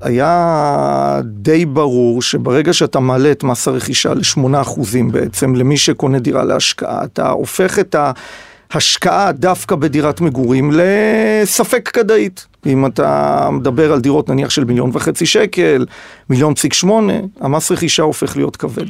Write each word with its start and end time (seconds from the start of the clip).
היה 0.00 1.20
די 1.24 1.66
ברור 1.66 2.22
שברגע 2.22 2.72
שאתה 2.72 3.00
מעלה 3.00 3.30
את 3.30 3.42
מס 3.42 3.68
הרכישה 3.68 4.14
ל-8% 4.14 4.80
בעצם 5.12 5.54
למי 5.54 5.76
שקונה 5.76 6.18
דירה 6.18 6.44
להשקעה, 6.44 7.04
אתה 7.04 7.30
הופך 7.30 7.78
את 7.78 7.96
ההשקעה 8.70 9.32
דווקא 9.32 9.76
בדירת 9.76 10.20
מגורים 10.20 10.70
לספק 10.74 11.90
כדאית. 11.92 12.46
אם 12.66 12.86
אתה 12.86 13.48
מדבר 13.52 13.92
על 13.92 14.00
דירות 14.00 14.28
נניח 14.28 14.50
של 14.50 14.64
מיליון 14.64 14.90
וחצי 14.92 15.26
שקל, 15.26 15.86
מיליון 16.30 16.54
פסיק 16.54 16.72
שמונה, 16.72 17.12
המס 17.40 17.72
רכישה 17.72 18.02
הופך 18.02 18.36
להיות 18.36 18.56
כבד. 18.56 18.86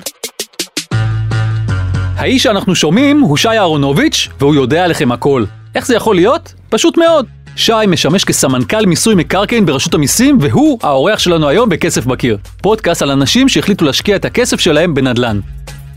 האיש 2.17 2.43
שאנחנו 2.43 2.75
שומעים 2.75 3.21
הוא 3.21 3.37
שי 3.37 3.49
אהרונוביץ', 3.49 4.29
והוא 4.41 4.55
יודע 4.55 4.85
עליכם 4.85 5.13
הכל. 5.13 5.45
איך 5.75 5.87
זה 5.87 5.95
יכול 5.95 6.17
להיות? 6.17 6.55
פשוט 6.69 6.99
מאוד. 6.99 7.27
שי 7.57 7.73
משמש 7.89 8.25
כסמנכ"ל 8.25 8.87
מיסוי 8.87 9.14
מקרקעין 9.14 9.67
ברשות 9.67 9.95
המיסים, 9.95 10.39
והוא 10.41 10.79
האורח 10.82 11.19
שלנו 11.19 11.49
היום 11.49 11.68
בכסף 11.68 12.07
בקיר. 12.07 12.36
פודקאסט 12.63 13.03
על 13.03 13.11
אנשים 13.11 13.49
שהחליטו 13.49 13.85
להשקיע 13.85 14.17
את 14.17 14.25
הכסף 14.25 14.61
שלהם 14.61 14.95
בנדל"ן. 14.95 15.40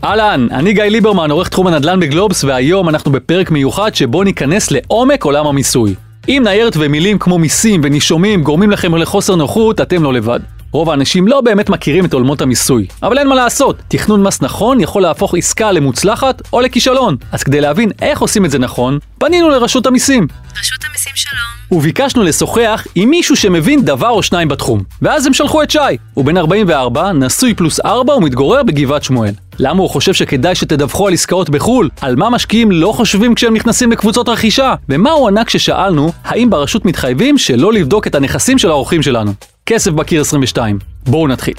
אהלן, 0.04 0.46
אני 0.50 0.72
גיא 0.72 0.82
ליברמן, 0.82 1.30
עורך 1.30 1.48
תחום 1.48 1.66
הנדל"ן 1.66 2.00
בגלובס, 2.00 2.44
והיום 2.44 2.88
אנחנו 2.88 3.12
בפרק 3.12 3.50
מיוחד 3.50 3.94
שבו 3.94 4.22
ניכנס 4.22 4.70
לעומק 4.70 5.24
עולם 5.24 5.46
המיסוי. 5.46 5.94
אם 6.28 6.42
ניירת 6.44 6.76
ומילים 6.76 7.18
כמו 7.18 7.38
מיסים 7.38 7.80
ונישומים 7.84 8.42
גורמים 8.42 8.70
לכם 8.70 8.94
לחוסר 8.94 9.34
נוחות, 9.34 9.80
אתם 9.80 10.02
לא 10.02 10.12
לבד. 10.12 10.40
רוב 10.74 10.90
האנשים 10.90 11.28
לא 11.28 11.40
באמת 11.40 11.68
מכירים 11.68 12.04
את 12.04 12.12
עולמות 12.14 12.40
המיסוי. 12.40 12.86
אבל 13.02 13.18
אין 13.18 13.28
מה 13.28 13.34
לעשות, 13.34 13.76
תכנון 13.88 14.22
מס 14.22 14.42
נכון 14.42 14.80
יכול 14.80 15.02
להפוך 15.02 15.34
עסקה 15.34 15.72
למוצלחת 15.72 16.42
או 16.52 16.60
לכישלון. 16.60 17.16
אז 17.32 17.42
כדי 17.42 17.60
להבין 17.60 17.90
איך 18.02 18.20
עושים 18.20 18.44
את 18.44 18.50
זה 18.50 18.58
נכון, 18.58 18.98
פנינו 19.18 19.50
לרשות 19.50 19.86
המיסים. 19.86 20.26
רשות 20.60 20.84
המיסים 20.88 21.12
שלום. 21.14 21.78
וביקשנו 21.78 22.22
לשוחח 22.22 22.86
עם 22.94 23.10
מישהו 23.10 23.36
שמבין 23.36 23.84
דבר 23.84 24.08
או 24.08 24.22
שניים 24.22 24.48
בתחום. 24.48 24.82
ואז 25.02 25.26
הם 25.26 25.32
שלחו 25.32 25.62
את 25.62 25.70
שי. 25.70 25.78
הוא 26.14 26.24
בן 26.24 26.36
44, 26.36 27.12
נשוי 27.12 27.54
פלוס 27.54 27.80
4 27.80 28.14
ומתגורר 28.14 28.62
בגבעת 28.62 29.04
שמואל. 29.04 29.32
למה 29.58 29.82
הוא 29.82 29.90
חושב 29.90 30.12
שכדאי 30.14 30.54
שתדווחו 30.54 31.06
על 31.06 31.12
עסקאות 31.12 31.50
בחו"ל? 31.50 31.90
על 32.00 32.16
מה 32.16 32.30
משקיעים 32.30 32.70
לא 32.72 32.92
חושבים 32.92 33.34
כשהם 33.34 33.54
נכנסים 33.54 33.92
לקבוצות 33.92 34.28
רכישה? 34.28 34.74
ומה 34.88 35.10
הוא 35.10 35.28
ענה 35.28 35.44
כששאלנו 35.44 36.12
האם 36.24 36.50
ברשות 36.50 36.84
מתחייבים 36.84 37.38
שלא 37.38 37.72
לבדוק 37.72 38.06
את 38.06 38.14
הנכסים 38.14 38.58
של 38.58 38.70
האורחים 38.70 39.02
שלנו? 39.02 39.32
כסף 39.66 39.90
בקיר 39.90 40.20
22. 40.20 40.78
בואו 41.04 41.28
נתחיל. 41.28 41.54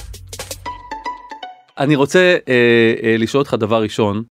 אני 1.78 1.96
רוצה 1.96 2.38
אה, 2.48 2.94
אה, 3.04 3.16
לשאול 3.18 3.42
אותך 3.42 3.54
דבר 3.54 3.82
ראשון, 3.82 4.24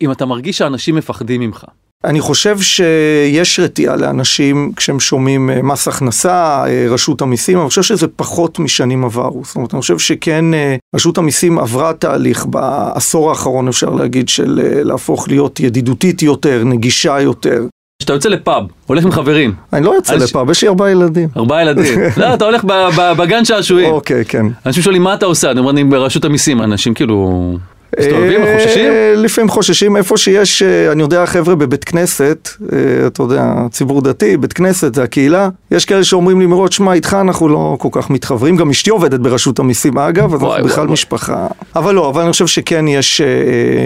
אם 0.00 0.12
אתה 0.12 0.26
מרגיש 0.26 0.58
שאנשים 0.58 0.94
מפחדים 0.94 1.40
ממך. 1.40 1.64
אני 2.04 2.20
חושב 2.20 2.60
שיש 2.60 3.60
רתיעה 3.60 3.96
לאנשים 3.96 4.72
כשהם 4.76 5.00
שומעים 5.00 5.50
אה, 5.50 5.62
מס 5.62 5.88
הכנסה, 5.88 6.64
אה, 6.66 6.86
רשות 6.90 7.22
המיסים, 7.22 7.60
אני 7.60 7.68
חושב 7.68 7.82
שזה 7.82 8.08
פחות 8.08 8.58
משנים 8.58 9.04
עברו. 9.04 9.44
זאת 9.44 9.56
אומרת, 9.56 9.74
אני 9.74 9.80
חושב 9.80 9.98
שכן 9.98 10.54
אה, 10.54 10.76
רשות 10.94 11.18
המיסים 11.18 11.58
עברה 11.58 11.92
תהליך 11.92 12.46
בעשור 12.46 13.30
האחרון, 13.30 13.68
אפשר 13.68 13.90
להגיד, 13.90 14.28
של 14.28 14.60
להפוך 14.84 15.28
להיות 15.28 15.60
ידידותית 15.60 16.22
יותר, 16.22 16.64
נגישה 16.64 17.20
יותר. 17.20 17.66
כשאתה 18.02 18.12
יוצא 18.12 18.28
לפאב, 18.28 18.64
הולך 18.86 19.04
עם 19.04 19.10
חברים. 19.10 19.54
אני 19.72 19.84
לא 19.84 19.94
יוצא 19.94 20.14
לפאב, 20.14 20.50
יש 20.50 20.62
לי 20.62 20.68
ארבעה 20.68 20.90
ילדים. 20.90 21.28
ארבעה 21.36 21.62
ילדים. 21.62 21.98
לא, 22.16 22.34
אתה 22.34 22.44
הולך 22.44 22.64
בגן 23.18 23.44
שעשועים. 23.44 23.90
אוקיי, 23.90 24.24
כן. 24.24 24.46
אנשים 24.66 24.82
שואלים 24.82 25.02
מה 25.02 25.14
אתה 25.14 25.26
עושה, 25.26 25.50
אני 25.50 25.60
אומר, 25.60 25.70
אני 25.70 25.84
ברשות 25.84 26.24
המיסים, 26.24 26.62
אנשים 26.62 26.94
כאילו... 26.94 27.56
מסתובבים, 28.00 28.40
חוששים? 28.56 28.90
אה, 28.92 29.14
לפעמים 29.16 29.50
חוששים 29.50 29.96
איפה 29.96 30.16
שיש, 30.16 30.62
אה, 30.62 30.92
אני 30.92 31.02
יודע, 31.02 31.26
חבר'ה 31.26 31.54
בבית 31.54 31.84
כנסת, 31.84 32.48
אה, 32.72 33.06
אתה 33.06 33.22
יודע, 33.22 33.54
ציבור 33.70 34.02
דתי, 34.02 34.36
בית 34.36 34.52
כנסת 34.52 34.94
זה 34.94 35.02
הקהילה, 35.02 35.48
יש 35.70 35.84
כאלה 35.84 36.04
שאומרים 36.04 36.40
לי 36.40 36.46
מראש, 36.46 36.76
שמע, 36.76 36.92
איתך 36.92 37.16
אנחנו 37.20 37.48
לא 37.48 37.76
כל 37.78 37.88
כך 37.92 38.10
מתחברים, 38.10 38.56
גם 38.56 38.70
אשתי 38.70 38.90
עובדת 38.90 39.20
ברשות 39.20 39.58
המיסים 39.58 39.98
אגב, 39.98 40.34
אז 40.34 40.42
אנחנו 40.42 40.64
בכלל 40.64 40.86
משפחה. 40.86 41.46
אבל 41.76 41.94
לא, 41.94 42.08
אבל 42.10 42.22
אני 42.22 42.32
חושב 42.32 42.46
שכן 42.46 42.88
יש 42.88 43.20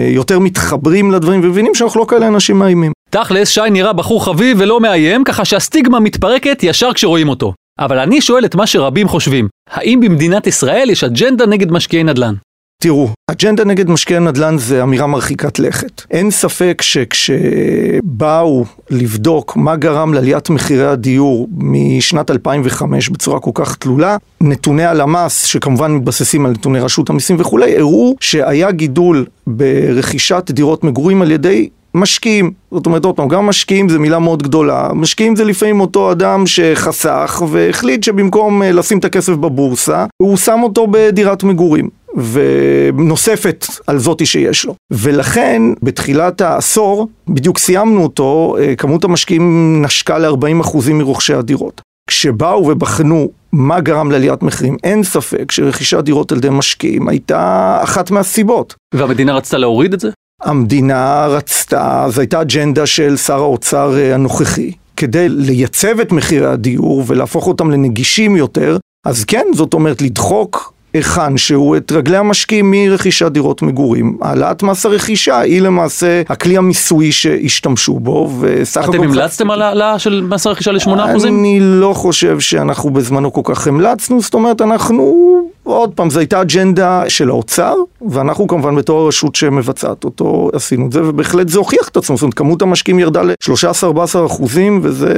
יותר 0.09 0.39
מתחברים 0.39 1.11
לדברים 1.11 1.41
ומבינים 1.43 1.75
שאנחנו 1.75 1.99
לא 1.99 2.05
כאלה 2.05 2.27
אנשים 2.27 2.59
מאיימים. 2.59 2.91
תכלס, 3.13 3.49
שי 3.49 3.61
נראה 3.71 3.93
בחור 3.93 4.25
חביב 4.25 4.57
ולא 4.59 4.79
מאיים, 4.79 5.23
ככה 5.23 5.45
שהסטיגמה 5.45 5.99
מתפרקת 5.99 6.59
ישר 6.63 6.93
כשרואים 6.93 7.29
אותו. 7.29 7.53
אבל 7.79 7.99
אני 7.99 8.21
שואל 8.21 8.45
את 8.45 8.55
מה 8.55 8.67
שרבים 8.67 9.07
חושבים, 9.07 9.47
האם 9.69 9.99
במדינת 9.99 10.47
ישראל 10.47 10.89
יש 10.89 11.03
אג'נדה 11.03 11.45
נגד 11.45 11.71
משקיעי 11.71 12.03
נדל"ן? 12.03 12.33
תראו, 12.81 13.09
אג'נדה 13.31 13.65
נגד 13.65 13.89
משקיעי 13.89 14.19
נדל"ן 14.19 14.57
זה 14.57 14.83
אמירה 14.83 15.07
מרחיקת 15.07 15.59
לכת. 15.59 16.01
אין 16.11 16.31
ספק 16.31 16.81
שכשבאו 16.81 18.65
לבדוק 18.89 19.55
מה 19.55 19.75
גרם 19.75 20.13
לעליית 20.13 20.49
מחירי 20.49 20.87
הדיור 20.87 21.47
משנת 21.57 22.31
2005 22.31 23.09
בצורה 23.09 23.39
כל 23.39 23.51
כך 23.53 23.75
תלולה, 23.75 24.17
נתוני 24.41 24.85
הלמ"ס, 24.85 25.45
שכמובן 25.45 25.91
מתבססים 25.91 26.45
על 26.45 26.51
נתוני 26.51 26.79
רשות 26.79 27.09
המיסים 27.09 27.35
וכולי, 27.39 27.77
הראו 27.77 28.15
שהיה 28.19 28.71
גידול 28.71 29.25
ברכישת 29.47 30.51
דירות 30.51 30.83
מגורים 30.83 31.21
על 31.21 31.31
ידי 31.31 31.69
משקיעים, 31.95 32.51
זאת 32.71 32.85
אומרת 32.85 33.05
עוד 33.05 33.15
פעם, 33.15 33.27
גם 33.27 33.45
משקיעים 33.45 33.89
זה 33.89 33.99
מילה 33.99 34.19
מאוד 34.19 34.43
גדולה, 34.43 34.89
משקיעים 34.93 35.35
זה 35.35 35.45
לפעמים 35.45 35.79
אותו 35.79 36.11
אדם 36.11 36.47
שחסך 36.47 37.43
והחליט 37.49 38.03
שבמקום 38.03 38.63
אה, 38.63 38.71
לשים 38.71 38.97
את 38.97 39.05
הכסף 39.05 39.33
בבורסה, 39.33 40.05
הוא 40.21 40.37
שם 40.37 40.59
אותו 40.63 40.87
בדירת 40.91 41.43
מגורים. 41.43 41.89
ונוספת 42.15 43.65
על 43.87 43.97
זאתי 43.97 44.25
שיש 44.25 44.65
לו. 44.65 44.75
ולכן 44.91 45.61
בתחילת 45.83 46.41
העשור, 46.41 47.07
בדיוק 47.27 47.57
סיימנו 47.57 48.03
אותו, 48.03 48.55
אה, 48.59 48.75
כמות 48.75 49.03
המשקיעים 49.03 49.81
נשקה 49.85 50.17
ל-40% 50.17 50.77
מרוכשי 50.93 51.33
הדירות. 51.33 51.81
כשבאו 52.09 52.67
ובחנו 52.67 53.29
מה 53.51 53.79
גרם 53.79 54.11
לעליית 54.11 54.43
מחירים, 54.43 54.77
אין 54.83 55.03
ספק 55.03 55.51
שרכישת 55.51 55.99
דירות 56.03 56.31
על 56.31 56.37
ידי 56.37 56.49
משקיעים 56.49 57.07
הייתה 57.07 57.79
אחת 57.83 58.11
מהסיבות. 58.11 58.75
והמדינה 58.95 59.33
רצתה 59.33 59.57
להוריד 59.57 59.93
את 59.93 59.99
זה? 59.99 60.09
המדינה 60.43 61.27
רצתה, 61.29 62.05
זו 62.09 62.21
הייתה 62.21 62.41
אג'נדה 62.41 62.85
של 62.85 63.17
שר 63.17 63.39
האוצר 63.39 63.97
אה, 63.97 64.13
הנוכחי, 64.13 64.71
כדי 64.97 65.29
לייצב 65.29 65.99
את 65.99 66.11
מחירי 66.11 66.47
הדיור 66.47 67.03
ולהפוך 67.07 67.47
אותם 67.47 67.71
לנגישים 67.71 68.35
יותר, 68.35 68.77
אז 69.05 69.25
כן, 69.25 69.45
זאת 69.53 69.73
אומרת 69.73 70.01
לדחוק 70.01 70.73
היכן 70.93 71.37
שהוא 71.37 71.77
את 71.77 71.91
רגלי 71.91 72.17
המשקיעים 72.17 72.71
מרכישת 72.71 73.31
דירות 73.31 73.61
מגורים. 73.61 74.17
העלאת 74.21 74.63
מס 74.63 74.85
הרכישה 74.85 75.39
היא 75.39 75.61
למעשה 75.61 76.21
הכלי 76.29 76.57
המיסויי 76.57 77.11
שהשתמשו 77.11 77.99
בו, 77.99 78.31
וסך 78.39 78.83
הכל... 78.83 78.95
אתם 78.95 79.03
המלצתם 79.03 79.51
על 79.51 79.61
העלאה 79.61 79.99
של 79.99 80.25
מס 80.29 80.47
הרכישה 80.47 80.71
ל-8%? 80.71 81.27
אני 81.27 81.59
לא 81.61 81.93
חושב 81.93 82.39
שאנחנו 82.39 82.89
בזמנו 82.89 83.33
כל 83.33 83.41
כך 83.43 83.67
המלצנו, 83.67 84.21
זאת 84.21 84.33
אומרת 84.33 84.61
אנחנו... 84.61 85.52
עוד 85.63 85.93
פעם, 85.93 86.09
זו 86.09 86.19
הייתה 86.19 86.41
אג'נדה 86.41 87.03
של 87.07 87.29
האוצר, 87.29 87.75
ואנחנו 88.09 88.47
כמובן 88.47 88.75
בתור 88.75 89.05
הרשות 89.05 89.35
שמבצעת 89.35 90.03
אותו 90.03 90.49
עשינו 90.53 90.87
את 90.87 90.91
זה, 90.91 91.03
ובהחלט 91.03 91.49
זה 91.49 91.57
הוכיח 91.57 91.87
את 91.87 91.97
עצמו, 91.97 92.15
זאת 92.17 92.23
אומרת 92.23 92.33
כמות 92.33 92.61
המשקיעים 92.61 92.99
ירדה 92.99 93.21
ל-13-14 93.21 94.25
אחוזים, 94.25 94.79
וזה 94.83 95.13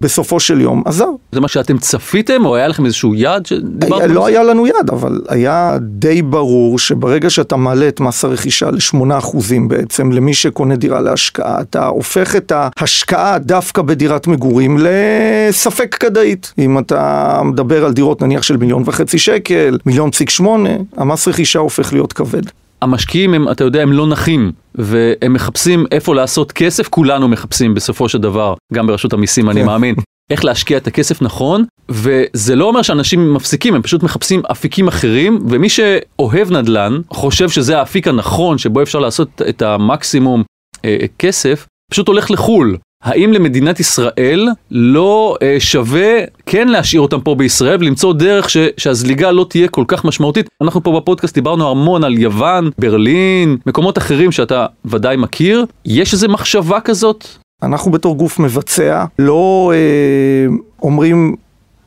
בסופו 0.00 0.40
של 0.40 0.60
יום 0.60 0.82
עזר. 0.86 1.08
זה 1.32 1.40
מה 1.40 1.48
שאתם 1.48 1.78
צפיתם, 1.78 2.44
או 2.44 2.56
היה 2.56 2.68
לכם 2.68 2.86
איזשהו 2.86 3.14
יעד 3.14 3.46
שדיברתם? 3.46 4.12
לא 4.12 4.26
היה 4.26 4.42
לנו 4.42 4.66
יעד, 4.66 4.90
אבל 4.90 5.20
היה 5.28 5.76
די 5.80 6.22
ברור 6.22 6.78
שברגע 6.78 7.30
שאתה 7.30 7.56
מעלה 7.56 7.88
את 7.88 8.00
מס 8.00 8.24
הרכישה 8.24 8.70
ל-8 8.70 9.18
אחוזים 9.18 9.68
בעצם, 9.68 10.12
למי 10.12 10.34
שקונה 10.34 10.76
דירה 10.76 11.00
להשקעה, 11.00 11.60
אתה 11.60 11.86
הופך 11.86 12.36
את 12.36 12.52
ההשקעה 12.76 13.38
דווקא 13.38 13.82
בדירת 13.82 14.26
מגורים 14.26 14.78
לספק 14.80 15.94
כדאית. 15.94 16.52
אם 16.58 16.78
אתה 16.78 17.40
מדבר 17.44 17.84
על 17.84 17.92
דירות 17.92 18.22
נניח 18.22 18.42
של 18.42 18.56
מיליון 18.56 18.82
וחצי 18.86 19.18
שקל, 19.18 19.78
מיליון 19.90 20.10
פסיק 20.10 20.30
שמונה, 20.30 20.70
המס 20.96 21.28
רכישה 21.28 21.58
הופך 21.58 21.92
להיות 21.92 22.12
כבד. 22.12 22.42
המשקיעים 22.82 23.34
הם, 23.34 23.48
אתה 23.48 23.64
יודע, 23.64 23.82
הם 23.82 23.92
לא 23.92 24.06
נחים, 24.06 24.52
והם 24.74 25.32
מחפשים 25.32 25.86
איפה 25.92 26.14
לעשות 26.14 26.52
כסף, 26.52 26.88
כולנו 26.88 27.28
מחפשים 27.28 27.74
בסופו 27.74 28.08
של 28.08 28.18
דבר, 28.18 28.54
גם 28.72 28.86
ברשות 28.86 29.12
המיסים 29.12 29.50
אני 29.50 29.60
כן. 29.60 29.66
מאמין, 29.66 29.94
איך 30.30 30.44
להשקיע 30.44 30.76
את 30.76 30.86
הכסף 30.86 31.22
נכון, 31.22 31.64
וזה 31.88 32.56
לא 32.56 32.64
אומר 32.64 32.82
שאנשים 32.82 33.34
מפסיקים, 33.34 33.74
הם 33.74 33.82
פשוט 33.82 34.02
מחפשים 34.02 34.42
אפיקים 34.50 34.88
אחרים, 34.88 35.38
ומי 35.48 35.68
שאוהב 35.68 36.50
נדל"ן, 36.50 37.00
חושב 37.10 37.48
שזה 37.48 37.78
האפיק 37.78 38.08
הנכון 38.08 38.58
שבו 38.58 38.82
אפשר 38.82 38.98
לעשות 38.98 39.42
את 39.48 39.62
המקסימום 39.62 40.42
אה, 40.84 40.96
כסף, 41.18 41.66
פשוט 41.90 42.08
הולך 42.08 42.30
לחו"ל. 42.30 42.76
האם 43.04 43.32
למדינת 43.32 43.80
ישראל 43.80 44.48
לא 44.70 45.36
אה, 45.42 45.56
שווה 45.58 46.18
כן 46.46 46.68
להשאיר 46.68 47.02
אותם 47.02 47.20
פה 47.20 47.34
בישראל 47.34 47.76
ולמצוא 47.80 48.12
דרך 48.12 48.50
ש, 48.50 48.56
שהזליגה 48.76 49.30
לא 49.30 49.46
תהיה 49.48 49.68
כל 49.68 49.84
כך 49.88 50.04
משמעותית? 50.04 50.48
אנחנו 50.62 50.82
פה 50.82 51.00
בפודקאסט 51.00 51.34
דיברנו 51.34 51.70
המון 51.70 52.04
על 52.04 52.18
יוון, 52.18 52.70
ברלין, 52.78 53.56
מקומות 53.66 53.98
אחרים 53.98 54.32
שאתה 54.32 54.66
ודאי 54.84 55.16
מכיר. 55.16 55.64
יש 55.84 56.12
איזה 56.12 56.28
מחשבה 56.28 56.80
כזאת? 56.80 57.24
אנחנו 57.62 57.90
בתור 57.90 58.16
גוף 58.16 58.38
מבצע 58.38 59.04
לא 59.18 59.72
אה, 59.74 60.56
אומרים 60.82 61.36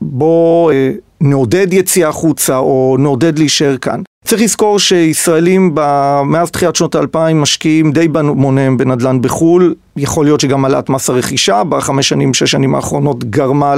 בוא 0.02 0.72
אה, 0.72 0.92
נעודד 1.22 1.74
יציאה 1.74 2.10
החוצה 2.10 2.58
או 2.58 2.96
נעודד 3.00 3.40
להישאר 3.40 3.78
כאן. 3.78 4.02
צריך 4.24 4.42
לזכור 4.42 4.80
שישראלים 4.80 5.76
מאז 6.26 6.52
תחילת 6.52 6.76
שנות 6.76 6.96
האלפיים 6.96 7.42
משקיעים 7.42 7.92
די 7.92 8.08
מונם 8.24 8.78
בנדל"ן 8.78 9.22
בחו"ל, 9.22 9.76
יכול 9.98 10.26
להיות 10.26 10.40
שגם 10.40 10.66
העלאת 10.66 10.90
מס 10.90 11.10
הרכישה 11.10 11.64
בחמש 11.64 12.10
שנים, 12.10 12.34
שש 12.34 12.52
שנים 12.52 12.76
האחרונות 12.76 13.24
גרמה 13.24 13.76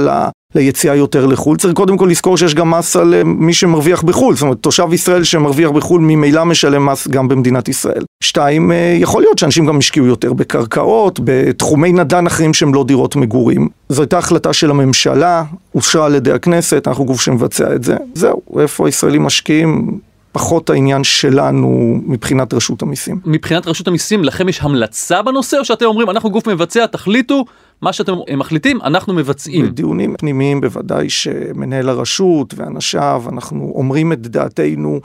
ליציאה 0.54 0.94
יותר 0.94 1.26
לחו"ל. 1.26 1.56
צריך 1.56 1.74
קודם 1.74 1.96
כל 1.96 2.06
לזכור 2.10 2.36
שיש 2.36 2.54
גם 2.54 2.70
מס 2.70 2.96
על 2.96 3.14
אה, 3.14 3.24
מי 3.24 3.52
שמרוויח 3.52 4.02
בחו"ל, 4.02 4.34
זאת 4.34 4.42
אומרת 4.42 4.58
תושב 4.60 4.92
ישראל 4.92 5.24
שמרוויח 5.24 5.70
בחו"ל 5.70 6.00
ממילא 6.00 6.44
משלם 6.44 6.86
מס 6.86 7.08
גם 7.08 7.28
במדינת 7.28 7.68
ישראל. 7.68 8.02
שתיים, 8.20 8.72
אה, 8.72 8.96
יכול 9.00 9.22
להיות 9.22 9.38
שאנשים 9.38 9.66
גם 9.66 9.78
השקיעו 9.78 10.06
יותר 10.06 10.32
בקרקעות, 10.32 11.20
בתחומי 11.24 11.92
נדל"ן 11.92 12.26
אחרים 12.26 12.54
שהם 12.54 12.74
לא 12.74 12.84
דירות 12.84 13.16
מגורים. 13.16 13.68
זו 13.88 14.02
הייתה 14.02 14.18
החלטה 14.18 14.52
של 14.52 14.70
הממשלה, 14.70 15.44
אושרה 15.74 16.06
על 16.06 16.14
ידי 16.14 16.32
הכנסת, 16.32 16.88
אנחנו 16.88 17.04
גוף 17.04 17.20
שמבצע 17.20 17.74
את 17.74 17.84
זה. 17.84 17.96
זהו, 18.14 18.42
איפה 18.60 18.86
הישראלים 18.86 19.22
משקיעים? 19.22 19.98
פחות 20.36 20.70
העניין 20.70 21.04
שלנו 21.04 22.00
מבחינת 22.06 22.54
רשות 22.54 22.82
המיסים. 22.82 23.20
מבחינת 23.24 23.66
רשות 23.66 23.88
המיסים, 23.88 24.24
לכם 24.24 24.48
יש 24.48 24.60
המלצה 24.60 25.22
בנושא, 25.22 25.56
או 25.56 25.64
שאתם 25.64 25.84
אומרים, 25.84 26.10
אנחנו 26.10 26.30
גוף 26.30 26.48
מבצע, 26.48 26.86
תחליטו, 26.86 27.44
מה 27.82 27.92
שאתם 27.92 28.12
מחליטים, 28.36 28.78
אנחנו 28.84 29.14
מבצעים. 29.14 29.66
בדיונים 29.66 30.14
פנימיים 30.18 30.60
בוודאי 30.60 31.10
שמנהל 31.10 31.88
הרשות 31.88 32.54
ואנשיו, 32.56 33.22
אנחנו 33.32 33.72
אומרים 33.74 34.12
את 34.12 34.26
דעתנו. 34.26 35.00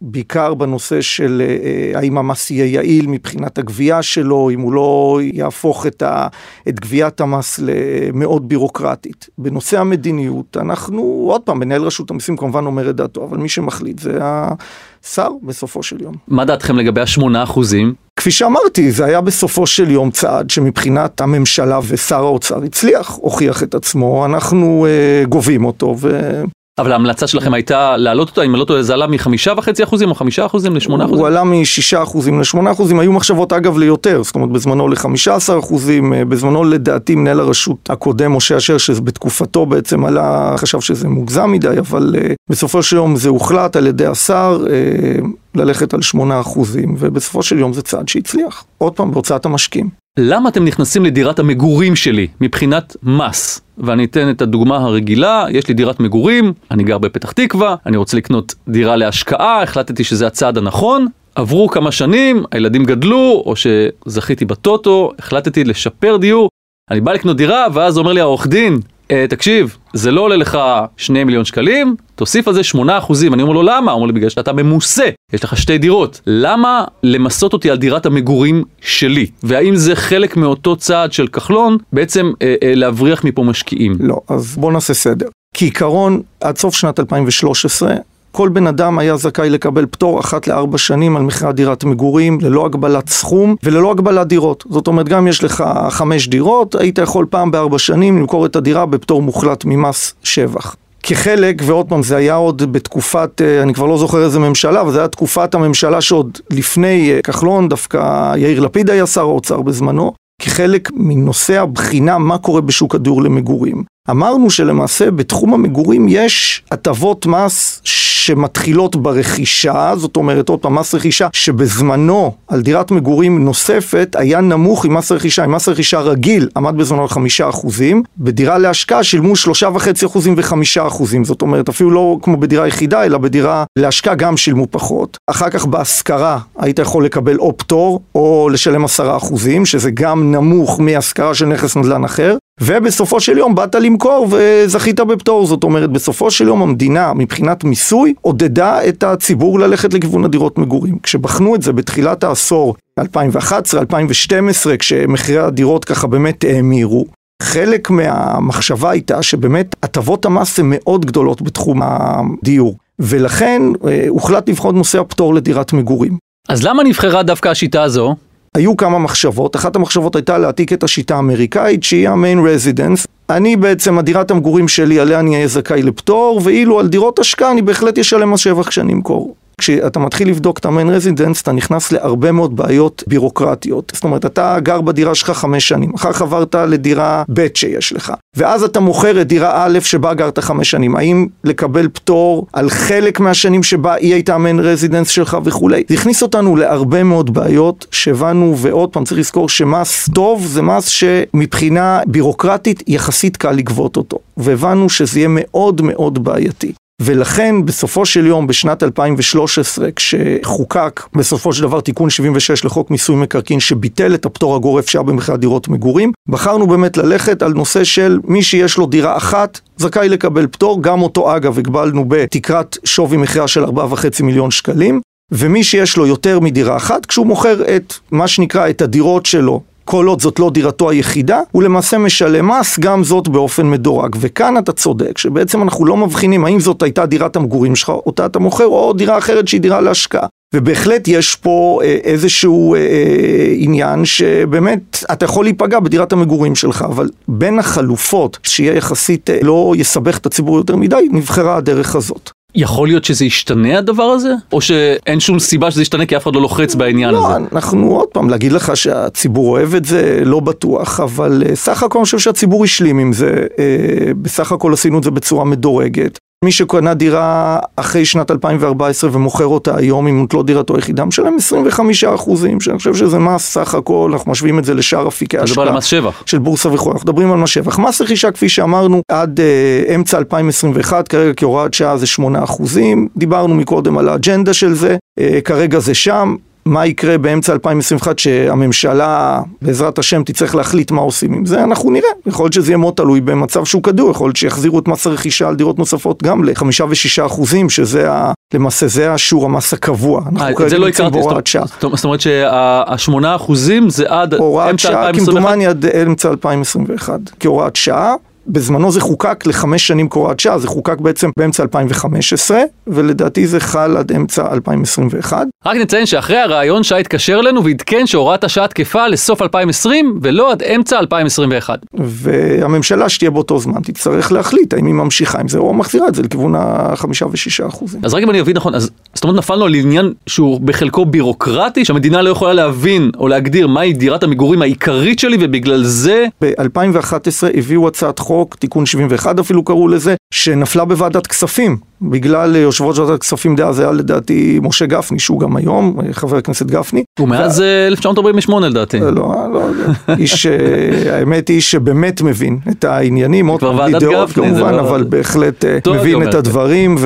בעיקר 0.00 0.54
בנושא 0.54 1.00
של 1.00 1.42
אה, 1.44 1.98
האם 1.98 2.18
המס 2.18 2.50
יהיה 2.50 2.66
יעיל 2.66 3.06
מבחינת 3.06 3.58
הגבייה 3.58 4.02
שלו, 4.02 4.50
אם 4.50 4.60
הוא 4.60 4.72
לא 4.72 5.20
יהפוך 5.22 5.86
את, 5.86 6.02
ה, 6.02 6.26
את 6.68 6.80
גביית 6.80 7.20
המס 7.20 7.60
למאוד 7.62 8.48
בירוקרטית. 8.48 9.28
בנושא 9.38 9.80
המדיניות, 9.80 10.56
אנחנו, 10.60 11.26
עוד 11.30 11.40
פעם, 11.40 11.58
מנהל 11.58 11.82
רשות 11.82 12.10
המיסים 12.10 12.36
כמובן 12.36 12.66
אומר 12.66 12.90
את 12.90 12.96
דעתו, 12.96 13.24
אבל 13.24 13.38
מי 13.38 13.48
שמחליט 13.48 13.98
זה 13.98 14.18
השר 14.20 15.28
בסופו 15.42 15.82
של 15.82 16.02
יום. 16.02 16.14
מה 16.28 16.44
דעתכם 16.44 16.76
לגבי 16.76 17.00
השמונה 17.00 17.42
אחוזים? 17.42 17.94
כפי 18.16 18.30
שאמרתי, 18.30 18.90
זה 18.90 19.04
היה 19.04 19.20
בסופו 19.20 19.66
של 19.66 19.90
יום 19.90 20.10
צעד 20.10 20.50
שמבחינת 20.50 21.20
הממשלה 21.20 21.80
ושר 21.88 22.24
האוצר 22.24 22.62
הצליח, 22.62 23.10
הוכיח 23.10 23.62
את 23.62 23.74
עצמו, 23.74 24.26
אנחנו 24.26 24.86
uh, 24.86 25.28
גובים 25.28 25.64
אותו 25.64 25.96
ו... 25.98 26.42
אבל 26.78 26.92
ההמלצה 26.92 27.26
שלכם 27.26 27.54
הייתה 27.54 27.96
להעלות 27.96 28.28
אותה, 28.28 28.42
אם 28.42 28.54
לא 28.54 28.64
טועה, 28.64 28.82
זה 28.82 28.94
עלה 28.94 29.06
מחמישה 29.06 29.52
וחצי 29.56 29.84
אחוזים 29.84 30.10
או 30.10 30.14
חמישה 30.14 30.46
אחוזים 30.46 30.76
לשמונה 30.76 31.04
אחוזים? 31.04 31.18
הוא 31.18 31.26
עלה 31.26 31.44
משישה 31.44 32.02
אחוזים 32.02 32.40
לשמונה 32.40 32.72
אחוזים, 32.72 33.00
היו 33.00 33.12
מחשבות 33.12 33.52
אגב 33.52 33.78
ליותר, 33.78 34.22
זאת 34.22 34.34
אומרת 34.34 34.50
בזמנו 34.50 34.88
לחמישה 34.88 35.34
עשר 35.34 35.58
אחוזים, 35.58 36.12
אה, 36.12 36.24
בזמנו 36.24 36.64
לדעתי 36.64 37.14
מנהל 37.14 37.40
הרשות 37.40 37.90
הקודם, 37.90 38.36
משה 38.36 38.56
אשר, 38.56 38.78
שבתקופתו 38.78 39.66
בעצם 39.66 40.04
עלה, 40.04 40.54
חשב 40.56 40.80
שזה 40.80 41.08
מוגזם 41.08 41.52
מדי, 41.52 41.78
אבל 41.78 42.14
uh, 42.18 42.32
בסופו 42.50 42.82
של 42.82 42.96
יום 42.96 43.16
זה 43.16 43.28
הוחלט 43.28 43.76
על 43.76 43.86
ידי 43.86 44.06
השר. 44.06 44.64
Uh, 44.64 45.26
ללכת 45.54 45.94
על 45.94 46.02
שמונה 46.02 46.40
אחוזים, 46.40 46.94
ובסופו 46.98 47.42
של 47.42 47.58
יום 47.58 47.72
זה 47.72 47.82
צעד 47.82 48.08
שהצליח. 48.08 48.64
עוד 48.78 48.92
פעם, 48.92 49.10
בהוצאת 49.10 49.46
המשקיעים. 49.46 50.03
למה 50.18 50.48
אתם 50.48 50.64
נכנסים 50.64 51.04
לדירת 51.04 51.38
המגורים 51.38 51.96
שלי? 51.96 52.26
מבחינת 52.40 52.96
מס? 53.02 53.60
ואני 53.78 54.04
אתן 54.04 54.30
את 54.30 54.42
הדוגמה 54.42 54.76
הרגילה, 54.76 55.46
יש 55.50 55.68
לי 55.68 55.74
דירת 55.74 56.00
מגורים, 56.00 56.52
אני 56.70 56.84
גר 56.84 56.98
בפתח 56.98 57.32
תקווה, 57.32 57.76
אני 57.86 57.96
רוצה 57.96 58.16
לקנות 58.16 58.54
דירה 58.68 58.96
להשקעה, 58.96 59.62
החלטתי 59.62 60.04
שזה 60.04 60.26
הצעד 60.26 60.58
הנכון, 60.58 61.06
עברו 61.34 61.68
כמה 61.68 61.92
שנים, 61.92 62.44
הילדים 62.52 62.84
גדלו, 62.84 63.42
או 63.46 63.54
שזכיתי 63.56 64.44
בטוטו, 64.44 65.10
החלטתי 65.18 65.64
לשפר 65.64 66.16
דיור, 66.16 66.48
אני 66.90 67.00
בא 67.00 67.12
לקנות 67.12 67.36
דירה, 67.36 67.66
ואז 67.72 67.98
אומר 67.98 68.12
לי 68.12 68.20
העורך 68.20 68.46
דין, 68.46 68.80
תקשיב, 69.28 69.76
זה 69.92 70.10
לא 70.10 70.20
עולה 70.20 70.36
לך 70.36 70.58
2 70.96 71.26
מיליון 71.26 71.44
שקלים, 71.44 71.96
תוסיף 72.14 72.48
על 72.48 72.54
זה 72.54 72.62
8 72.62 72.98
אחוזים. 72.98 73.34
אני 73.34 73.42
אומר 73.42 73.54
לו, 73.54 73.62
למה? 73.62 73.92
הוא 73.92 73.96
אומר 73.96 74.06
לי, 74.06 74.12
בגלל 74.12 74.28
שאתה 74.28 74.52
ממוסה, 74.52 75.08
יש 75.32 75.44
לך 75.44 75.56
שתי 75.56 75.78
דירות. 75.78 76.20
למה 76.26 76.84
למסות 77.02 77.52
אותי 77.52 77.70
על 77.70 77.76
דירת 77.76 78.06
המגורים 78.06 78.64
שלי? 78.80 79.26
והאם 79.42 79.76
זה 79.76 79.96
חלק 79.96 80.36
מאותו 80.36 80.76
צעד 80.76 81.12
של 81.12 81.26
כחלון, 81.26 81.76
בעצם 81.92 82.32
אה, 82.42 82.54
אה, 82.62 82.74
להבריח 82.74 83.24
מפה 83.24 83.42
משקיעים? 83.42 83.96
לא, 84.00 84.20
אז 84.28 84.56
בוא 84.56 84.72
נעשה 84.72 84.94
סדר. 84.94 85.26
כעיקרון, 85.56 86.22
עד 86.40 86.58
סוף 86.58 86.74
שנת 86.74 87.00
2013, 87.00 87.94
כל 88.36 88.48
בן 88.48 88.66
אדם 88.66 88.98
היה 88.98 89.16
זכאי 89.16 89.50
לקבל 89.50 89.86
פטור 89.86 90.20
אחת 90.20 90.46
לארבע 90.46 90.78
שנים 90.78 91.16
על 91.16 91.22
מכירת 91.22 91.54
דירת 91.54 91.84
מגורים, 91.84 92.38
ללא 92.40 92.66
הגבלת 92.66 93.08
סכום 93.08 93.56
וללא 93.62 93.90
הגבלת 93.90 94.26
דירות. 94.26 94.64
זאת 94.70 94.86
אומרת, 94.86 95.08
גם 95.08 95.28
יש 95.28 95.44
לך 95.44 95.64
חמש 95.90 96.28
דירות, 96.28 96.74
היית 96.74 96.98
יכול 96.98 97.26
פעם 97.30 97.50
בארבע 97.50 97.78
שנים 97.78 98.18
למכור 98.18 98.46
את 98.46 98.56
הדירה 98.56 98.86
בפטור 98.86 99.22
מוחלט 99.22 99.64
ממס 99.64 100.14
שבח. 100.22 100.76
כחלק, 101.02 101.62
ועוד 101.66 101.88
פעם, 101.88 102.02
זה 102.02 102.16
היה 102.16 102.34
עוד 102.34 102.72
בתקופת, 102.72 103.40
אה, 103.44 103.62
אני 103.62 103.74
כבר 103.74 103.86
לא 103.86 103.98
זוכר 103.98 104.24
איזה 104.24 104.38
ממשלה, 104.38 104.80
אבל 104.80 104.92
זה 104.92 104.98
היה 104.98 105.08
תקופת 105.08 105.54
הממשלה 105.54 106.00
שעוד 106.00 106.38
לפני 106.50 107.12
אה, 107.12 107.22
כחלון, 107.22 107.68
דווקא 107.68 108.32
יאיר 108.36 108.60
לפיד 108.60 108.90
היה 108.90 109.06
שר 109.06 109.20
האוצר 109.20 109.62
בזמנו, 109.62 110.12
כחלק 110.42 110.90
מנושא 110.94 111.60
הבחינה 111.60 112.18
מה 112.18 112.38
קורה 112.38 112.60
בשוק 112.60 112.94
הדיור 112.94 113.22
למגורים. 113.22 113.84
אמרנו 114.10 114.50
שלמעשה 114.50 115.10
בתחום 115.10 115.54
המגורים 115.54 116.06
יש 116.08 116.62
הטבות 116.70 117.26
מס 117.26 117.80
שמתחילות 118.24 118.96
ברכישה, 118.96 119.92
זאת 119.96 120.16
אומרת 120.16 120.48
עוד 120.48 120.60
פעם 120.60 120.74
מס 120.74 120.94
רכישה 120.94 121.28
שבזמנו 121.32 122.34
על 122.48 122.60
דירת 122.60 122.90
מגורים 122.90 123.44
נוספת 123.44 124.16
היה 124.18 124.40
נמוך 124.40 124.84
עם 124.84 124.94
מס 124.94 125.12
רכישה, 125.12 125.44
עם 125.44 125.52
מס 125.52 125.68
רכישה 125.68 126.00
רגיל 126.00 126.48
עמד 126.56 126.76
בזמנו 126.76 127.02
על 127.02 127.08
חמישה 127.08 127.48
אחוזים, 127.48 128.02
בדירה 128.18 128.58
להשקעה 128.58 129.04
שילמו 129.04 129.36
שלושה 129.36 129.68
וחצי 129.74 130.06
אחוזים 130.06 130.34
וחמישה 130.36 130.86
אחוזים, 130.86 131.24
זאת 131.24 131.42
אומרת 131.42 131.68
אפילו 131.68 131.90
לא 131.90 132.18
כמו 132.22 132.36
בדירה 132.36 132.68
יחידה 132.68 133.04
אלא 133.04 133.18
בדירה 133.18 133.64
להשקעה 133.78 134.14
גם 134.14 134.36
שילמו 134.36 134.66
פחות. 134.70 135.16
אחר 135.30 135.50
כך 135.50 135.66
בהשכרה 135.66 136.38
היית 136.58 136.78
יכול 136.78 137.04
לקבל 137.04 137.36
או 137.38 137.56
פטור 137.56 138.00
או 138.14 138.48
לשלם 138.52 138.84
עשרה 138.84 139.16
אחוזים 139.16 139.66
שזה 139.66 139.90
גם 139.90 140.34
נמוך 140.34 140.80
מהשכרה 140.80 141.34
של 141.34 141.46
נכס 141.46 141.76
נדל"ן 141.76 142.04
אחר. 142.04 142.36
ובסופו 142.60 143.20
של 143.20 143.38
יום 143.38 143.54
באת 143.54 143.74
למכור 143.74 144.28
וזכית 144.30 145.00
בפטור, 145.00 145.46
זאת 145.46 145.64
אומרת 145.64 145.90
בסופו 145.90 146.30
של 146.30 146.46
יום 146.46 146.62
המדינה 146.62 147.12
מבחינת 147.14 147.64
מיסוי 147.64 148.14
עודדה 148.20 148.88
את 148.88 149.02
הציבור 149.02 149.58
ללכת 149.58 149.94
לכיוון 149.94 150.24
הדירות 150.24 150.58
מגורים. 150.58 150.98
כשבחנו 151.02 151.54
את 151.54 151.62
זה 151.62 151.72
בתחילת 151.72 152.24
העשור, 152.24 152.74
2011, 152.98 153.80
2012, 153.80 154.76
כשמחירי 154.76 155.38
הדירות 155.38 155.84
ככה 155.84 156.06
באמת 156.06 156.44
האמירו, 156.44 157.04
חלק 157.42 157.90
מהמחשבה 157.90 158.90
הייתה 158.90 159.22
שבאמת 159.22 159.76
הטבות 159.82 160.24
המס 160.24 160.58
הן 160.58 160.66
מאוד 160.68 161.06
גדולות 161.06 161.42
בתחום 161.42 161.80
הדיור, 161.82 162.76
ולכן 162.98 163.62
אה, 163.88 164.04
הוחלט 164.08 164.48
לבחון 164.48 164.76
נושא 164.76 165.00
הפטור 165.00 165.34
לדירת 165.34 165.72
מגורים. 165.72 166.16
אז 166.48 166.62
למה 166.62 166.82
נבחרה 166.82 167.22
דווקא 167.22 167.48
השיטה 167.48 167.82
הזו? 167.82 168.14
היו 168.54 168.76
כמה 168.76 168.98
מחשבות, 168.98 169.56
אחת 169.56 169.76
המחשבות 169.76 170.16
הייתה 170.16 170.38
להעתיק 170.38 170.72
את 170.72 170.82
השיטה 170.82 171.16
האמריקאית 171.16 171.82
שהיא 171.82 172.08
ה 172.08 172.16
main 172.16 172.46
residence. 172.46 173.06
אני 173.30 173.56
בעצם, 173.56 173.98
הדירת 173.98 174.30
המגורים 174.30 174.68
שלי 174.68 175.00
עליה 175.00 175.20
אני 175.20 175.34
אהיה 175.34 175.48
זכאי 175.48 175.82
לפטור, 175.82 176.40
ואילו 176.44 176.80
על 176.80 176.88
דירות 176.88 177.18
השקעה 177.18 177.50
אני 177.50 177.62
בהחלט 177.62 177.98
אשלם 177.98 178.30
מס 178.30 178.40
שבח 178.40 178.68
כשאני 178.68 178.92
אמכור. 178.92 179.34
כשאתה 179.60 179.98
מתחיל 179.98 180.28
לבדוק 180.28 180.58
את 180.58 180.64
ה 180.64 180.69
main 180.69 180.88
residence, 180.88 181.42
אתה 181.42 181.52
נכנס 181.52 181.92
להרבה 181.92 182.32
מאוד 182.32 182.56
בעיות 182.56 183.04
בירוקרטיות. 183.06 183.92
זאת 183.94 184.04
אומרת, 184.04 184.26
אתה 184.26 184.60
גר 184.60 184.80
בדירה 184.80 185.14
שלך 185.14 185.30
חמש 185.30 185.68
שנים, 185.68 185.92
אחר 185.94 186.12
כך 186.12 186.22
עברת 186.22 186.54
לדירה 186.54 187.22
ב' 187.32 187.46
שיש 187.54 187.92
לך, 187.92 188.12
ואז 188.36 188.62
אתה 188.62 188.80
מוכר 188.80 189.20
את 189.20 189.26
דירה 189.26 189.64
א' 189.64 189.78
שבה 189.80 190.14
גרת 190.14 190.38
חמש 190.38 190.70
שנים. 190.70 190.96
האם 190.96 191.26
לקבל 191.44 191.88
פטור 191.92 192.46
על 192.52 192.70
חלק 192.70 193.20
מהשנים 193.20 193.62
שבה 193.62 193.94
היא 193.94 194.14
הייתה 194.14 194.34
ה 194.34 194.39
main 194.39 194.60
residence 194.60 195.08
שלך 195.08 195.36
וכולי? 195.44 195.82
זה 195.88 195.94
הכניס 195.94 196.22
אותנו 196.22 196.56
להרבה 196.56 197.02
מאוד 197.02 197.34
בעיות 197.34 197.86
שהבנו, 197.90 198.54
ועוד 198.58 198.92
פעם 198.92 199.04
צריך 199.04 199.20
לזכור 199.20 199.48
שמס 199.48 200.08
טוב 200.14 200.46
זה 200.46 200.62
מס 200.62 200.86
שמבחינה 200.86 202.00
בירוקרטית 202.06 202.82
יחסית 202.86 203.36
קל 203.36 203.52
לגבות 203.52 203.96
אותו. 203.96 204.18
והבנו 204.36 204.88
שזה 204.88 205.18
יהיה 205.18 205.28
מאוד 205.30 205.82
מאוד 205.82 206.24
בעייתי. 206.24 206.72
ולכן 207.04 207.64
בסופו 207.64 208.06
של 208.06 208.26
יום 208.26 208.46
בשנת 208.46 208.82
2013 208.82 209.88
כשחוקק 209.96 211.02
בסופו 211.14 211.52
של 211.52 211.62
דבר 211.62 211.80
תיקון 211.80 212.10
76 212.10 212.64
לחוק 212.64 212.90
מיסוי 212.90 213.16
מקרקעין 213.16 213.60
שביטל 213.60 214.14
את 214.14 214.24
הפטור 214.24 214.56
הגורף 214.56 214.88
שהיה 214.88 215.02
במחירי 215.02 215.38
דירות 215.38 215.68
מגורים, 215.68 216.12
בחרנו 216.28 216.66
באמת 216.66 216.96
ללכת 216.96 217.42
על 217.42 217.52
נושא 217.52 217.84
של 217.84 218.18
מי 218.24 218.42
שיש 218.42 218.76
לו 218.76 218.86
דירה 218.86 219.16
אחת 219.16 219.60
זכאי 219.76 220.08
לקבל 220.08 220.46
פטור, 220.46 220.82
גם 220.82 221.02
אותו 221.02 221.36
אגב 221.36 221.58
הגבלנו 221.58 222.04
בתקרת 222.08 222.76
שווי 222.84 223.16
מחירה 223.16 223.48
של 223.48 223.64
4.5 223.64 224.22
מיליון 224.22 224.50
שקלים 224.50 225.00
ומי 225.32 225.64
שיש 225.64 225.96
לו 225.96 226.06
יותר 226.06 226.40
מדירה 226.40 226.76
אחת, 226.76 227.06
כשהוא 227.06 227.26
מוכר 227.26 227.76
את 227.76 227.94
מה 228.10 228.28
שנקרא 228.28 228.70
את 228.70 228.82
הדירות 228.82 229.26
שלו 229.26 229.60
כל 229.84 230.06
עוד 230.06 230.20
זאת 230.20 230.38
לא 230.38 230.50
דירתו 230.50 230.90
היחידה, 230.90 231.40
הוא 231.52 231.62
למעשה 231.62 231.98
משלם 231.98 232.50
מס, 232.50 232.78
גם 232.78 233.04
זאת 233.04 233.28
באופן 233.28 233.70
מדורג. 233.70 234.16
וכאן 234.20 234.58
אתה 234.58 234.72
צודק, 234.72 235.18
שבעצם 235.18 235.62
אנחנו 235.62 235.86
לא 235.86 235.96
מבחינים 235.96 236.44
האם 236.44 236.60
זאת 236.60 236.82
הייתה 236.82 237.06
דירת 237.06 237.36
המגורים 237.36 237.76
שלך, 237.76 237.88
אותה 237.88 238.26
אתה 238.26 238.38
מוכר, 238.38 238.66
או 238.66 238.92
דירה 238.92 239.18
אחרת 239.18 239.48
שהיא 239.48 239.60
דירה 239.60 239.80
להשקעה. 239.80 240.26
ובהחלט 240.54 241.08
יש 241.08 241.36
פה 241.36 241.80
אה, 241.84 241.98
איזשהו 242.04 242.74
אה, 242.74 242.80
אה, 242.80 243.54
עניין 243.56 244.04
שבאמת 244.04 245.04
אתה 245.12 245.24
יכול 245.24 245.44
להיפגע 245.44 245.80
בדירת 245.80 246.12
המגורים 246.12 246.54
שלך, 246.54 246.82
אבל 246.82 247.08
בין 247.28 247.58
החלופות, 247.58 248.38
שיהיה 248.42 248.74
יחסית 248.74 249.30
לא 249.42 249.72
יסבך 249.76 250.18
את 250.18 250.26
הציבור 250.26 250.56
יותר 250.56 250.76
מדי, 250.76 251.08
נבחרה 251.10 251.56
הדרך 251.56 251.96
הזאת. 251.96 252.30
יכול 252.54 252.88
להיות 252.88 253.04
שזה 253.04 253.24
ישתנה 253.24 253.78
הדבר 253.78 254.02
הזה? 254.02 254.34
או 254.52 254.60
שאין 254.60 255.20
שום 255.20 255.38
סיבה 255.38 255.70
שזה 255.70 255.82
ישתנה 255.82 256.06
כי 256.06 256.16
אף 256.16 256.22
אחד 256.22 256.34
לא 256.34 256.40
לוחץ 256.40 256.74
בעניין 256.74 257.10
לא, 257.10 257.26
הזה? 257.26 257.46
אנחנו 257.52 257.96
עוד 257.96 258.08
פעם, 258.08 258.30
להגיד 258.30 258.52
לך 258.52 258.76
שהציבור 258.76 259.48
אוהב 259.48 259.74
את 259.74 259.84
זה, 259.84 260.20
לא 260.24 260.40
בטוח, 260.40 261.00
אבל 261.00 261.42
אה, 261.46 261.56
סך 261.56 261.82
הכל 261.82 261.98
אני 261.98 262.04
חושב 262.04 262.18
שהציבור 262.18 262.64
השלים 262.64 262.98
עם 262.98 263.12
זה. 263.12 263.46
אה, 263.58 264.12
בסך 264.22 264.52
הכל 264.52 264.72
עשינו 264.72 264.98
את 264.98 265.04
זה 265.04 265.10
בצורה 265.10 265.44
מדורגת. 265.44 266.18
מי 266.44 266.52
שקנה 266.52 266.94
דירה 266.94 267.58
אחרי 267.76 268.04
שנת 268.04 268.30
2014 268.30 269.10
ומוכר 269.12 269.46
אותה 269.46 269.76
היום, 269.76 270.06
אם 270.06 270.20
זאת 270.20 270.34
לא 270.34 270.42
דירתו 270.42 270.76
היחידה, 270.76 271.04
משלם 271.04 271.36
25 271.36 272.04
אחוזים, 272.04 272.60
שאני 272.60 272.78
חושב 272.78 272.94
שזה 272.94 273.18
מס 273.18 273.42
סך 273.42 273.74
הכל, 273.74 274.10
אנחנו 274.12 274.32
משווים 274.32 274.58
את 274.58 274.64
זה 274.64 274.74
לשאר 274.74 275.08
אפיקי 275.08 275.36
אתה 275.36 275.44
מדבר 275.44 275.62
השקעה. 275.62 275.72
על 275.72 275.78
מס 275.78 275.84
שבח. 275.84 276.22
של 276.26 276.38
בורסה 276.38 276.68
וכו', 276.72 276.92
אנחנו 276.92 277.10
מדברים 277.10 277.32
על 277.32 277.38
מס 277.38 277.50
שבח. 277.50 277.78
מס 277.78 278.00
רכישה, 278.00 278.30
כפי 278.30 278.48
שאמרנו, 278.48 279.02
עד 279.08 279.40
אה, 279.40 279.94
אמצע 279.94 280.18
2021, 280.18 281.08
כרגע 281.08 281.32
כהוראת 281.36 281.74
שעה 281.74 281.96
זה 281.96 282.06
8 282.06 282.44
אחוזים. 282.44 283.08
דיברנו 283.16 283.54
מקודם 283.54 283.98
על 283.98 284.08
האג'נדה 284.08 284.54
של 284.54 284.74
זה, 284.74 284.96
אה, 285.20 285.38
כרגע 285.44 285.78
זה 285.78 285.94
שם. 285.94 286.36
מה 286.66 286.86
יקרה 286.86 287.18
באמצע 287.18 287.52
2021 287.52 288.18
שהממשלה, 288.18 289.40
בעזרת 289.62 289.98
השם, 289.98 290.22
תצטרך 290.22 290.54
להחליט 290.54 290.90
מה 290.90 291.00
עושים 291.00 291.32
עם 291.32 291.46
זה, 291.46 291.64
אנחנו 291.64 291.90
נראה. 291.90 292.08
יכול 292.26 292.44
להיות 292.44 292.52
שזה 292.52 292.70
יהיה 292.70 292.78
מאוד 292.78 292.94
תלוי 292.94 293.20
במצב 293.20 293.64
שוק 293.64 293.86
כדור, 293.86 294.10
יכול 294.10 294.26
להיות 294.26 294.36
שיחזירו 294.36 294.78
את 294.78 294.88
מס 294.88 295.06
הרכישה 295.06 295.48
על 295.48 295.56
דירות 295.56 295.78
נוספות 295.78 296.22
גם 296.22 296.44
לחמישה 296.44 296.84
ושישה 296.88 297.26
אחוזים, 297.26 297.70
שזה 297.70 298.10
ה... 298.12 298.32
למעשה 298.54 298.88
זה 298.88 299.12
השיעור 299.12 299.44
המס 299.44 299.72
הקבוע. 299.72 300.20
אה, 300.20 300.26
אנחנו 300.28 300.50
את 300.50 300.56
כרגע 300.56 300.78
לא 300.78 300.86
נמצאים 300.86 301.10
בהוראת 301.10 301.46
שעה. 301.46 301.64
זאת 301.66 302.04
אומרת 302.04 302.20
שהשמונה 302.20 303.36
אחוזים 303.36 303.90
זה 303.90 304.04
עד 304.08 304.34
הוראת 304.34 304.70
אמצע 304.70 304.88
שעה 304.88 305.06
2021? 305.06 305.34
כמדומני 305.34 305.66
עד 305.66 305.86
אמצע 305.86 306.30
2021, 306.30 307.20
כהוראת 307.40 307.76
שעה. 307.76 308.14
בזמנו 308.46 308.92
זה 308.92 309.00
חוקק 309.00 309.46
לחמש 309.46 309.86
שנים 309.86 310.08
כהוראת 310.08 310.40
שעה, 310.40 310.58
זה 310.58 310.68
חוקק 310.68 310.98
בעצם 310.98 311.30
באמצע 311.38 311.62
2015, 311.62 312.60
ולדעתי 312.86 313.46
זה 313.46 313.60
חל 313.60 313.96
עד 313.96 314.12
אמצע 314.12 314.52
2021. 314.52 315.46
רק 315.66 315.76
נציין 315.76 316.06
שאחרי 316.06 316.38
הרעיון 316.38 316.82
שי 316.82 316.94
התקשר 316.94 317.40
אלינו 317.40 317.64
ועדכן 317.64 318.06
שהוראת 318.06 318.44
השעה 318.44 318.68
תקפה 318.68 319.08
לסוף 319.08 319.42
2020 319.42 320.18
ולא 320.22 320.52
עד 320.52 320.62
אמצע 320.62 320.98
2021. 320.98 321.78
והממשלה 321.94 323.08
שתהיה 323.08 323.30
באותו 323.30 323.58
זמן 323.58 323.82
תצטרך 323.82 324.32
להחליט 324.32 324.74
האם 324.74 324.86
היא 324.86 324.94
ממשיכה 324.94 325.40
עם 325.40 325.48
זה 325.48 325.58
או 325.58 325.74
מחזירה 325.74 326.08
את 326.08 326.14
זה 326.14 326.22
לכיוון 326.22 326.54
החמישה 326.58 327.26
ושישה 327.32 327.66
אחוזים. 327.66 328.00
אז 328.04 328.14
רק 328.14 328.22
אם 328.22 328.30
אני 328.30 328.40
אבין 328.40 328.56
נכון, 328.56 328.74
אז 328.74 328.90
זאת 329.14 329.24
אומרת 329.24 329.36
נפלנו 329.38 329.64
על 329.64 329.74
עניין 329.74 330.12
שהוא 330.26 330.60
בחלקו 330.60 331.04
בירוקרטי, 331.04 331.84
שהמדינה 331.84 332.22
לא 332.22 332.30
יכולה 332.30 332.52
להבין 332.52 333.10
או 333.18 333.28
להגדיר 333.28 333.66
מהי 333.66 333.92
דירת 333.92 334.22
המגורים 334.22 334.62
העיקרית 334.62 335.18
שלי 335.18 335.36
ובגלל 335.40 335.84
זה 335.84 336.26
ב-2011 336.40 337.48
הביאו 337.54 337.88
הצעת 337.88 338.18
חוק, 338.18 338.33
תיקון 338.58 338.86
71 338.86 339.38
אפילו 339.38 339.64
קראו 339.64 339.88
לזה, 339.88 340.14
שנפלה 340.34 340.84
בוועדת 340.84 341.26
כספים. 341.26 341.76
בגלל 342.10 342.56
יושב 342.56 342.84
ראש 342.84 342.98
ועדת 342.98 343.14
הכספים 343.14 343.56
דאז 343.56 343.78
היה 343.78 343.92
לדעתי 343.92 344.60
משה 344.62 344.86
גפני, 344.86 345.18
שהוא 345.18 345.40
גם 345.40 345.56
היום, 345.56 345.96
חבר 346.12 346.36
הכנסת 346.36 346.66
גפני. 346.66 347.04
ומאז 347.20 347.60
אה, 347.60 347.86
1948 347.86 348.68
לדעתי. 348.68 349.00
לא, 349.00 349.12
לא, 349.12 349.60
איש, 350.18 350.46
אה, 350.46 351.18
האמת 351.18 351.48
היא 351.48 351.60
שבאמת 351.60 352.22
מבין 352.22 352.58
את 352.70 352.84
העניינים, 352.84 353.46
עוד 353.46 353.60
פעם, 353.60 353.76
בלי 353.76 353.98
דעות 353.98 354.32
כמובן, 354.32 354.74
לא- 354.74 354.80
אבל 354.80 355.04
בהחלט 355.08 355.64
אה, 355.64 355.78
מבין. 355.86 356.28
את 356.28 356.34
הדברים 356.34 356.96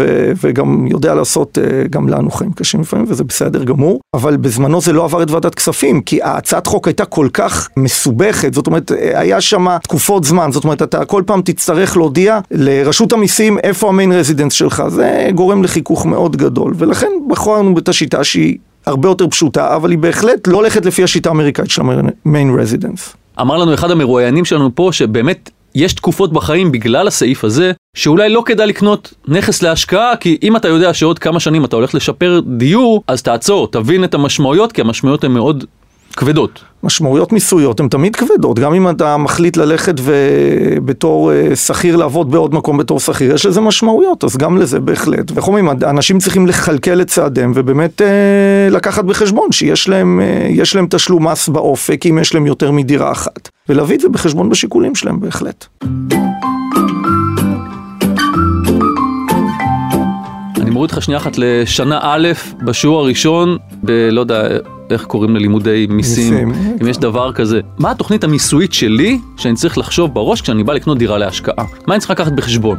וגם 0.43 0.87
יודע 0.87 1.14
לעשות 1.14 1.59
אה, 1.59 1.83
גם 1.90 2.09
לנו 2.09 2.31
חיים 2.31 2.52
קשים 2.52 2.81
לפעמים, 2.81 3.07
וזה 3.09 3.25
בסדר 3.25 3.64
גמור, 3.64 4.00
אבל 4.14 4.37
בזמנו 4.37 4.81
זה 4.81 4.93
לא 4.93 5.05
עבר 5.05 5.23
את 5.23 5.31
ועדת 5.31 5.55
כספים, 5.55 6.00
כי 6.00 6.19
הצעת 6.23 6.67
חוק 6.67 6.88
הייתה 6.88 7.05
כל 7.05 7.28
כך 7.33 7.69
מסובכת, 7.76 8.55
זאת 8.55 8.67
אומרת, 8.67 8.93
אה, 8.93 9.21
היה 9.21 9.40
שם 9.40 9.67
תקופות 9.83 10.25
זמן, 10.25 10.52
זאת 10.52 10.64
אומרת, 10.64 10.83
אתה 10.83 11.05
כל 11.05 11.23
פעם 11.26 11.40
תצטרך 11.45 11.97
להודיע 11.97 12.38
לרשות 12.50 13.12
המיסים 13.12 13.59
איפה 13.59 13.88
ה 13.88 13.93
main 13.93 14.12
residence 14.12 14.52
שלך, 14.52 14.83
זה 14.88 15.28
גורם 15.35 15.62
לחיכוך 15.62 16.07
מאוד 16.07 16.37
גדול, 16.37 16.75
ולכן 16.76 17.11
בחרנו 17.28 17.78
את 17.78 17.88
השיטה 17.88 18.25
שהיא 18.25 18.59
הרבה 18.87 19.09
יותר 19.09 19.28
פשוטה, 19.28 19.76
אבל 19.76 19.90
היא 19.90 19.99
בהחלט 19.99 20.49
לא 20.49 20.57
הולכת 20.57 20.87
לפי 20.87 21.02
השיטה 21.04 21.28
האמריקאית 21.28 21.71
של 21.71 21.83
ה 22.25 22.31
main 22.31 22.59
residence. 22.59 23.17
אמר 23.40 23.57
לנו 23.57 23.75
אחד 23.75 23.90
המרואיינים 23.90 24.45
שלנו 24.45 24.71
פה 24.75 24.88
שבאמת 24.92 25.50
יש 25.75 25.92
תקופות 25.92 26.33
בחיים 26.33 26.73
בגלל 26.73 27.07
הסעיף 27.07 27.45
הזה 27.45 27.73
שאולי 27.97 28.28
לא 28.28 28.42
כדאי 28.47 28.66
לקנות 28.66 29.14
נכס 29.28 29.62
להשקעה 29.62 30.16
כי 30.16 30.38
אם 30.42 30.57
אתה 30.57 30.68
יודע 30.68 30.95
שעוד 30.95 31.18
כמה 31.18 31.40
שנים 31.40 31.64
אתה 31.64 31.76
הולך 31.76 31.95
לשפר 31.95 32.40
דיור 32.57 33.02
אז 33.07 33.23
תעצור, 33.23 33.68
תבין 33.71 34.04
את 34.04 34.14
המשמעויות 34.14 34.73
כי 34.73 34.80
המשמעויות 34.80 35.25
הן 35.25 35.33
מאוד 35.33 35.64
כבדות. 36.16 36.64
משמעויות 36.82 37.32
מיסויות 37.32 37.80
הן 37.80 37.88
תמיד 37.88 38.16
כבדות, 38.16 38.58
גם 38.58 38.75
אם 38.75 38.90
אתה 38.90 39.16
מחליט 39.16 39.56
ללכת 39.56 39.94
ובתור 40.02 41.32
אה, 41.32 41.56
שכיר 41.56 41.97
לעבוד 41.97 42.30
בעוד 42.30 42.54
מקום 42.54 42.76
בתור 42.76 43.00
שכיר, 43.00 43.35
יש 43.35 43.47
לזה 43.47 43.61
משמעויות, 43.61 44.25
אז 44.25 44.37
גם 44.37 44.58
לזה 44.58 44.80
בהחלט. 44.80 45.32
ואיך 45.35 45.47
אומרים, 45.47 45.70
אנשים 45.70 46.18
צריכים 46.18 46.47
לכלכל 46.47 47.00
את 47.00 47.06
צעדיהם 47.06 47.52
ובאמת 47.54 48.02
אה, 48.02 48.68
לקחת 48.70 49.04
בחשבון 49.04 49.52
שיש 49.52 49.88
להם, 49.88 50.20
אה, 50.20 50.64
להם 50.75 50.87
תשלום 50.90 51.28
מס 51.28 51.49
באופק 51.49 52.06
אם 52.06 52.18
יש 52.18 52.35
להם 52.35 52.47
יותר 52.47 52.70
מדירה 52.70 53.12
אחת, 53.12 53.49
ולהביא 53.68 53.97
את 53.97 54.00
זה 54.00 54.08
בחשבון 54.08 54.49
בשיקולים 54.49 54.94
שלהם 54.94 55.20
בהחלט. 55.20 55.66
מוריד 60.78 60.90
לך 60.90 61.02
שנייה 61.02 61.20
אחת 61.20 61.32
לשנה 61.38 61.99
א' 62.02 62.28
בשיעור 62.64 63.00
הראשון, 63.00 63.56
בלא 63.82 64.20
יודע 64.20 64.42
איך 64.90 65.04
קוראים 65.04 65.37
ללימודי 65.37 65.87
מיסים, 65.90 66.49
מיסים. 66.49 66.76
אם 66.82 66.88
יש 66.88 66.99
דבר 66.99 67.32
כזה. 67.32 67.61
מה 67.78 67.90
התוכנית 67.90 68.25
המיסויית 68.25 68.73
שלי 68.73 69.18
שאני 69.37 69.54
צריך 69.54 69.78
לחשוב 69.78 70.14
בראש 70.14 70.40
כשאני 70.40 70.64
בא 70.64 70.73
לקנות 70.73 70.99
דירה 70.99 71.18
להשקעה? 71.18 71.64
מה 71.87 71.94
אני 71.94 72.00
צריך 72.00 72.11
לקחת 72.11 72.32
בחשבון? 72.32 72.78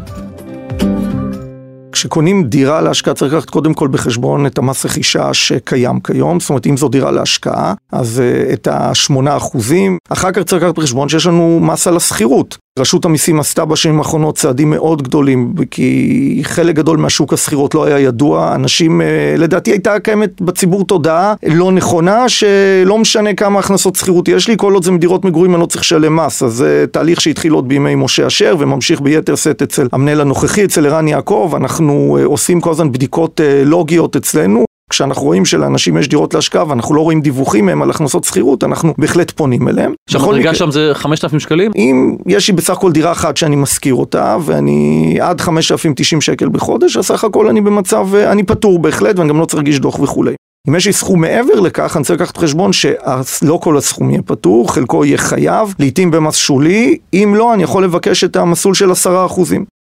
כשקונים 1.91 2.43
דירה 2.43 2.81
להשקעה 2.81 3.13
צריך 3.13 3.33
לקחת 3.33 3.49
קודם 3.49 3.73
כל 3.73 3.87
בחשבון 3.87 4.45
את 4.45 4.57
המס 4.57 4.85
רכישה 4.85 5.33
שקיים 5.33 5.99
כיום, 5.99 6.39
זאת 6.39 6.49
אומרת 6.49 6.67
אם 6.67 6.77
זו 6.77 6.89
דירה 6.89 7.11
להשקעה, 7.11 7.73
אז 7.91 8.21
uh, 8.21 8.53
את 8.53 8.67
השמונה 8.71 9.37
אחוזים, 9.37 9.97
אחר 10.09 10.31
כך 10.31 10.43
צריך 10.43 10.63
לקחת 10.63 10.75
בחשבון 10.75 11.09
שיש 11.09 11.25
לנו 11.25 11.59
מס 11.61 11.87
על 11.87 11.97
השכירות. 11.97 12.57
רשות 12.79 13.05
המיסים 13.05 13.39
עשתה 13.39 13.65
בשנים 13.65 13.97
האחרונות 13.99 14.35
צעדים 14.35 14.69
מאוד 14.69 15.01
גדולים, 15.01 15.53
כי 15.71 16.39
חלק 16.43 16.75
גדול 16.75 16.97
מהשוק 16.97 17.33
השכירות 17.33 17.75
לא 17.75 17.85
היה 17.85 17.99
ידוע, 17.99 18.55
אנשים, 18.55 19.01
uh, 19.01 19.03
לדעתי 19.39 19.71
הייתה 19.71 19.99
קיימת 19.99 20.41
בציבור 20.41 20.85
תודעה 20.85 21.33
לא 21.47 21.71
נכונה, 21.71 22.29
שלא 22.29 22.97
משנה 22.97 23.33
כמה 23.33 23.59
הכנסות 23.59 23.95
שכירות 23.95 24.27
יש 24.27 24.47
לי, 24.47 24.55
כל 24.57 24.73
עוד 24.73 24.83
זה 24.83 24.91
מדירות 24.91 25.25
מגורים 25.25 25.53
אני 25.53 25.61
לא 25.61 25.65
צריך 25.65 25.81
לשלם 25.81 26.15
מס, 26.15 26.43
אז 26.43 26.53
זה 26.53 26.85
תהליך 26.91 27.21
שהתחיל 27.21 27.51
עוד 27.51 27.67
בימי 27.67 27.95
משה 27.95 28.27
אשר 28.27 28.55
וממשיך 28.59 29.01
ביתר 29.01 29.35
שאת 29.35 29.61
אצל 29.61 29.87
המנהל 29.91 30.21
הנוכחי, 30.21 30.65
אצל 30.65 30.85
ערן 30.85 31.07
יעקב, 31.07 31.53
אנחנו 31.55 32.17
uh, 32.21 32.25
עושים 32.25 32.61
כל 32.61 32.71
הזמן 32.71 32.91
בדיקות 32.91 33.39
uh, 33.39 33.67
לוגיות 33.67 34.15
אצלנו. 34.15 34.68
כשאנחנו 34.89 35.23
רואים 35.23 35.45
שלאנשים 35.45 35.97
יש 35.97 36.07
דירות 36.07 36.33
להשקעה 36.33 36.69
ואנחנו 36.69 36.95
לא 36.95 37.01
רואים 37.01 37.21
דיווחים 37.21 37.65
מהם 37.65 37.81
על 37.81 37.89
הכנסות 37.89 38.23
שכירות, 38.23 38.63
אנחנו 38.63 38.93
בהחלט 38.97 39.31
פונים 39.31 39.67
אליהם. 39.67 39.93
שהמדרגה 40.09 40.55
שם 40.55 40.71
זה 40.71 40.91
5,000 40.93 41.39
שקלים? 41.39 41.71
אם 41.75 42.15
יש 42.25 42.47
לי 42.47 42.53
בסך 42.55 42.69
הכל 42.69 42.91
דירה 42.91 43.11
אחת 43.11 43.37
שאני 43.37 43.55
משכיר 43.55 43.93
אותה 43.93 44.37
ואני 44.41 45.17
עד 45.21 45.41
5,090 45.41 46.21
שקל 46.21 46.49
בחודש, 46.49 46.97
אז 46.97 47.05
סך 47.05 47.23
הכל 47.23 47.47
אני 47.47 47.61
במצב, 47.61 48.07
אה, 48.15 48.31
אני 48.31 48.43
פטור 48.43 48.79
בהחלט 48.79 49.19
ואני 49.19 49.29
גם 49.29 49.39
לא 49.39 49.45
צריך 49.45 49.57
להגיש 49.63 49.79
דוח 49.79 49.99
וכולי. 49.99 50.33
אם 50.69 50.75
יש 50.75 50.85
לי 50.85 50.93
סכום 50.93 51.21
מעבר 51.21 51.59
לכך, 51.59 51.97
אני 51.97 52.05
צריך 52.05 52.21
לקחת 52.21 52.37
בחשבון 52.37 52.73
שלא 52.73 53.59
כל 53.61 53.77
הסכום 53.77 54.09
יהיה 54.09 54.21
פטור, 54.21 54.73
חלקו 54.73 55.05
יהיה 55.05 55.17
חייב, 55.17 55.73
לעתים 55.79 56.11
במס 56.11 56.35
שולי, 56.35 56.97
אם 57.13 57.33
לא, 57.37 57.53
אני 57.53 57.63
יכול 57.63 57.83
לבקש 57.83 58.23
את 58.23 58.35
המסלול 58.35 58.73
של 58.73 58.91
10%. 58.91 58.95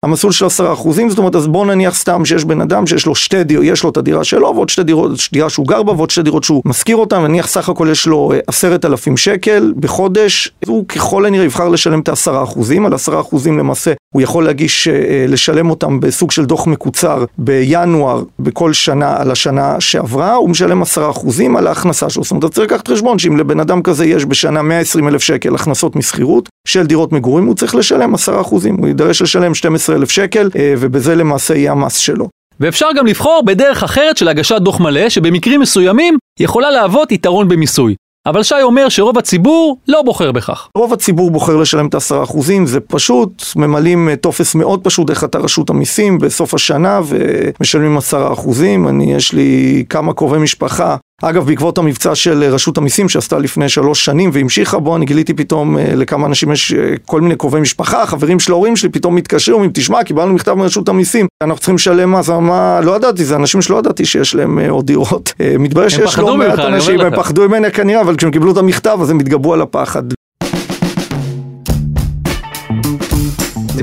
המסלול 0.04 0.34
של 0.34 0.46
10 0.46 0.74
אחוזים, 0.74 1.10
זאת 1.10 1.18
אומרת, 1.18 1.36
אז 1.36 1.48
בוא 1.48 1.66
נניח 1.66 1.96
סתם 1.96 2.26
שיש 2.26 2.46
בן 2.46 2.62
אדם 2.62 2.88
שיש 2.88 3.06
לו 3.06 3.16
שתי 3.16 3.44
דירות, 3.44 3.66
יש 3.66 3.84
לו 3.84 3.90
את 3.90 3.98
הדירה 3.98 4.24
שלו, 4.24 4.52
ועוד 4.56 4.70
שתי 4.70 4.84
דירות, 4.84 5.12
דירה 5.32 5.50
שהוא 5.50 5.68
גר 5.68 5.84
בה, 5.84 5.94
ועוד 5.94 6.10
שתי 6.10 6.24
דירות 6.24 6.44
שהוא 6.44 6.62
משכיר 6.66 6.96
אותן, 6.98 7.22
נניח 7.22 7.48
סך 7.48 7.70
הכל 7.70 7.88
יש 7.92 8.08
לו 8.08 8.32
אה, 8.34 8.40
עשרת 8.48 8.86
אלפים 8.86 9.18
שקל 9.18 9.74
בחודש, 9.80 10.52
הוא 10.68 10.88
ככל 10.88 11.26
הנראה 11.26 11.46
יבחר 11.46 11.70
לשלם 11.70 12.00
את 12.00 12.10
העשרה 12.10 12.44
אחוזים, 12.44 12.86
על 12.86 12.94
עשרה 12.94 13.20
אחוזים 13.20 13.58
למעשה 13.58 13.94
הוא 14.13 14.22
יכול 14.22 14.46
להגיש, 14.46 14.88
אה, 14.88 14.93
אה, 14.93 15.25
לשלם 15.27 15.70
אותם 15.70 16.00
בסוג 16.00 16.32
של 16.32 16.46
דוח 16.46 16.67
מקוצר 16.67 17.25
בינואר 17.38 18.24
בכל 18.39 18.74
שנה 18.74 19.17
על 19.17 19.32
השנה 19.32 19.75
שעברה, 19.79 20.34
הוא 20.34 20.50
משלם 20.50 20.82
עשרה 20.82 21.10
אחוזים 21.10 21.55
על 21.55 21.67
ההכנסה 21.67 22.10
שלו, 22.10 22.24
זאת 22.24 22.32
אומרת, 22.32 22.51
צריך 22.51 22.72
לקחת 22.72 22.88
חשבון 22.88 23.20
שאם 23.20 23.38
לבן 23.38 23.60
אדם 23.60 23.82
כזה 23.82 24.05
יש 24.05 24.25
בשנה 24.25 24.62
120 24.62 25.08
אלף 25.08 25.22
שקל 25.24 25.55
הכנסות 25.55 25.96
משכירות 25.96 26.50
של 26.67 26.86
דירות 26.86 27.12
מגורים, 27.12 27.46
הוא 27.46 27.55
צריך 27.55 27.75
לשלם 27.75 28.13
עשרה 28.15 28.41
אחוזים, 28.41 28.75
הוא 28.75 28.88
יידרש 28.88 29.22
לשלם 29.22 29.55
12 29.55 29.96
אלף 29.96 30.12
שקל, 30.12 30.50
אה, 30.55 30.74
ובזה 30.77 31.15
למעשה 31.15 31.55
יהיה 31.55 31.72
המס 31.72 31.96
שלו. 31.96 32.29
ואפשר 32.60 32.88
גם 32.98 33.08
לבחור 33.08 33.43
בדרך 33.46 33.84
אחרת 33.84 34.17
של 34.17 34.27
הגשת 34.27 34.62
דוח 34.62 34.79
מלא, 34.79 35.10
שבמקרים 35.10 35.60
מסוימים 35.60 36.17
יכולה 36.39 36.72
להוות 36.72 37.12
יתרון 37.12 37.48
במיסוי. 37.48 37.96
אבל 38.25 38.44
שי 38.44 38.62
אומר 38.62 38.89
שרוב 38.89 39.18
הציבור 39.18 39.77
לא 39.88 40.01
בוחר 40.01 40.32
בכך. 40.32 40.68
רוב 40.77 40.94
הציבור 40.94 41.32
בוחר 41.32 41.58
לשלם 41.58 41.88
את 41.88 41.94
העשרה 41.94 42.24
אחוזים, 42.24 42.65
זה 42.65 42.80
פשוט, 42.80 43.44
ממלאים 43.56 44.10
אה, 44.10 44.15
טופס 44.15 44.56
מאוד 44.56 44.84
פשוט 44.84 45.08
דרך 45.08 45.24
אתר 45.24 45.39
רשות 45.39 45.70
המיסים 45.70 46.18
בסוף 46.18 46.53
השנה 46.53 47.01
ומשלמים 47.06 47.98
עשרה 47.98 48.34
אחוזים. 48.34 48.88
אני, 48.88 49.13
יש 49.13 49.34
לי 49.34 49.84
כמה 49.89 50.13
קרובי 50.13 50.38
משפחה, 50.38 50.96
אגב, 51.22 51.46
בעקבות 51.46 51.77
המבצע 51.77 52.15
של 52.15 52.43
רשות 52.43 52.77
המיסים 52.77 53.10
שעשתה 53.10 53.38
לפני 53.39 53.70
שלוש 53.70 54.05
שנים 54.05 54.29
והמשיכה 54.34 54.79
בו, 54.79 54.96
אני 54.96 55.05
גיליתי 55.05 55.34
פתאום 55.34 55.77
אה, 55.77 55.96
לכמה 55.96 56.27
אנשים 56.27 56.51
יש 56.51 56.74
אה, 56.74 56.93
כל 57.05 57.22
מיני 57.22 57.36
קרובי 57.36 57.60
משפחה, 57.60 58.05
חברים 58.05 58.39
של 58.39 58.51
ההורים 58.51 58.75
שלי, 58.75 58.89
פתאום 58.89 59.15
מתקשרים, 59.15 59.53
אומרים, 59.53 59.72
תשמע, 59.74 60.03
קיבלנו 60.03 60.34
מכתב 60.34 60.53
מרשות 60.53 60.89
המיסים, 60.89 61.27
אנחנו 61.43 61.58
צריכים 61.58 61.75
לשלם 61.75 62.12
מס, 62.12 62.29
מה, 62.29 62.82
לא 62.82 62.96
ידעתי, 62.96 63.25
זה 63.25 63.36
אנשים 63.36 63.62
שלא 63.62 63.79
ידעתי 63.79 64.05
שיש 64.05 64.36
להם 64.36 64.60
אה, 64.60 64.70
עוד 64.70 64.86
דירות. 64.86 65.34
מתברר 65.60 65.89
שיש 65.89 66.17
לא 66.17 66.38
מעט 66.38 66.60
אנשים, 66.60 67.01
הם 67.01 67.15
פחדו 67.15 67.50
ממני 67.50 67.72
כנראה, 67.72 68.01
אבל 68.01 68.15
כשהם 68.15 68.32
קיבלו 68.32 68.51
את 68.51 68.58
המכתב 68.58 68.98
אז 69.01 69.10
הם 69.10 69.20
התגברו 69.20 69.53
על 69.53 69.62
הפחד. 69.62 70.03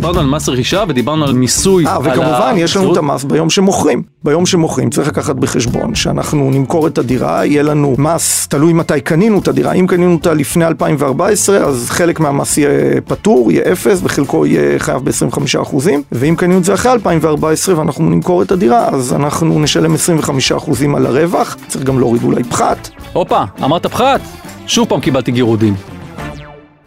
דיברנו 0.01 0.21
על 0.21 0.27
מס 0.27 0.49
רכישה 0.49 0.85
ודיברנו 0.89 1.25
על 1.25 1.33
מיסוי. 1.33 1.87
אה, 1.87 1.99
וכמובן 2.01 2.55
יש 2.57 2.77
לנו 2.77 2.93
את 2.93 2.97
המס 2.97 3.25
ביום 3.25 3.51
שמוכרים. 3.51 4.03
ביום 4.25 4.47
שמוכרים 4.47 4.91
צריך 4.91 5.09
לקחת 5.09 5.37
בחשבון 5.37 5.95
שאנחנו 5.95 6.51
נמכור 6.51 6.87
את 6.87 6.99
הדירה, 6.99 7.47
יהיה 7.47 7.63
לנו 7.63 7.95
מס, 7.99 8.47
תלוי 8.47 8.73
מתי 8.73 9.01
קנינו 9.01 9.39
את 9.39 9.49
הדירה. 9.49 9.73
אם 9.73 9.87
קנינו 9.87 10.13
אותה 10.13 10.35
לפני 10.35 10.67
2014, 10.67 11.57
אז 11.57 11.91
חלק 11.91 12.21
מהמס 12.21 12.59
יהיה 12.59 13.01
פטור, 13.01 13.53
יהיה 13.53 13.73
אפס, 13.73 14.01
וחלקו 14.03 14.47
יהיה 14.47 14.79
חייב 14.79 15.03
ב-25%. 15.05 15.77
ואם 16.13 16.35
קנינו 16.39 16.59
את 16.59 16.65
זה 16.65 16.75
אחרי 16.75 16.93
2014 16.93 17.79
ואנחנו 17.79 18.11
נמכור 18.11 18.43
את 18.43 18.53
הדירה, 18.53 18.89
אז 18.89 19.13
אנחנו 19.13 19.61
נשלם 19.61 19.95
25% 19.95 20.97
על 20.97 21.07
הרווח. 21.07 21.57
צריך 21.69 21.85
גם 21.85 21.99
להוריד 21.99 22.23
אולי 22.23 22.45
פחת. 22.45 22.89
הופה, 23.13 23.43
אמרת 23.65 23.87
פחת? 23.87 24.21
שוב 24.67 24.89
פעם 24.89 25.01
קיבלתי 25.01 25.33
גירודים. 25.33 26.00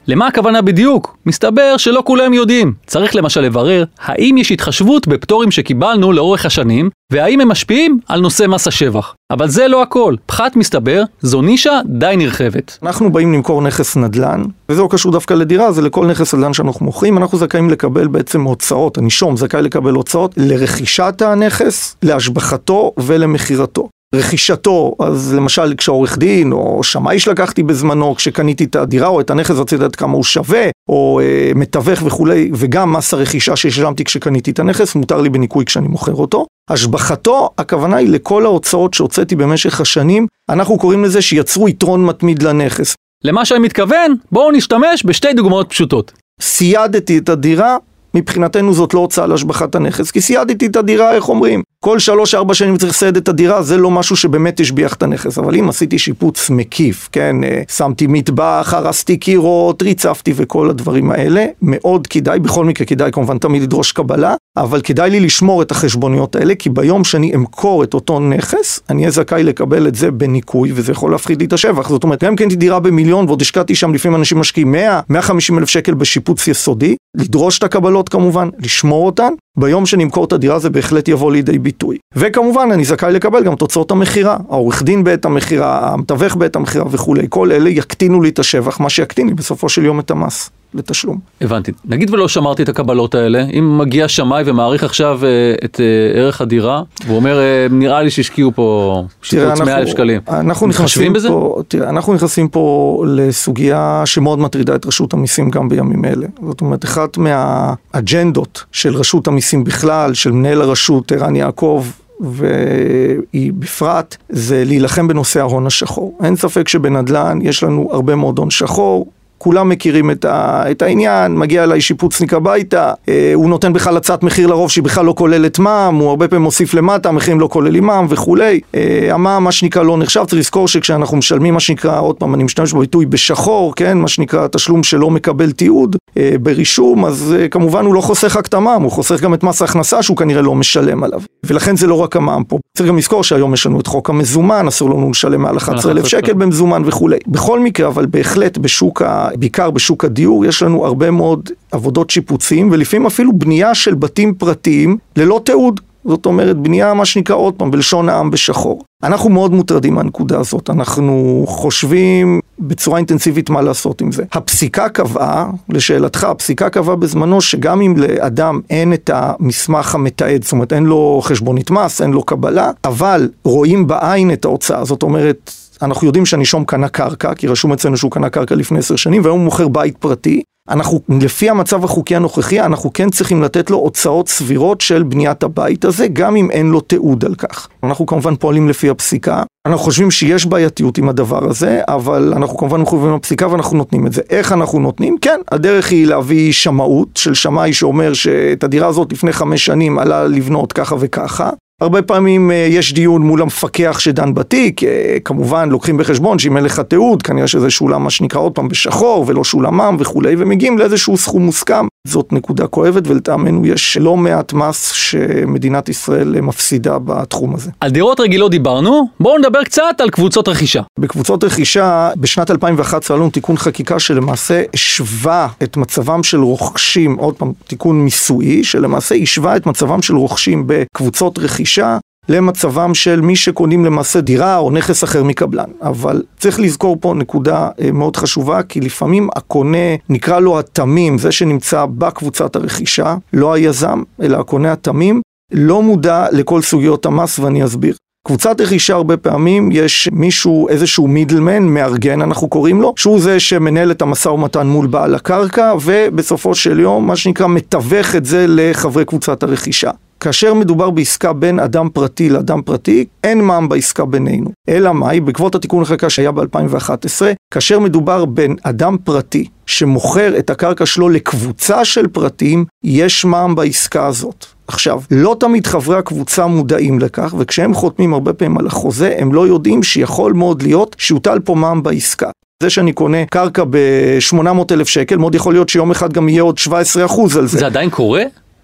למה 0.07 0.27
הכוונה 0.27 0.62
בדיוק? 0.62 1.17
מסתבר 1.25 1.77
שלא 1.77 2.03
כולם 2.05 2.33
יודעים. 2.33 2.74
צריך 2.88 3.15
למשל 3.15 3.41
לברר 3.41 3.83
האם 4.00 4.38
יש 4.38 4.51
התחשבות 4.51 5.07
בפטורים 5.07 5.51
שקיבלנו 5.51 6.12
לאורך 6.12 6.45
השנים, 6.45 6.89
והאם 7.12 7.41
הם 7.41 7.48
משפיעים 7.48 8.00
על 8.07 8.22
נושא 8.22 8.48
מס 8.48 8.67
השבח. 8.67 9.15
אבל 9.31 9.48
זה 9.50 9.67
לא 9.67 9.81
הכל. 9.81 10.15
פחת 10.25 10.55
מסתבר, 10.55 11.03
זו 11.22 11.41
נישה 11.41 11.79
די 11.86 12.13
נרחבת. 12.17 12.77
אנחנו 12.83 13.12
באים 13.12 13.33
למכור 13.33 13.62
נכס 13.62 13.98
נדל"ן, 13.98 14.43
וזה 14.69 14.81
לא 14.81 14.88
קשור 14.91 15.12
דווקא 15.12 15.33
לדירה, 15.33 15.72
זה 15.72 15.81
לכל 15.81 16.05
נכס 16.05 16.33
נדל"ן 16.33 16.53
שאנחנו 16.53 16.86
מוכרים, 16.86 17.17
אנחנו 17.17 17.38
זכאים 17.38 17.69
לקבל 17.69 18.07
בעצם 18.07 18.41
הוצאות, 18.41 18.98
הנישום 18.98 19.38
זכאי 19.38 19.62
לקבל 19.62 19.93
הוצאות 19.93 20.33
לרכישת 20.38 21.22
הנכס, 21.22 21.95
להשבחתו 22.03 22.91
ולמכירתו. 22.98 23.89
רכישתו, 24.13 24.96
אז 25.00 25.34
למשל 25.34 25.74
כשעורך 25.77 26.17
דין 26.17 26.51
או 26.51 26.84
שמאי 26.84 27.20
שלקחתי 27.20 27.63
בזמנו, 27.63 28.15
כשקניתי 28.15 28.63
את 28.63 28.75
הדירה 28.75 29.08
או 29.08 29.22
את 29.22 29.29
הנכס 29.29 29.55
רציתי 29.55 29.75
לדעת 29.75 29.96
כמה 29.96 30.13
הוא 30.13 30.24
שווה, 30.24 30.65
או 30.89 31.20
אה, 31.24 31.51
מתווך 31.55 32.03
וכולי, 32.05 32.51
וגם 32.53 32.93
מס 32.93 33.13
הרכישה 33.13 33.55
ששילמתי 33.55 34.03
כשקניתי 34.03 34.51
את 34.51 34.60
הנכס, 34.60 34.96
מותר 34.96 35.22
לי 35.22 35.29
בניכוי 35.29 35.65
כשאני 35.65 35.88
מוכר 35.88 36.15
אותו. 36.15 36.46
השבחתו, 36.70 37.50
הכוונה 37.58 37.98
היא 37.98 38.10
לכל 38.10 38.46
ההוצאות 38.46 38.93
שהוצאתי 38.93 39.36
במשך 39.36 39.82
השנים, 39.82 40.27
אנחנו 40.50 40.77
קוראים 40.77 41.03
לזה 41.03 41.22
שיצרו 41.22 41.70
יתרון 41.70 42.05
מתמיד 42.05 42.43
לנכס. 42.43 42.96
למה 43.24 43.46
שאני 43.46 43.60
מתכוון, 43.60 44.15
בואו 44.32 44.51
נשתמש 44.51 45.05
בשתי 45.05 45.34
דוגמאות 45.34 45.70
פשוטות. 45.70 46.12
סיידתי 46.41 47.17
את 47.17 47.29
הדירה, 47.29 47.77
מבחינתנו 48.13 48.74
זאת 48.74 48.93
לא 48.93 49.00
הוצאה 49.00 49.27
להשבחת 49.27 49.75
הנכס, 49.75 50.12
כי 50.12 50.22
סיידתי 50.22 50.65
את 50.65 50.75
הדירה, 50.75 51.13
איך 51.13 51.29
אומרים? 51.29 51.62
כל 51.86 52.00
שלוש-ארבע 52.00 52.54
שנים 52.54 52.78
צריך 52.78 52.92
לסייד 52.92 53.18
את 53.18 53.28
הדירה, 53.28 53.62
זה 53.62 53.78
לא 53.78 53.92
משהו 53.92 54.16
שבאמת 54.16 54.60
השביח 54.60 54.94
את 54.94 55.04
הנכס. 55.04 55.38
אבל 55.38 55.56
אם 55.56 55.70
עשיתי 55.70 56.00
שיפוץ 56.00 56.50
מקיף, 56.50 57.10
כן, 57.12 57.44
אה, 57.44 57.62
שמתי 57.72 58.08
מטבח, 58.08 58.74
הרסתי 58.78 59.18
קירות, 59.18 59.82
ריצפתי 59.82 60.34
וכל 60.36 60.70
הדברים 60.70 61.12
האלה, 61.12 61.46
מאוד 61.62 62.08
כדאי, 62.08 62.40
בכל 62.40 62.66
מקרה 62.66 62.86
כדאי 62.86 63.12
כמובן 63.12 63.38
תמיד 63.38 63.62
לדרוש 63.62 63.92
קבלה, 63.92 64.36
אבל 64.58 64.82
כדאי 64.82 65.10
לי 65.10 65.20
לשמור 65.20 65.62
את 65.62 65.72
החשבוניות 65.72 66.36
האלה, 66.36 66.56
כי 66.56 66.70
ביום 66.70 67.04
שאני 67.04 67.36
אמכור 67.36 67.84
את 67.84 67.94
אותו 67.94 68.20
נכס, 68.20 68.80
אני 68.90 69.02
אהיה 69.02 69.12
זכאי 69.12 69.44
לקבל 69.44 69.88
את 69.88 69.96
זה 69.96 70.12
בניכוי, 70.12 70.72
וזה 70.75 70.92
יכול 70.92 71.12
להפחיד 71.12 71.40
לי 71.40 71.46
את 71.46 71.54
השבח. 71.54 71.90
זאת 71.90 72.04
אומרת, 72.04 72.24
גם 72.24 72.36
קניתי 72.36 72.56
דירה 72.56 72.80
במיליון 72.80 73.25
ועוד 73.25 73.42
השקעתי 73.42 73.75
שם, 73.75 73.94
לפעמים 73.94 74.16
אנשים 74.20 74.38
משקיעים 74.38 74.72
100, 74.72 75.00
150 75.10 75.60
אלף 75.60 75.70
שקל 75.70 75.94
בשיפוץ 75.94 76.48
יסודי, 76.48 76.96
לדרוש 77.18 77.58
את 77.58 77.63
הקבלות 77.63 78.10
כמובן, 78.10 78.50
לשמור 78.60 79.06
אותן, 79.06 79.34
ביום 79.57 79.86
שנמכור 79.86 80.25
את 80.25 80.33
הדירה 80.33 80.60
זה 80.60 80.69
בהחלט 80.69 81.07
יבוא 81.07 81.31
לידי 81.31 81.60
ביטוי. 81.60 81.98
וכמובן 82.15 82.69
אני 82.74 82.86
זכאי 82.86 83.13
לקבל 83.13 83.43
גם 83.43 83.55
תוצאות 83.55 83.91
המכירה, 83.91 84.38
העורך 84.50 84.83
דין 84.83 85.03
בעת 85.03 85.25
המכירה, 85.25 85.93
המתווך 85.93 86.36
בעת 86.36 86.55
המכירה 86.55 86.86
וכולי, 86.91 87.27
כל 87.29 87.51
אלה 87.51 87.69
יקטינו 87.69 88.22
לי 88.22 88.29
את 88.29 88.39
השבח, 88.39 88.79
מה 88.79 88.89
שיקטין 88.89 89.27
לי 89.27 89.33
בסופו 89.33 89.69
של 89.69 89.86
יום 89.86 90.00
את 90.00 90.12
המס. 90.12 90.50
לתשלום. 90.74 91.20
הבנתי. 91.42 91.72
נגיד 91.86 92.13
ולא 92.13 92.27
שמרתי 92.27 92.63
את 92.63 92.70
הקבלות 92.70 93.15
האלה, 93.15 93.46
אם 93.60 93.77
מגיע 93.77 94.08
שמאי 94.08 94.44
ומעריך 94.46 94.84
עכשיו 94.84 95.20
אה, 95.24 95.30
את 95.65 95.80
אה, 95.80 96.20
ערך 96.20 96.42
הדירה, 96.42 96.84
והוא 97.06 97.15
אומר, 97.15 97.39
אה, 97.39 97.68
נראה 97.70 98.01
לי 98.01 98.10
שהשקיעו 98.10 98.51
פה 98.56 99.03
שיפוץ 99.22 99.62
100 99.62 99.77
אלף 99.77 99.88
שקלים. 99.88 100.21
אנחנו 100.28 100.67
נכנסים 100.67 101.13
בזה? 101.13 101.28
פה, 101.28 101.62
תראה, 101.67 101.89
אנחנו 101.89 102.13
נכנסים 102.13 102.47
פה 102.47 103.04
לסוגיה 103.08 104.02
שמאוד 104.06 104.39
מטרידה 104.39 104.76
את 104.76 104.86
רשות 104.86 105.13
המיסים 105.13 105.50
גם 105.50 105.69
בימים 105.69 106.06
אלה. 106.06 106.28
זאת 106.47 106.62
אומרת, 106.62 106.86
אחת 106.86 107.17
מהאג'נדות 107.17 108.63
של 108.71 108.95
רשות 108.95 109.28
המיסים 109.28 109.63
בכלל, 109.63 110.13
של 110.13 110.32
מנהל 110.32 110.62
הרשות 110.62 111.12
ערן 111.12 111.36
יעקב, 111.36 111.86
והיא 112.19 113.54
בפרט, 113.54 114.17
זה 114.30 114.63
להילחם 114.65 115.08
בנושא 115.08 115.39
ההון 115.39 115.67
השחור. 115.67 116.17
אין 116.24 116.36
ספק 116.36 116.67
שבנדל"ן 116.67 117.39
יש 117.41 117.63
לנו 117.63 117.89
הרבה 117.91 118.15
מאוד 118.15 118.39
הון 118.39 118.50
שחור, 118.50 119.08
כולם 119.43 119.69
מכירים 119.69 120.12
את, 120.12 120.25
ה, 120.25 120.63
את 120.71 120.82
העניין, 120.82 121.38
מגיע 121.38 121.63
אליי 121.63 121.82
שיפוצניק 121.82 122.34
הביתה, 122.34 122.93
אה, 123.10 123.32
הוא 123.34 123.49
נותן 123.49 123.73
בכלל 123.73 123.97
הצעת 123.97 124.23
מחיר 124.23 124.47
לרוב 124.47 124.71
שהיא 124.71 124.84
בכלל 124.84 125.06
לא 125.06 125.13
כוללת 125.17 125.60
מע"מ, 125.60 125.95
הוא 125.95 126.10
הרבה 126.10 126.27
פעמים 126.27 126.43
מוסיף 126.43 126.73
למטה, 126.73 127.10
המחירים 127.10 127.39
לא 127.39 127.47
כוללים 127.47 127.86
מע"מ 127.86 128.06
וכולי. 128.10 128.60
אה, 128.75 129.08
המע"מ, 129.12 129.43
מה 129.43 129.51
שנקרא, 129.51 129.84
לא 129.84 129.97
נחשב, 129.97 130.23
צריך 130.25 130.39
לזכור 130.39 130.67
שכשאנחנו 130.67 131.17
משלמים, 131.17 131.53
מה 131.53 131.60
שנקרא, 131.60 131.99
עוד 131.99 132.15
פעם, 132.15 132.36
אני 132.36 132.43
משתמש 132.43 132.73
בביטוי 132.73 133.06
בשחור, 133.06 133.75
כן, 133.75 133.97
מה 133.97 134.08
שנקרא, 134.08 134.47
תשלום 134.47 134.84
שלא 134.84 135.10
מקבל 135.10 135.51
תיעוד 135.51 135.95
אה, 136.17 136.36
ברישום, 136.41 137.06
אז 137.06 137.36
אה, 137.39 137.47
כמובן 137.47 137.86
הוא 137.86 137.93
לא 137.93 138.01
חוסך 138.01 138.36
רק 138.36 138.47
את 138.47 138.53
המע"מ, 138.53 138.84
הוא 138.84 138.91
חוסך 138.91 139.21
גם 139.21 139.34
את 139.34 139.43
מס 139.43 139.62
ההכנסה 139.62 140.03
שהוא 140.03 140.17
כנראה 140.17 140.41
לא 140.41 140.56
משלם 140.56 141.03
עליו. 141.03 141.21
ולכן 141.43 141.75
זה 141.75 141.88
לא 141.88 141.95
רק 141.95 142.15
המע"מ 142.15 142.43
פה. 142.43 142.58
צריך 142.77 142.89
גם 142.89 142.97
לזכור 142.97 143.23
שהיום 143.23 143.53
יש 143.53 143.65
לנו 143.65 143.79
את 143.79 143.88
חוק 143.88 144.10
המזומן, 144.10 144.67
אסור 144.67 144.89
לנו 144.89 145.12
לשלם 145.12 145.41
מעל 145.41 145.58
11,000 145.58 146.06
שקל 146.06 146.34
במזומן 146.34 146.82
וכולי. 146.86 147.17
בכל 147.27 147.60
מקרה, 147.60 147.88
אבל 147.88 148.06
בהחלט 148.06 148.58
בשוק, 148.58 149.01
ה... 149.01 149.27
בעיקר 149.39 149.72
בשוק 149.72 150.06
הדיור, 150.06 150.46
יש 150.46 150.63
לנו 150.63 150.86
הרבה 150.86 151.12
מאוד 151.12 151.50
עבודות 151.72 152.10
שיפוצים, 152.10 152.69
ולפעמים 152.72 153.06
אפילו 153.06 153.34
בנייה 153.34 153.76
של 153.76 153.93
בתים 153.93 154.34
פרטיים 154.34 154.98
ללא 155.17 155.41
תיעוד. 155.43 155.80
זאת 156.06 156.26
אומרת, 156.26 156.58
בנייה, 156.58 156.93
מה 156.93 157.06
שנקרא 157.06 157.36
עוד 157.36 157.54
פעם, 157.54 157.72
בלשון 157.72 158.10
העם 158.10 158.32
בשחור. 158.32 158.84
אנחנו 159.04 159.30
מאוד 159.30 159.54
מוטרדים 159.54 159.93
מהנקודה 159.93 160.39
הזאת, 160.39 160.69
אנחנו 160.69 161.46
חושבים 161.48 162.39
בצורה 162.60 162.98
אינטנסיבית 162.98 163.50
מה 163.50 163.62
לעשות 163.62 164.02
עם 164.02 164.12
זה. 164.12 164.24
הפסיקה 164.34 164.89
קבעה, 164.89 165.50
לשאלתך, 165.69 166.24
הפסיקה 166.24 166.69
קבעה 166.69 166.96
בזמנו 166.96 167.41
שגם 167.41 167.82
אם 167.82 167.98
לאדם 167.98 168.60
אין 168.69 168.93
את 168.93 169.10
המסמך 169.13 169.96
המתעד, 169.96 170.43
זאת 170.43 170.52
אומרת 170.52 170.74
אין 170.74 170.84
לו 170.84 171.19
חשבונית 171.24 171.72
מס, 171.72 172.02
אין 172.02 172.12
לו 172.12 172.24
קבלה, 172.24 172.72
אבל 172.86 173.30
רואים 173.43 173.88
בעין 173.88 174.34
את 174.34 174.46
ההוצאה, 174.46 174.86
זאת 174.86 175.04
אומרת... 175.04 175.52
אנחנו 175.84 176.08
יודעים 176.08 176.26
שהנישום 176.26 176.65
קנה 176.65 176.89
קרקע, 176.89 177.34
כי 177.34 177.48
רשום 177.48 177.74
אצלנו 177.74 177.98
שהוא 177.98 178.12
קנה 178.12 178.30
קרקע 178.30 178.56
לפני 178.56 178.80
עשר 178.80 178.96
שנים, 178.96 179.22
והיום 179.24 179.38
הוא 179.38 179.46
מוכר 179.46 179.67
בית 179.67 179.98
פרטי. 179.98 180.41
אנחנו, 180.69 181.00
לפי 181.10 181.50
המצב 181.50 181.84
החוקי 181.84 182.15
הנוכחי, 182.15 182.62
אנחנו 182.62 182.93
כן 182.93 183.10
צריכים 183.10 183.41
לתת 183.41 183.69
לו 183.69 183.78
הוצאות 183.78 184.28
סבירות 184.28 184.82
של 184.82 185.04
בניית 185.04 185.43
הבית 185.43 185.86
הזה, 185.86 186.08
גם 186.08 186.36
אם 186.36 186.52
אין 186.52 186.69
לו 186.69 186.82
תיעוד 186.82 187.26
על 187.26 187.36
כך. 187.36 187.67
אנחנו 187.84 188.06
כמובן 188.06 188.36
פועלים 188.36 188.69
לפי 188.69 188.89
הפסיקה. 188.89 189.43
אנחנו 189.67 189.84
חושבים 189.84 190.12
שיש 190.12 190.46
בעייתיות 190.46 190.98
עם 190.98 191.10
הדבר 191.10 191.50
הזה, 191.50 191.82
אבל 191.88 192.34
אנחנו 192.36 192.58
כמובן 192.58 192.82
מחויבים 192.82 193.15
לפסיקה 193.15 193.48
ואנחנו 193.48 193.78
נותנים 193.78 194.08
את 194.08 194.13
זה. 194.13 194.22
איך 194.30 194.52
אנחנו 194.52 194.80
נותנים? 194.80 195.17
כן, 195.22 195.39
הדרך 195.52 195.91
היא 195.91 196.08
להביא 196.08 196.52
שמאות 196.52 197.08
של 197.17 197.34
שמאי 197.34 197.74
שאומר 197.74 198.13
שאת 198.13 198.63
הדירה 198.63 198.88
הזאת 198.88 199.13
לפני 199.13 199.34
חמש 199.34 199.65
שנים 199.65 200.00
עלה 200.00 200.24
לבנות 200.24 200.74
ככה 200.74 200.96
וככה. 201.00 201.50
הרבה 201.84 202.02
פעמים 202.02 202.52
אה, 202.52 202.56
יש 202.56 202.93
דיון 202.93 203.22
מול 203.22 203.41
המפקח 203.41 204.00
שדן 204.00 204.34
בתיק, 204.34 204.84
אה, 204.84 205.17
כמובן 205.26 205.69
לוקחים 205.69 205.98
בחשבון 205.98 206.39
שאם 206.39 206.58
אין 206.58 206.65
לך 206.65 206.80
תיעוד, 206.80 207.24
כנראה 207.24 207.48
שזה 207.48 207.69
שולם 207.69 208.04
מה 208.04 208.10
שנקרא 208.10 208.41
עוד 208.41 208.52
פעם 208.52 208.67
בשחור 208.67 209.26
ולא 209.28 209.43
שולם 209.43 209.78
מע"מ 209.78 209.98
וכולי, 210.00 210.36
ומגיעים 210.38 210.78
לאיזשהו 210.78 211.17
סכום 211.17 211.46
מוסכם. 211.46 211.88
זאת 212.08 212.34
נקודה 212.34 212.68
כואבת 212.68 213.08
ולטעמנו 213.08 213.66
יש 213.66 213.98
לא 213.98 214.18
מעט 214.18 214.54
מס 214.54 214.92
שמדינת 214.92 215.89
ישראל 215.89 216.42
מפסידה 216.42 217.00
בתחום 217.00 217.56
הזה. 217.56 217.72
על 217.80 217.92
דירות 217.92 218.20
רגילות 218.20 218.52
דיברנו, 218.52 219.08
בואו 219.20 219.38
נדבר 219.38 219.63
קצת 219.63 219.96
על 220.00 220.10
קבוצות 220.10 220.48
רכישה. 220.48 220.82
בקבוצות 221.00 221.44
רכישה, 221.44 222.12
בשנת 222.18 222.52
2011 222.52 223.18
היה 223.18 223.22
לנו 223.22 223.32
תיקון 223.32 223.58
חקיקה 223.58 224.00
שלמעשה 224.00 224.63
השווה 224.74 225.48
את 225.63 225.78
מצבם 225.78 226.24
של 226.24 226.39
רוכשים, 226.39 227.16
עוד 227.16 227.36
פעם 227.36 227.54
תיקון 227.68 228.02
מיסויי, 228.02 228.63
שלמעשה 228.63 229.16
השווה 229.16 229.58
את 229.58 229.66
מצבם 229.66 230.02
של 230.02 230.16
רוכשים 230.16 230.63
בקבוצות 230.68 231.39
רכישה 231.39 231.98
למצבם 232.29 232.93
של 232.93 233.21
מי 233.21 233.36
שקונים 233.36 233.86
למעשה 233.86 234.21
דירה 234.21 234.57
או 234.57 234.71
נכס 234.71 235.03
אחר 235.03 235.23
מקבלן. 235.23 235.69
אבל 235.81 236.23
צריך 236.39 236.59
לזכור 236.59 236.97
פה 236.99 237.13
נקודה 237.13 237.69
אה, 237.81 237.91
מאוד 237.91 238.15
חשובה, 238.15 238.63
כי 238.63 238.79
לפעמים 238.79 239.29
הקונה, 239.36 239.95
נקרא 240.09 240.39
לו 240.39 240.59
התמים, 240.59 241.17
זה 241.17 241.31
שנמצא 241.31 241.86
בקבוצת 241.86 242.55
הרכישה, 242.55 243.15
לא 243.33 243.53
היזם, 243.53 244.03
אלא 244.21 244.38
הקונה 244.39 244.71
התמים, 244.71 245.21
לא 245.51 245.81
מודע 245.81 246.25
לכל 246.31 246.62
סוגיות 246.62 247.05
המס 247.05 247.39
ואני 247.39 247.65
אסביר. 247.65 247.95
קבוצת 248.27 248.62
רכישה 248.62 248.93
הרבה 248.93 249.17
פעמים 249.17 249.69
יש 249.71 250.09
מישהו, 250.12 250.69
איזשהו 250.69 251.07
מידלמן, 251.07 251.63
מארגן 251.63 252.21
אנחנו 252.21 252.47
קוראים 252.47 252.81
לו, 252.81 252.93
שהוא 252.97 253.19
זה 253.19 253.39
שמנהל 253.39 253.91
את 253.91 254.01
המשא 254.01 254.29
ומתן 254.29 254.67
מול 254.67 254.88
בעל 254.88 255.15
הקרקע, 255.15 255.73
ובסופו 255.83 256.55
של 256.55 256.79
יום, 256.79 257.07
מה 257.07 257.15
שנקרא, 257.15 257.47
מתווך 257.47 258.15
את 258.15 258.25
זה 258.25 258.45
לחברי 258.49 259.05
קבוצת 259.05 259.43
הרכישה. 259.43 259.91
כאשר 260.23 260.53
מדובר 260.53 260.89
בעסקה 260.89 261.33
בין 261.33 261.59
אדם 261.59 261.89
פרטי 261.93 262.29
לאדם 262.29 262.62
פרטי, 262.62 263.05
אין 263.23 263.41
מע"מ 263.41 263.69
בעסקה 263.69 264.05
בינינו. 264.05 264.49
אלא 264.69 264.93
מאי? 264.93 265.19
בעקבות 265.19 265.55
התיקון 265.55 265.81
לחקיקה 265.81 266.09
שהיה 266.09 266.31
ב-2011, 266.31 267.21
כאשר 267.51 267.79
מדובר 267.79 268.25
בין 268.25 268.55
אדם 268.63 268.97
פרטי 269.03 269.47
שמוכר 269.65 270.38
את 270.38 270.49
הקרקע 270.49 270.86
שלו 270.86 271.09
לקבוצה 271.09 271.86
של 271.86 272.07
פרטים, 272.07 272.65
יש 272.83 273.25
מע"מ 273.25 273.55
בעסקה 273.55 274.05
הזאת. 274.05 274.45
עכשיו, 274.67 275.01
לא 275.12 275.36
תמיד 275.39 275.67
חברי 275.67 275.97
הקבוצה 275.97 276.47
מודעים 276.47 276.99
לכך, 276.99 277.36
וכשהם 277.38 277.73
חותמים 277.73 278.13
הרבה 278.13 278.33
פעמים 278.33 278.57
על 278.57 278.67
החוזה, 278.67 279.15
הם 279.17 279.33
לא 279.33 279.47
יודעים 279.47 279.83
שיכול 279.83 280.33
מאוד 280.33 280.62
להיות 280.62 280.95
שיוטל 280.99 281.39
פה 281.39 281.55
מע"מ 281.55 281.83
בעסקה. 281.83 282.29
זה 282.63 282.69
שאני 282.69 282.93
קונה 282.93 283.25
קרקע 283.25 283.63
ב-800 283.69 284.47
אלף 284.71 284.88
שקל, 284.88 285.17
מאוד 285.17 285.36
יכול 285.36 285.53
להיות 285.53 285.69
שיום 285.69 285.91
אחד 285.91 286.13
גם 286.13 286.29
יהיה 286.29 286.41
עוד 286.41 286.57
17 286.57 287.05
אחוז 287.05 287.38
על 287.38 287.47
זה. 287.47 287.59
זה 287.59 287.65
עדיין 287.65 287.89
קורה? 287.89 288.23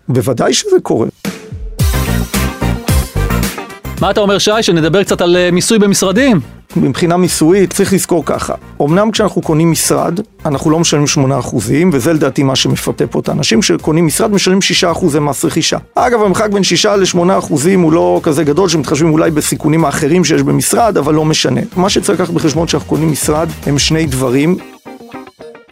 בוודאי 0.10 0.54
שזה 0.54 0.80
קורה. 0.84 1.08
מה 4.02 4.12
אתה 4.12 4.22
אומר 4.22 4.38
שי, 4.38 4.52
שנדבר 4.62 5.04
קצת 5.04 5.22
על 5.22 5.38
אה, 5.38 5.52
מיסוי 5.52 5.80
במשרדים? 5.80 6.40
מבחינה 6.76 7.18
מיסויית 7.18 7.74
צריך 7.74 7.94
לזכור 7.94 8.26
ככה, 8.26 8.54
אמנם 8.82 9.12
כשאנחנו 9.12 9.42
קונים 9.42 9.72
משרד, 9.72 10.20
אנחנו 10.46 10.72
לא 10.72 10.80
משלמים 10.80 11.06
8% 11.42 11.56
וזה 11.92 12.14
לדעתי 12.14 12.44
מה 12.44 12.56
שמפתה 12.56 13.08
פה 13.08 13.20
את 13.20 13.30
האנשים, 13.30 13.62
כשקונים 13.62 14.06
משרד 14.06 14.32
משלמים 14.32 14.60
6% 14.96 15.20
מס 15.20 15.46
רכישה. 15.46 15.78
אגב, 15.96 16.22
המרחק 16.22 16.50
בין 16.50 16.64
6 16.64 16.86
ל-8% 16.86 17.54
הוא 17.76 17.94
לא 17.94 18.20
כזה 18.24 18.44
גדול, 18.44 18.70
שמתחשבים 18.70 19.14
אולי 19.14 19.32
בסיכונים 19.32 19.86
האחרים 19.86 20.26
שיש 20.26 20.42
במשרד, 20.42 20.98
אבל 20.98 21.14
לא 21.14 21.26
משנה. 21.26 21.62
מה 21.76 21.90
שצריך 21.90 22.20
לקחת 22.20 22.34
בחשבון 22.34 22.68
כשאנחנו 22.68 22.90
קונים 22.90 23.12
משרד 23.12 23.50
הם 23.66 23.80
שני 23.80 24.06
דברים. 24.06 24.58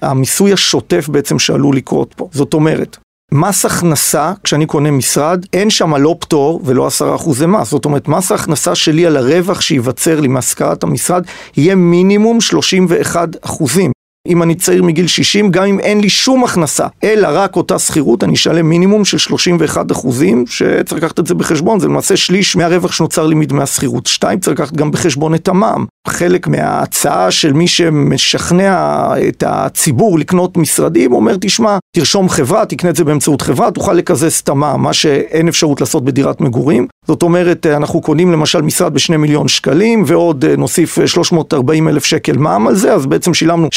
המיסוי 0.01 0.53
השוטף 0.53 1.09
בעצם 1.09 1.39
שעלול 1.39 1.75
לקרות 1.75 2.13
פה. 2.17 2.29
זאת 2.31 2.53
אומרת, 2.53 2.97
מס 3.31 3.65
הכנסה, 3.65 4.33
כשאני 4.43 4.65
קונה 4.65 4.91
משרד, 4.91 5.45
אין 5.53 5.69
שם 5.69 5.95
לא 5.95 6.15
פטור 6.19 6.61
ולא 6.65 6.87
עשרה 6.87 7.15
אחוזי 7.15 7.45
מס. 7.45 7.69
זאת 7.69 7.85
אומרת, 7.85 8.07
מס 8.07 8.31
ההכנסה 8.31 8.75
שלי 8.75 9.05
על 9.05 9.17
הרווח 9.17 9.61
שייווצר 9.61 10.19
לי 10.19 10.27
מהשכרת 10.27 10.83
המשרד 10.83 11.23
יהיה 11.57 11.75
מינימום 11.75 12.41
31 12.41 13.29
אחוזים. 13.41 13.96
אם 14.27 14.43
אני 14.43 14.55
צעיר 14.55 14.83
מגיל 14.83 15.07
60, 15.07 15.51
גם 15.51 15.63
אם 15.63 15.79
אין 15.79 16.01
לי 16.01 16.09
שום 16.09 16.43
הכנסה, 16.43 16.87
אלא 17.03 17.27
רק 17.31 17.55
אותה 17.55 17.79
שכירות, 17.79 18.23
אני 18.23 18.33
אשלם 18.33 18.69
מינימום 18.69 19.05
של 19.05 19.17
31 19.17 19.91
אחוזים, 19.91 20.45
שצריך 20.47 21.03
לקחת 21.03 21.19
את 21.19 21.27
זה 21.27 21.33
בחשבון, 21.33 21.79
זה 21.79 21.87
למעשה 21.87 22.17
שליש 22.17 22.55
מהרווח 22.55 22.91
שנוצר 22.91 23.27
לי 23.27 23.35
מדמי 23.35 23.63
השכירות. 23.63 24.05
שתיים, 24.05 24.39
צריך 24.39 24.59
לקחת 24.59 24.73
גם 24.73 24.91
בחשבון 24.91 25.35
את 25.35 25.47
המע"מ. 25.47 25.85
חלק 26.07 26.47
מההצעה 26.47 27.31
של 27.31 27.53
מי 27.53 27.67
שמשכנע 27.67 29.07
את 29.27 29.43
הציבור 29.47 30.19
לקנות 30.19 30.57
משרדים, 30.57 31.13
אומר, 31.13 31.35
תשמע, 31.41 31.77
תרשום 31.95 32.29
חברה, 32.29 32.65
תקנה 32.65 32.89
את 32.89 32.95
זה 32.95 33.03
באמצעות 33.03 33.41
חברה, 33.41 33.71
תוכל 33.71 33.93
לקזז 33.93 34.33
את 34.43 34.49
המע"מ, 34.49 34.81
מה 34.81 34.93
שאין 34.93 35.47
אפשרות 35.47 35.81
לעשות 35.81 36.05
בדירת 36.05 36.41
מגורים. 36.41 36.87
זאת 37.07 37.23
אומרת, 37.23 37.65
אנחנו 37.65 38.01
קונים 38.01 38.31
למשל 38.31 38.61
משרד 38.61 38.93
בשני 38.93 39.17
מיליון 39.17 39.47
שקלים, 39.47 40.03
ועוד 40.07 40.45
נוסיף 40.45 41.05
340 41.05 41.87
אלף 41.87 42.05
שקל 42.05 42.37
מע"מ 42.37 42.67
על 42.67 42.75
זה, 42.75 42.93
אז 42.93 43.05
בעצם 43.05 43.33
שילמנו 43.33 43.69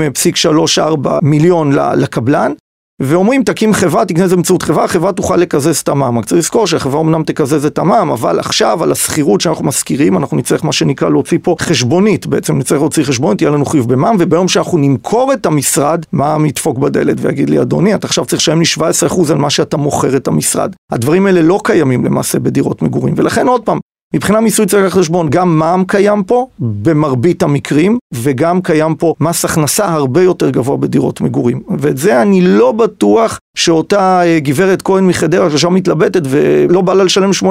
2.34 0.00 1.08
מיליון 1.22 1.72
לקבלן. 1.72 2.52
ואומרים 3.02 3.42
תקים 3.42 3.72
חברה, 3.72 4.04
תקנה 4.04 4.24
את 4.24 4.28
זה 4.28 4.36
באמצעות 4.36 4.62
חברה, 4.62 4.84
החברה 4.84 5.12
תוכל 5.12 5.36
לקזז 5.36 5.78
את 5.78 5.88
המע"מ. 5.88 6.18
רק 6.18 6.24
צריך 6.24 6.38
לזכור 6.38 6.66
שהחברה 6.66 7.00
אמנם 7.00 7.22
תקזז 7.22 7.66
את 7.66 7.78
המע"מ, 7.78 8.10
אבל 8.10 8.38
עכשיו 8.38 8.82
על 8.82 8.92
השכירות 8.92 9.40
שאנחנו 9.40 9.64
משכירים, 9.64 10.16
אנחנו 10.16 10.36
נצטרך 10.36 10.64
מה 10.64 10.72
שנקרא 10.72 11.08
להוציא 11.08 11.38
פה 11.42 11.56
חשבונית, 11.60 12.26
בעצם 12.26 12.58
נצטרך 12.58 12.80
להוציא 12.80 13.04
חשבונית, 13.04 13.42
יהיה 13.42 13.50
לנו 13.50 13.64
חיוב 13.64 13.92
במע"מ, 13.92 14.16
וביום 14.18 14.48
שאנחנו 14.48 14.78
נמכור 14.78 15.32
את 15.32 15.46
המשרד, 15.46 16.04
מע"מ 16.12 16.46
ידפוק 16.46 16.78
בדלת 16.78 17.16
ויגיד 17.20 17.50
לי, 17.50 17.60
אדוני, 17.60 17.94
אתה 17.94 18.06
עכשיו 18.06 18.24
צריך 18.24 18.42
לשלם 18.42 18.58
לי 18.58 18.64
17% 18.76 19.32
על 19.32 19.38
מה 19.38 19.50
שאתה 19.50 19.76
מוכר 19.76 20.16
את 20.16 20.28
המשרד. 20.28 20.74
הדברים 20.92 21.26
האלה 21.26 21.42
לא 21.42 21.60
קיימים 21.64 22.04
למעשה 22.04 22.38
בדירות 22.38 22.82
מגורים, 22.82 23.14
ולכן 23.16 23.48
עוד 23.48 23.62
פעם, 23.62 23.78
מבחינה 24.14 24.40
מיסוי 24.40 24.66
צריך 24.66 24.84
לקחת 24.84 24.98
חשבון, 24.98 25.30
גם 25.30 25.58
מע"מ 25.58 25.84
קיים 25.84 26.22
פה 26.22 26.46
במרבית 26.58 27.42
המקרים, 27.42 27.98
וגם 28.12 28.62
קיים 28.62 28.94
פה 28.94 29.14
מס 29.20 29.44
הכנסה 29.44 29.92
הרבה 29.92 30.22
יותר 30.22 30.50
גבוה 30.50 30.76
בדירות 30.76 31.20
מגורים. 31.20 31.62
ואת 31.78 31.96
זה 31.96 32.22
אני 32.22 32.40
לא 32.40 32.72
בטוח 32.72 33.38
שאותה 33.56 34.22
אה, 34.24 34.38
גברת 34.40 34.82
כהן 34.82 35.06
מחדרה 35.06 35.50
שעכשיו 35.50 35.70
מתלבטת 35.70 36.22
ולא 36.24 36.80
בא 36.80 36.94
לה 36.94 37.04
לשלם 37.04 37.30
8% 37.42 37.46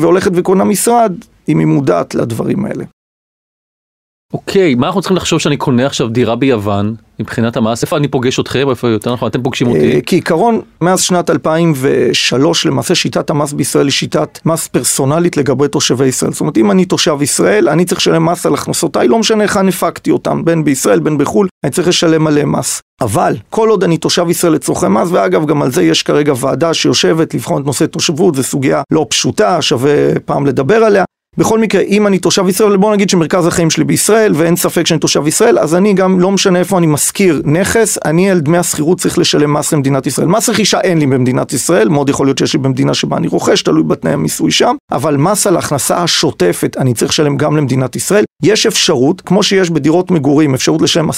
והולכת 0.00 0.30
וקונה 0.34 0.64
משרד, 0.64 1.12
אם 1.48 1.58
היא 1.58 1.66
מודעת 1.66 2.14
לדברים 2.14 2.64
האלה. 2.64 2.84
אוקיי, 4.32 4.74
מה 4.74 4.86
אנחנו 4.86 5.00
צריכים 5.00 5.16
לחשוב 5.16 5.38
שאני 5.38 5.56
קונה 5.56 5.86
עכשיו 5.86 6.08
דירה 6.08 6.36
ביוון, 6.36 6.94
מבחינת 7.20 7.56
המס? 7.56 7.82
איפה 7.82 7.96
אני 7.96 8.08
פוגש 8.08 8.40
אתכם? 8.40 8.70
איפה 8.70 8.88
יותר 8.88 9.12
נכון? 9.12 9.28
אתם 9.28 9.42
פוגשים 9.42 9.66
אותי? 9.66 9.94
אה, 9.94 10.00
כעיקרון, 10.06 10.60
מאז 10.80 11.00
שנת 11.00 11.30
2003, 11.30 12.66
למעשה 12.66 12.94
שיטת 12.94 13.30
המס 13.30 13.52
בישראל 13.52 13.86
היא 13.86 13.92
שיטת 13.92 14.38
מס 14.44 14.68
פרסונלית 14.68 15.36
לגבי 15.36 15.68
תושבי 15.68 16.06
ישראל. 16.06 16.32
זאת 16.32 16.40
אומרת, 16.40 16.58
אם 16.58 16.70
אני 16.70 16.84
תושב 16.84 17.16
ישראל, 17.20 17.68
אני 17.68 17.84
צריך 17.84 18.00
לשלם 18.00 18.26
מס 18.26 18.46
על 18.46 18.54
הכנסותיי, 18.54 19.08
לא 19.08 19.18
משנה 19.18 19.44
היכן 19.44 19.68
הפקתי 19.68 20.10
אותם, 20.10 20.44
בין 20.44 20.64
בישראל, 20.64 21.00
בין 21.00 21.18
בחו"ל, 21.18 21.48
אני 21.64 21.72
צריך 21.72 21.88
לשלם 21.88 22.26
עליהם 22.26 22.52
מס. 22.52 22.80
אבל, 23.00 23.36
כל 23.50 23.68
עוד 23.68 23.84
אני 23.84 23.98
תושב 23.98 24.26
ישראל 24.30 24.52
לצורכי 24.52 24.86
מס, 24.88 25.08
ואגב, 25.10 25.46
גם 25.46 25.62
על 25.62 25.70
זה 25.70 25.82
יש 25.82 26.02
כרגע 26.02 26.32
ועדה 26.36 26.74
שיושבת 26.74 27.34
לבחון 27.34 27.62
את 27.62 27.66
נושא 27.66 27.86
תושבות, 27.86 28.34
זו 28.34 28.42
סוגיה 28.42 28.82
לא 28.90 29.06
פשוטה, 29.10 29.62
שווה 29.62 30.20
פעם 30.24 30.46
לדבר 30.46 30.76
עליה. 30.76 31.04
בכל 31.38 31.58
מקרה, 31.58 31.80
אם 31.80 32.06
אני 32.06 32.18
תושב 32.18 32.48
ישראל, 32.48 32.76
בוא 32.76 32.94
נגיד 32.94 33.10
שמרכז 33.10 33.46
החיים 33.46 33.70
שלי 33.70 33.84
בישראל, 33.84 34.32
ואין 34.36 34.56
ספק 34.56 34.86
שאני 34.86 35.00
תושב 35.00 35.26
ישראל, 35.26 35.58
אז 35.58 35.74
אני 35.74 35.94
גם, 35.94 36.20
לא 36.20 36.32
משנה 36.32 36.58
איפה 36.58 36.78
אני 36.78 36.86
משכיר 36.86 37.42
נכס, 37.44 37.98
אני 38.04 38.30
על 38.30 38.40
דמי 38.40 38.58
השכירות 38.58 39.00
צריך 39.00 39.18
לשלם 39.18 39.52
מס 39.52 39.72
למדינת 39.72 40.06
ישראל. 40.06 40.28
מס 40.28 40.48
רכישה 40.48 40.80
אין 40.80 40.98
לי 40.98 41.06
במדינת 41.06 41.52
ישראל, 41.52 41.88
מאוד 41.88 42.08
יכול 42.08 42.26
להיות 42.26 42.38
שיש 42.38 42.52
לי 42.52 42.58
במדינה 42.58 42.94
שבה 42.94 43.16
אני 43.16 43.28
רוכש, 43.28 43.62
תלוי 43.62 43.82
בתנאי 43.82 44.12
המיסוי 44.12 44.50
שם, 44.50 44.74
אבל 44.92 45.16
מס 45.16 45.46
על 45.46 45.56
הכנסה 45.56 45.96
השוטפת 46.02 46.76
אני 46.76 46.94
צריך 46.94 47.10
לשלם 47.10 47.36
גם 47.36 47.56
למדינת 47.56 47.96
ישראל. 47.96 48.24
יש 48.42 48.66
אפשרות, 48.66 49.20
כמו 49.20 49.42
שיש 49.42 49.70
בדירות 49.70 50.10
מגורים, 50.10 50.54
אפשרות 50.54 50.82
לשלם 50.82 51.10
10%, 51.10 51.14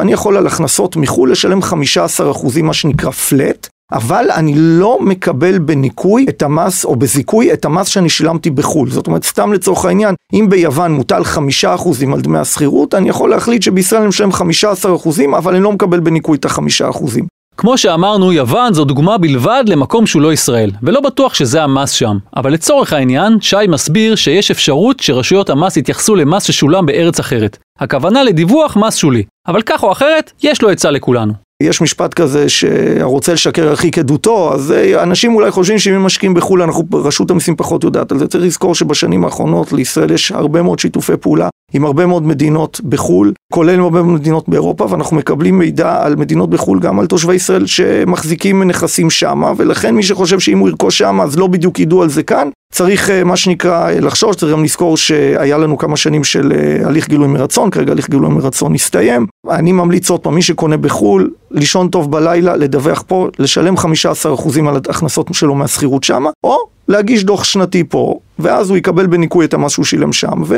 אני 0.00 0.12
יכול 0.12 0.36
על 0.36 0.46
הכנסות 0.46 0.96
מחו"ל 0.96 1.32
לשלם 1.32 1.60
15%, 1.62 2.62
מה 2.62 2.74
שנקרא 2.74 3.10
flat, 3.10 3.68
אבל 3.94 4.26
אני 4.34 4.52
לא 4.56 4.98
מקבל 5.00 5.58
בניכוי 5.58 6.26
את 6.28 6.42
המס 6.42 6.84
או 6.84 6.96
בזיכוי 6.96 7.52
את 7.52 7.64
המס 7.64 7.88
שאני 7.88 8.08
שילמתי 8.08 8.50
בחו"ל. 8.50 8.90
זאת 8.90 9.06
אומרת, 9.06 9.24
סתם 9.24 9.52
לצורך 9.52 9.84
העניין, 9.84 10.14
אם 10.32 10.46
ביוון 10.50 10.92
מוטל 10.92 11.24
חמישה 11.24 11.74
אחוזים 11.74 12.14
על 12.14 12.20
דמי 12.20 12.38
השכירות, 12.38 12.94
אני 12.94 13.08
יכול 13.08 13.30
להחליט 13.30 13.62
שבישראל 13.62 14.00
אני 14.00 14.08
משלם 14.08 14.32
חמישה 14.32 14.70
עשר 14.70 14.94
אחוזים, 14.94 15.34
אבל 15.34 15.54
אני 15.54 15.62
לא 15.62 15.72
מקבל 15.72 16.00
בניכוי 16.00 16.38
את 16.38 16.44
החמישה 16.44 16.90
אחוזים. 16.90 17.24
כמו 17.56 17.78
שאמרנו, 17.78 18.32
יוון 18.32 18.74
זו 18.74 18.84
דוגמה 18.84 19.18
בלבד 19.18 19.64
למקום 19.66 20.06
שהוא 20.06 20.22
לא 20.22 20.32
ישראל, 20.32 20.70
ולא 20.82 21.00
בטוח 21.00 21.34
שזה 21.34 21.62
המס 21.62 21.90
שם. 21.90 22.16
אבל 22.36 22.52
לצורך 22.52 22.92
העניין, 22.92 23.40
שי 23.40 23.56
מסביר 23.68 24.14
שיש 24.14 24.50
אפשרות 24.50 25.00
שרשויות 25.00 25.50
המס 25.50 25.76
יתייחסו 25.76 26.14
למס 26.14 26.42
ששולם 26.42 26.86
בארץ 26.86 27.18
אחרת. 27.20 27.58
הכוונה 27.80 28.22
לדיווח 28.22 28.76
מס 28.76 28.96
שולי. 28.96 29.22
אבל 29.48 29.62
כך 29.62 29.82
או 29.82 29.92
אחרת, 29.92 30.32
יש 30.42 30.62
לו 30.62 30.70
עצה 30.70 30.90
לכולנו. 30.90 31.43
יש 31.62 31.80
משפט 31.80 32.14
כזה 32.14 32.48
שהרוצה 32.48 33.32
לשקר 33.32 33.64
ירחיק 33.64 33.98
עדותו, 33.98 34.54
אז 34.54 34.72
אה, 34.72 35.02
אנשים 35.02 35.34
אולי 35.34 35.50
חושבים 35.50 35.78
שאם 35.78 35.94
הם 35.94 36.02
משקיעים 36.02 36.34
בחו"ל, 36.34 36.62
אנחנו, 36.62 36.84
רשות 36.92 37.30
המיסים 37.30 37.56
פחות 37.56 37.84
יודעת 37.84 38.12
על 38.12 38.18
זה. 38.18 38.26
צריך 38.26 38.44
לזכור 38.44 38.74
שבשנים 38.74 39.24
האחרונות 39.24 39.72
לישראל 39.72 40.10
יש 40.10 40.32
הרבה 40.32 40.62
מאוד 40.62 40.78
שיתופי 40.78 41.16
פעולה 41.20 41.48
עם 41.72 41.84
הרבה 41.84 42.06
מאוד 42.06 42.22
מדינות 42.22 42.80
בחו"ל, 42.88 43.32
כולל 43.52 43.74
עם 43.74 43.80
הרבה 43.80 44.02
מאוד 44.02 44.14
מדינות 44.14 44.48
באירופה, 44.48 44.86
ואנחנו 44.90 45.16
מקבלים 45.16 45.58
מידע 45.58 46.04
על 46.04 46.16
מדינות 46.16 46.50
בחו"ל, 46.50 46.80
גם 46.80 47.00
על 47.00 47.06
תושבי 47.06 47.34
ישראל 47.34 47.66
שמחזיקים 47.66 48.62
נכסים 48.62 49.10
שמה, 49.10 49.52
ולכן 49.56 49.94
מי 49.94 50.02
שחושב 50.02 50.40
שאם 50.40 50.58
הוא 50.58 50.68
ירכוש 50.68 50.98
שמה 50.98 51.22
אז 51.22 51.38
לא 51.38 51.46
בדיוק 51.46 51.80
ידעו 51.80 52.02
על 52.02 52.08
זה 52.08 52.22
כאן. 52.22 52.48
צריך 52.74 53.10
אה, 53.10 53.24
מה 53.24 53.36
שנקרא 53.36 53.90
אה, 53.90 54.00
לחשוש, 54.00 54.36
צריך 54.36 54.52
גם 54.52 54.64
לזכור 54.64 54.96
שהיה 54.96 55.58
לנו 55.58 55.78
כמה 55.78 55.96
שנים 55.96 56.24
של 56.24 56.52
הליך 56.84 57.08
גילוי 57.08 57.28
מרצון, 57.28 57.70
כרגע 57.70 57.92
הליך 57.92 58.10
גילוי 58.10 58.30
מרצון 58.30 58.74
הסתיים. 58.74 59.26
אני 59.50 59.72
ממליץ 59.72 60.10
עוד 60.10 60.20
פעם, 60.20 60.34
מי 60.34 60.42
שקונה 60.42 60.76
בחו"ל, 60.76 61.30
לישון 61.50 61.88
טוב 61.88 62.10
בלילה, 62.10 62.56
לדווח 62.56 63.04
פה, 63.06 63.28
לשלם 63.38 63.74
15% 63.76 63.78
על 64.68 64.76
ההכנסות 64.88 65.26
שלו 65.32 65.54
מהשכירות 65.54 66.04
שמה, 66.04 66.30
או 66.44 66.56
להגיש 66.88 67.24
דוח 67.24 67.44
שנתי 67.44 67.84
פה, 67.88 68.18
ואז 68.38 68.70
הוא 68.70 68.76
יקבל 68.76 69.06
בניכוי 69.06 69.44
את 69.44 69.54
המס 69.54 69.72
שהוא 69.72 69.84
שילם 69.84 70.12
שם, 70.12 70.42
ו... 70.46 70.56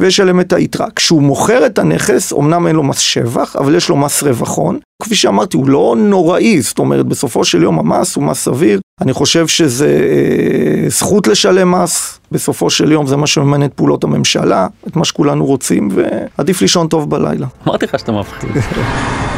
וישלם 0.00 0.40
את 0.40 0.52
היתרה. 0.52 0.86
כשהוא 0.96 1.22
מוכר 1.22 1.66
את 1.66 1.78
הנכס, 1.78 2.32
אמנם 2.32 2.66
אין 2.66 2.76
לו 2.76 2.82
מס 2.82 2.98
שבח, 2.98 3.56
אבל 3.56 3.74
יש 3.74 3.88
לו 3.88 3.96
מס 3.96 4.22
רווחון. 4.22 4.78
כפי 5.02 5.14
שאמרתי, 5.14 5.56
הוא 5.56 5.68
לא 5.68 5.94
נוראי, 5.98 6.60
זאת 6.60 6.78
אומרת, 6.78 7.06
בסופו 7.06 7.44
של 7.44 7.62
יום 7.62 7.78
המס 7.78 8.16
הוא 8.16 8.24
מס 8.24 8.44
סביר. 8.44 8.80
אני 9.00 9.12
חושב 9.12 9.46
שזה 9.46 9.86
אה, 9.86 10.90
זכות 10.90 11.26
לשלם 11.26 11.70
מס, 11.70 12.18
בסופו 12.32 12.70
של 12.70 12.92
יום 12.92 13.06
זה 13.06 13.16
מה 13.16 13.26
שממנה 13.26 13.64
את 13.64 13.72
פעולות 13.74 14.04
הממשלה, 14.04 14.66
את 14.88 14.96
מה 14.96 15.04
שכולנו 15.04 15.46
רוצים, 15.46 15.88
ועדיף 15.94 16.60
לישון 16.60 16.88
טוב 16.88 17.10
בלילה. 17.10 17.46
אמרתי 17.66 17.84
לך 17.84 17.98
שאתה 17.98 18.12
מפחיד. 18.12 18.50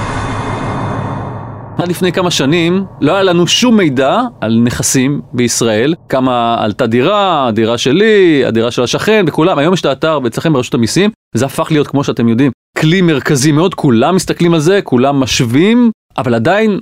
עד 1.82 1.88
לפני 1.88 2.12
כמה 2.12 2.30
שנים 2.30 2.84
לא 3.00 3.12
היה 3.12 3.22
לנו 3.22 3.46
שום 3.46 3.76
מידע 3.76 4.20
על 4.40 4.60
נכסים 4.64 5.20
בישראל, 5.32 5.94
כמה 6.08 6.56
עלתה 6.58 6.86
דירה, 6.86 7.48
הדירה 7.48 7.78
שלי, 7.78 8.44
הדירה 8.46 8.70
של 8.70 8.82
השכן, 8.82 9.24
וכולם, 9.28 9.58
היום 9.58 9.74
יש 9.74 9.80
את 9.80 9.86
האתר 9.86 10.18
אצלכם 10.26 10.52
ברשות 10.52 10.74
המיסים, 10.74 11.10
וזה 11.34 11.46
הפך 11.46 11.68
להיות, 11.70 11.86
כמו 11.86 12.04
שאתם 12.04 12.28
יודעים, 12.28 12.52
כלי 12.78 13.02
מרכזי 13.02 13.52
מאוד, 13.52 13.74
כולם 13.74 14.14
מסתכלים 14.14 14.54
על 14.54 14.60
זה, 14.60 14.80
כולם 14.84 15.20
משווים, 15.20 15.90
אבל 16.18 16.34
עדיין 16.34 16.80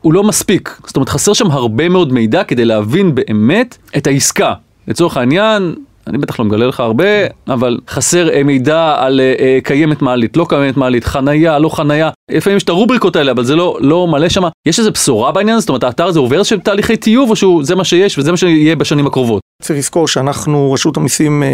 הוא 0.00 0.12
לא 0.12 0.22
מספיק. 0.24 0.80
זאת 0.86 0.96
אומרת, 0.96 1.08
חסר 1.08 1.32
שם 1.32 1.50
הרבה 1.50 1.88
מאוד 1.88 2.12
מידע 2.12 2.44
כדי 2.44 2.64
להבין 2.64 3.14
באמת 3.14 3.78
את 3.96 4.06
העסקה. 4.06 4.54
לצורך 4.88 5.16
העניין, 5.16 5.74
אני 6.06 6.18
בטח 6.18 6.38
לא 6.38 6.44
מגלה 6.44 6.66
לך 6.66 6.80
הרבה, 6.80 7.04
אבל 7.48 7.78
חסר 7.88 8.30
אה, 8.30 8.42
מידע 8.42 8.94
על 8.98 9.20
אה, 9.20 9.34
אה, 9.38 9.58
קיימת 9.64 10.02
מעלית, 10.02 10.36
לא 10.36 10.46
קיימת 10.48 10.76
מעלית, 10.76 11.04
חנייה, 11.04 11.58
לא 11.58 11.68
חנייה. 11.68 12.10
לפעמים 12.30 12.56
יש 12.56 12.62
את 12.62 12.68
הרובריקות 12.68 13.16
האלה, 13.16 13.32
אבל 13.32 13.44
זה 13.44 13.56
לא, 13.56 13.78
לא 13.80 14.08
מלא 14.08 14.28
שם. 14.28 14.42
יש 14.66 14.78
איזה 14.78 14.90
בשורה 14.90 15.32
בעניין? 15.32 15.60
זאת 15.60 15.68
אומרת, 15.68 15.84
האתר 15.84 16.06
הזה 16.06 16.18
עובר 16.18 16.42
של 16.42 16.60
תהליכי 16.60 16.96
טיוב, 16.96 17.30
או 17.30 17.36
שזה 17.36 17.74
מה 17.74 17.84
שיש 17.84 18.18
וזה 18.18 18.30
מה 18.30 18.36
שיהיה 18.36 18.76
בשנים 18.76 19.06
הקרובות? 19.06 19.45
צריך 19.62 19.78
לזכור 19.78 20.08
שאנחנו, 20.08 20.72
רשות 20.72 20.96
המיסים 20.96 21.42
אה, 21.42 21.48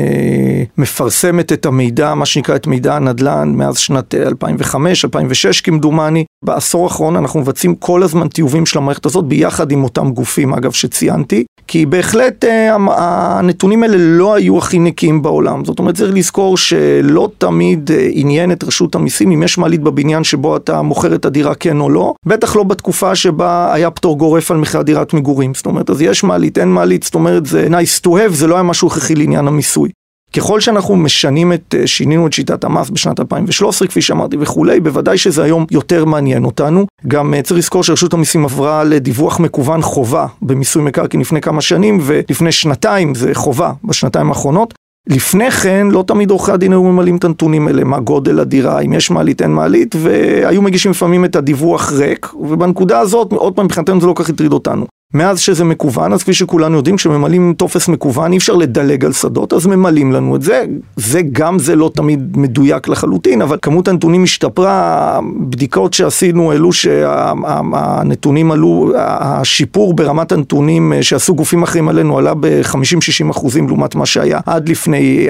מפרסמת 0.78 1.52
את 1.52 1.66
המידע, 1.66 2.14
מה 2.14 2.26
שנקרא 2.26 2.56
את 2.56 2.66
מידע 2.66 2.96
הנדל"ן, 2.96 3.52
מאז 3.56 3.78
שנת 3.78 4.14
2005, 4.14 5.04
2006 5.04 5.60
כמדומני. 5.60 6.24
בעשור 6.44 6.84
האחרון 6.84 7.16
אנחנו 7.16 7.40
מבצעים 7.40 7.74
כל 7.74 8.02
הזמן 8.02 8.28
טיובים 8.28 8.66
של 8.66 8.78
המערכת 8.78 9.06
הזאת 9.06 9.24
ביחד 9.24 9.72
עם 9.72 9.84
אותם 9.84 10.10
גופים, 10.10 10.54
אגב, 10.54 10.72
שציינתי. 10.72 11.44
כי 11.66 11.86
בהחלט 11.86 12.44
אה, 12.44 12.76
הנתונים 12.96 13.82
האלה 13.82 13.96
לא 13.98 14.34
היו 14.34 14.58
הכי 14.58 14.78
נקיים 14.78 15.22
בעולם. 15.22 15.64
זאת 15.64 15.78
אומרת, 15.78 15.94
צריך 15.94 16.14
לזכור 16.14 16.56
שלא 16.56 17.28
תמיד 17.38 17.90
אה, 17.90 18.08
עניין 18.12 18.52
את 18.52 18.64
רשות 18.64 18.94
המיסים 18.94 19.30
אם 19.30 19.42
יש 19.42 19.58
מעלית 19.58 19.80
בבניין 19.80 20.24
שבו 20.24 20.56
אתה 20.56 20.82
מוכר 20.82 21.14
את 21.14 21.24
הדירה 21.24 21.54
כן 21.54 21.80
או 21.80 21.90
לא. 21.90 22.14
בטח 22.26 22.56
לא 22.56 22.62
בתקופה 22.62 23.14
שבה 23.14 23.74
היה 23.74 23.90
פטור 23.90 24.18
גורף 24.18 24.50
על 24.50 24.56
מכירת 24.56 24.86
דירת 24.86 25.14
מגורים. 25.14 25.54
זאת 25.54 25.66
אומרת, 25.66 25.90
אז 25.90 26.02
יש 26.02 26.24
מעלית, 26.24 26.58
אין 26.58 26.68
מעלית, 26.68 27.02
זאת 27.02 27.14
אומרת, 27.14 27.46
זה 27.46 27.68
nice 27.70 27.91
to 28.00 28.08
have, 28.08 28.32
זה 28.32 28.46
לא 28.46 28.54
היה 28.54 28.62
משהו 28.62 28.88
הכרחי 28.88 29.14
לעניין 29.14 29.48
המיסוי. 29.48 29.90
ככל 30.36 30.60
שאנחנו 30.60 30.96
משנים 30.96 31.52
את, 31.52 31.74
אה, 31.78 31.86
שינינו 31.86 32.26
את 32.26 32.32
שיטת 32.32 32.64
המס 32.64 32.90
בשנת 32.90 33.20
2013, 33.20 33.88
כפי 33.88 34.02
שאמרתי 34.02 34.36
וכולי, 34.40 34.80
בוודאי 34.80 35.18
שזה 35.18 35.42
היום 35.42 35.66
יותר 35.70 36.04
מעניין 36.04 36.44
אותנו. 36.44 36.86
גם 37.08 37.34
אה, 37.34 37.42
צריך 37.42 37.58
לזכור 37.58 37.82
שרשות 37.82 38.12
המיסים 38.12 38.44
עברה 38.44 38.84
לדיווח 38.84 39.40
מקוון 39.40 39.82
חובה 39.82 40.26
במיסוי 40.42 40.82
מקרקעין 40.82 41.20
לפני 41.20 41.40
כמה 41.40 41.60
שנים, 41.60 41.98
ולפני 42.02 42.52
שנתיים 42.52 43.14
זה 43.14 43.30
חובה 43.34 43.72
בשנתיים 43.84 44.28
האחרונות. 44.28 44.74
לפני 45.08 45.50
כן 45.50 45.86
לא 45.90 46.04
תמיד 46.06 46.30
עורכי 46.30 46.52
הדין 46.52 46.72
היו 46.72 46.82
ממלאים 46.82 47.16
את 47.16 47.24
הנתונים 47.24 47.66
האלה, 47.66 47.84
מה 47.84 48.00
גודל 48.00 48.40
הדירה, 48.40 48.80
אם 48.80 48.92
יש 48.92 49.10
מעלית 49.10 49.42
אין 49.42 49.50
מעלית, 49.50 49.94
והיו 49.98 50.62
מגישים 50.62 50.90
לפעמים 50.90 51.24
את 51.24 51.36
הדיווח 51.36 51.92
ריק, 51.92 52.34
ובנקודה 52.34 52.98
הזאת, 52.98 53.32
עוד 53.32 53.54
פעם 53.54 53.64
מבחינתנו 53.64 54.00
זה 54.00 54.06
לא 54.06 54.12
כל 54.12 54.22
כך 54.24 54.30
הטריד 54.30 54.52
אותנו. 54.52 54.86
מאז 55.14 55.40
שזה 55.40 55.64
מקוון, 55.64 56.12
אז 56.12 56.22
כפי 56.22 56.34
שכולנו 56.34 56.76
יודעים, 56.76 56.96
כשממלאים 56.96 57.54
טופס 57.56 57.88
מקוון 57.88 58.32
אי 58.32 58.38
אפשר 58.38 58.52
לדלג 58.52 59.04
על 59.04 59.12
שדות, 59.12 59.52
אז 59.52 59.66
ממלאים 59.66 60.12
לנו 60.12 60.36
את 60.36 60.42
זה. 60.42 60.64
זה 60.96 61.20
גם 61.32 61.58
זה 61.58 61.76
לא 61.76 61.90
תמיד 61.94 62.36
מדויק 62.36 62.88
לחלוטין, 62.88 63.42
אבל 63.42 63.58
כמות 63.62 63.88
הנתונים 63.88 64.22
השתפרה, 64.22 65.20
בדיקות 65.40 65.94
שעשינו 65.94 66.52
העלו 66.52 66.72
שהנתונים 66.72 68.50
עלו, 68.52 68.92
השיפור 68.96 69.94
ברמת 69.94 70.32
הנתונים 70.32 70.92
שעשו 71.00 71.34
גופים 71.34 71.62
אחרים 71.62 71.88
עלינו 71.88 72.18
עלה 72.18 72.34
ב-50-60 72.34 73.30
אחוזים 73.30 73.68
לעומת 73.68 73.94
מה 73.94 74.06
שהיה 74.06 74.40
עד 74.46 74.68
לפני 74.68 75.28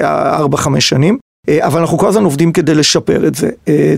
4-5 0.53 0.79
שנים. 0.79 1.17
אבל 1.49 1.79
אנחנו 1.79 1.97
כל 1.97 2.07
הזמן 2.07 2.23
עובדים 2.23 2.51
כדי 2.51 2.75
לשפר 2.75 3.27
את 3.27 3.35
זה. 3.35 3.49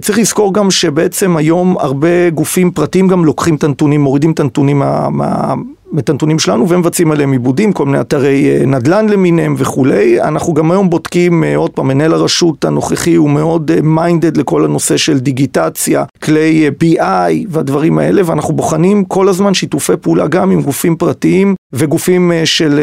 צריך 0.02 0.18
לזכור 0.20 0.54
גם 0.54 0.72
שבעצם 0.72 1.38
היום 1.38 1.78
הרבה 1.80 2.30
גופים 2.30 2.72
פרטיים 2.72 3.08
גם 3.08 3.26
לוקחים 3.26 3.56
את 3.56 3.64
הנתונים, 3.64 4.02
מורידים 4.02 4.32
את 4.32 4.40
הנתונים 4.40 4.80
מה, 4.80 5.10
מה, 5.10 5.54
את 6.00 6.10
הנתונים 6.10 6.40
שלנו 6.40 6.70
ומבצעים 6.70 7.12
עליהם 7.12 7.32
עיבודים, 7.32 7.74
כל 7.74 7.86
מיני 7.86 8.02
אתרי 8.02 8.50
אה, 8.50 8.66
נדל"ן 8.66 9.10
למיניהם 9.10 9.56
וכולי. 9.58 10.22
אנחנו 10.22 10.54
גם 10.54 10.72
היום 10.72 10.90
בודקים, 10.90 11.44
אה, 11.44 11.56
עוד 11.56 11.72
פעם, 11.72 11.88
מנהל 11.88 12.14
הרשות 12.14 12.66
הנוכחי 12.66 13.16
הוא 13.16 13.30
מאוד 13.30 13.72
מיינדד 13.84 14.38
אה, 14.38 14.42
לכל 14.42 14.66
הנושא 14.66 14.98
של 14.98 15.20
דיגיטציה, 15.20 16.04
כלי 16.24 16.70
BI 16.84 17.46
והדברים 17.50 17.98
האלה, 17.98 18.22
ואנחנו 18.26 18.54
בוחנים 18.54 19.06
כל 19.06 19.30
הזמן 19.30 19.54
שיתופי 19.54 19.94
פעולה 20.02 20.28
גם 20.28 20.52
עם 20.52 20.62
גופים 20.62 20.96
פרטיים 20.96 21.56
וגופים 21.74 22.32
של 22.46 22.80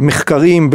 מחקרים 0.00 0.70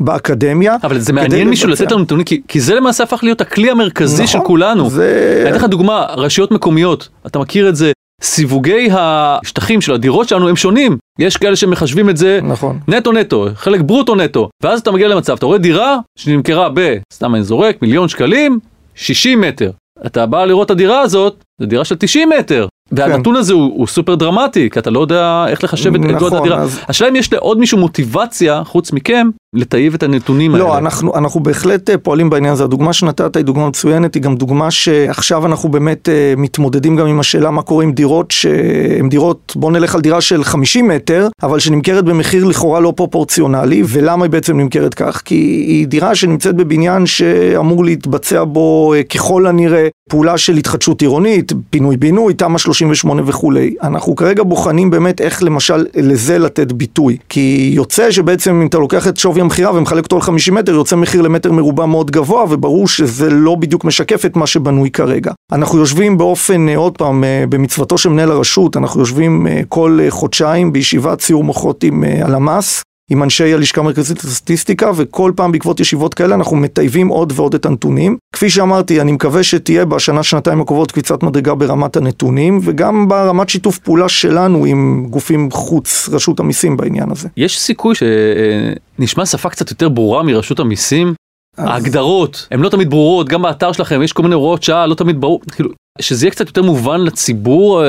באקדמיה. 0.00 0.76
אבל 0.84 0.98
זה 0.98 1.12
מעניין 1.12 1.48
מישהו 1.48 1.68
לתת 1.68 1.92
לנו 1.92 2.02
נתונים, 2.02 2.24
כי, 2.24 2.40
כי 2.48 2.60
זה 2.60 2.74
למעשה 2.74 3.04
הפך 3.04 3.20
להיות 3.22 3.40
הכלי 3.40 3.70
המרכזי 3.70 4.14
נכון, 4.22 4.26
של 4.26 4.38
כולנו. 4.38 4.90
זה... 4.90 5.38
אני 5.42 5.50
אתן 5.50 5.58
לך 5.58 5.64
דוגמה, 5.64 6.06
רשויות 6.16 6.50
מקומיות, 6.50 7.08
אתה 7.26 7.38
מכיר 7.38 7.68
את 7.68 7.76
זה, 7.76 7.92
סיווגי 8.22 8.88
השטחים 8.92 9.80
של 9.80 9.92
הדירות 9.92 10.28
שלנו 10.28 10.48
הם 10.48 10.56
שונים. 10.56 10.96
יש 11.18 11.36
כאלה 11.36 11.56
שמחשבים 11.56 12.10
את 12.10 12.16
זה 12.16 12.40
נכון. 12.42 12.78
נטו 12.88 13.12
נטו, 13.12 13.46
חלק 13.54 13.80
ברוטו 13.80 14.14
נטו. 14.14 14.48
ואז 14.62 14.80
אתה 14.80 14.90
מגיע 14.90 15.08
למצב, 15.08 15.32
אתה 15.32 15.46
רואה 15.46 15.58
דירה 15.58 15.98
שנמכרה 16.18 16.68
ב, 16.74 16.96
סתם 17.12 17.34
אני 17.34 17.44
זורק, 17.44 17.82
מיליון 17.82 18.08
שקלים, 18.08 18.58
60 18.94 19.40
מטר. 19.40 19.70
אתה 20.06 20.26
בא 20.26 20.44
לראות 20.44 20.66
את 20.66 20.70
הדירה 20.70 21.00
הזאת, 21.00 21.44
זו 21.60 21.66
דירה 21.66 21.84
של 21.84 21.94
90 21.94 22.28
מטר. 22.38 22.66
והנתון 22.92 23.34
כן. 23.34 23.40
הזה 23.40 23.52
הוא, 23.52 23.72
הוא 23.76 23.86
סופר 23.86 24.14
דרמטי, 24.14 24.70
כי 24.70 24.78
אתה 24.78 24.90
לא 24.90 25.00
יודע 25.00 25.44
איך 25.48 25.64
לחשב 25.64 25.94
את 25.94 26.00
נכון, 26.00 26.18
גודל 26.18 26.36
הדירה. 26.36 26.58
אז... 26.58 26.80
השאלה 26.88 27.10
אם 27.10 27.16
יש 27.16 27.32
לעוד 27.32 27.58
מישהו 27.58 27.78
מוטיבציה, 27.78 28.62
חוץ 28.64 28.92
מכם, 28.92 29.28
לטייב 29.54 29.94
את 29.94 30.02
הנתונים 30.02 30.50
לא, 30.50 30.56
האלה. 30.56 30.68
לא, 30.68 30.78
אנחנו, 30.78 31.16
אנחנו 31.16 31.40
בהחלט 31.40 31.90
אה, 31.90 31.98
פועלים 31.98 32.30
בעניין 32.30 32.52
הזה. 32.52 32.64
הדוגמה 32.64 32.92
שנתת 32.92 33.36
היא 33.36 33.44
דוגמה 33.44 33.68
מצוינת, 33.68 34.14
היא 34.14 34.22
גם 34.22 34.36
דוגמה 34.36 34.70
שעכשיו 34.70 35.46
אנחנו 35.46 35.68
באמת 35.68 36.08
אה, 36.08 36.34
מתמודדים 36.36 36.96
גם 36.96 37.06
עם 37.06 37.20
השאלה 37.20 37.50
מה 37.50 37.62
קורה 37.62 37.84
עם 37.84 37.92
דירות 37.92 38.30
שהן 38.30 39.08
דירות, 39.08 39.52
בוא 39.56 39.72
נלך 39.72 39.94
על 39.94 40.00
דירה 40.00 40.20
של 40.20 40.44
50 40.44 40.88
מטר, 40.88 41.28
אבל 41.42 41.58
שנמכרת 41.58 42.04
במחיר 42.04 42.44
לכאורה 42.44 42.80
לא 42.80 42.92
פרופורציונלי, 42.96 43.82
ולמה 43.86 44.24
היא 44.24 44.30
בעצם 44.30 44.60
נמכרת 44.60 44.94
כך? 44.94 45.22
כי 45.24 45.34
היא 45.34 45.86
דירה 45.86 46.14
שנמצאת 46.14 46.54
בבניין 46.54 47.06
שאמור 47.06 47.84
להתבצע 47.84 48.44
בו 48.44 48.94
אה, 48.94 49.02
ככל 49.02 49.46
הנראה 49.46 49.88
פעולה 50.10 50.38
של 50.38 50.56
התחדשות 50.56 51.02
עירונית, 51.02 51.52
פינוי-בינוי, 51.70 52.34
תמ"א 52.34 52.58
38 52.76 53.22
וכולי. 53.26 53.74
אנחנו 53.82 54.16
כרגע 54.16 54.42
בוחנים 54.42 54.90
באמת 54.90 55.20
איך 55.20 55.42
למשל 55.42 55.86
לזה 55.94 56.38
לתת 56.38 56.72
ביטוי. 56.72 57.16
כי 57.28 57.70
יוצא 57.74 58.10
שבעצם 58.10 58.60
אם 58.60 58.66
אתה 58.66 58.78
לוקח 58.78 59.08
את 59.08 59.16
שווי 59.16 59.40
המכירה 59.40 59.76
ומחלק 59.76 60.04
אותו 60.04 60.16
על 60.16 60.22
50 60.22 60.54
מטר, 60.54 60.72
יוצא 60.72 60.96
מחיר 60.96 61.22
למטר 61.22 61.52
מרובע 61.52 61.86
מאוד 61.86 62.10
גבוה, 62.10 62.44
וברור 62.50 62.88
שזה 62.88 63.30
לא 63.30 63.54
בדיוק 63.54 63.84
משקף 63.84 64.24
את 64.24 64.36
מה 64.36 64.46
שבנוי 64.46 64.90
כרגע. 64.90 65.32
אנחנו 65.52 65.78
יושבים 65.78 66.18
באופן, 66.18 66.68
אה, 66.68 66.76
עוד 66.76 66.98
פעם, 66.98 67.24
אה, 67.24 67.44
במצוותו 67.48 67.98
של 67.98 68.08
מנהל 68.08 68.30
הרשות, 68.30 68.76
אנחנו 68.76 69.00
יושבים 69.00 69.46
אה, 69.46 69.60
כל 69.68 69.98
חודשיים 70.08 70.72
בישיבת 70.72 71.18
ציור 71.18 71.44
מוחות 71.44 71.84
עם 71.84 72.04
הלמ"ס. 72.22 72.82
עם 73.10 73.22
אנשי 73.22 73.54
הלשכה 73.54 73.80
המרכזית 73.80 74.24
לסטטיסטיקה, 74.24 74.90
וכל 74.96 75.32
פעם 75.36 75.52
בעקבות 75.52 75.80
ישיבות 75.80 76.14
כאלה 76.14 76.34
אנחנו 76.34 76.56
מטייבים 76.56 77.08
עוד 77.08 77.32
ועוד 77.36 77.54
את 77.54 77.66
הנתונים. 77.66 78.16
כפי 78.32 78.50
שאמרתי, 78.50 79.00
אני 79.00 79.12
מקווה 79.12 79.42
שתהיה 79.42 79.84
בשנה, 79.84 80.22
שנתיים 80.22 80.60
הקרובות 80.60 80.92
קפיצת 80.92 81.22
מדרגה 81.22 81.54
ברמת 81.54 81.96
הנתונים, 81.96 82.60
וגם 82.62 83.08
ברמת 83.08 83.48
שיתוף 83.48 83.78
פעולה 83.78 84.08
שלנו 84.08 84.64
עם 84.64 85.06
גופים 85.10 85.50
חוץ 85.50 86.08
רשות 86.12 86.40
המיסים 86.40 86.76
בעניין 86.76 87.10
הזה. 87.10 87.28
יש 87.36 87.60
סיכוי 87.60 87.94
שנשמע 87.94 89.26
שפה 89.26 89.48
קצת 89.50 89.70
יותר 89.70 89.88
ברורה 89.88 90.22
מרשות 90.22 90.60
המיסים? 90.60 91.14
אז... 91.56 91.68
ההגדרות 91.68 92.48
הן 92.50 92.60
לא 92.60 92.68
תמיד 92.68 92.90
ברורות, 92.90 93.28
גם 93.28 93.42
באתר 93.42 93.72
שלכם 93.72 94.02
יש 94.02 94.12
כל 94.12 94.22
מיני 94.22 94.34
הוראות 94.34 94.62
שעה, 94.62 94.86
לא 94.86 94.94
תמיד 94.94 95.20
ברור, 95.20 95.40
כאילו, 95.52 95.70
שזה 96.00 96.26
יהיה 96.26 96.30
קצת 96.30 96.46
יותר 96.46 96.62
מובן 96.62 97.00
לציבור. 97.00 97.82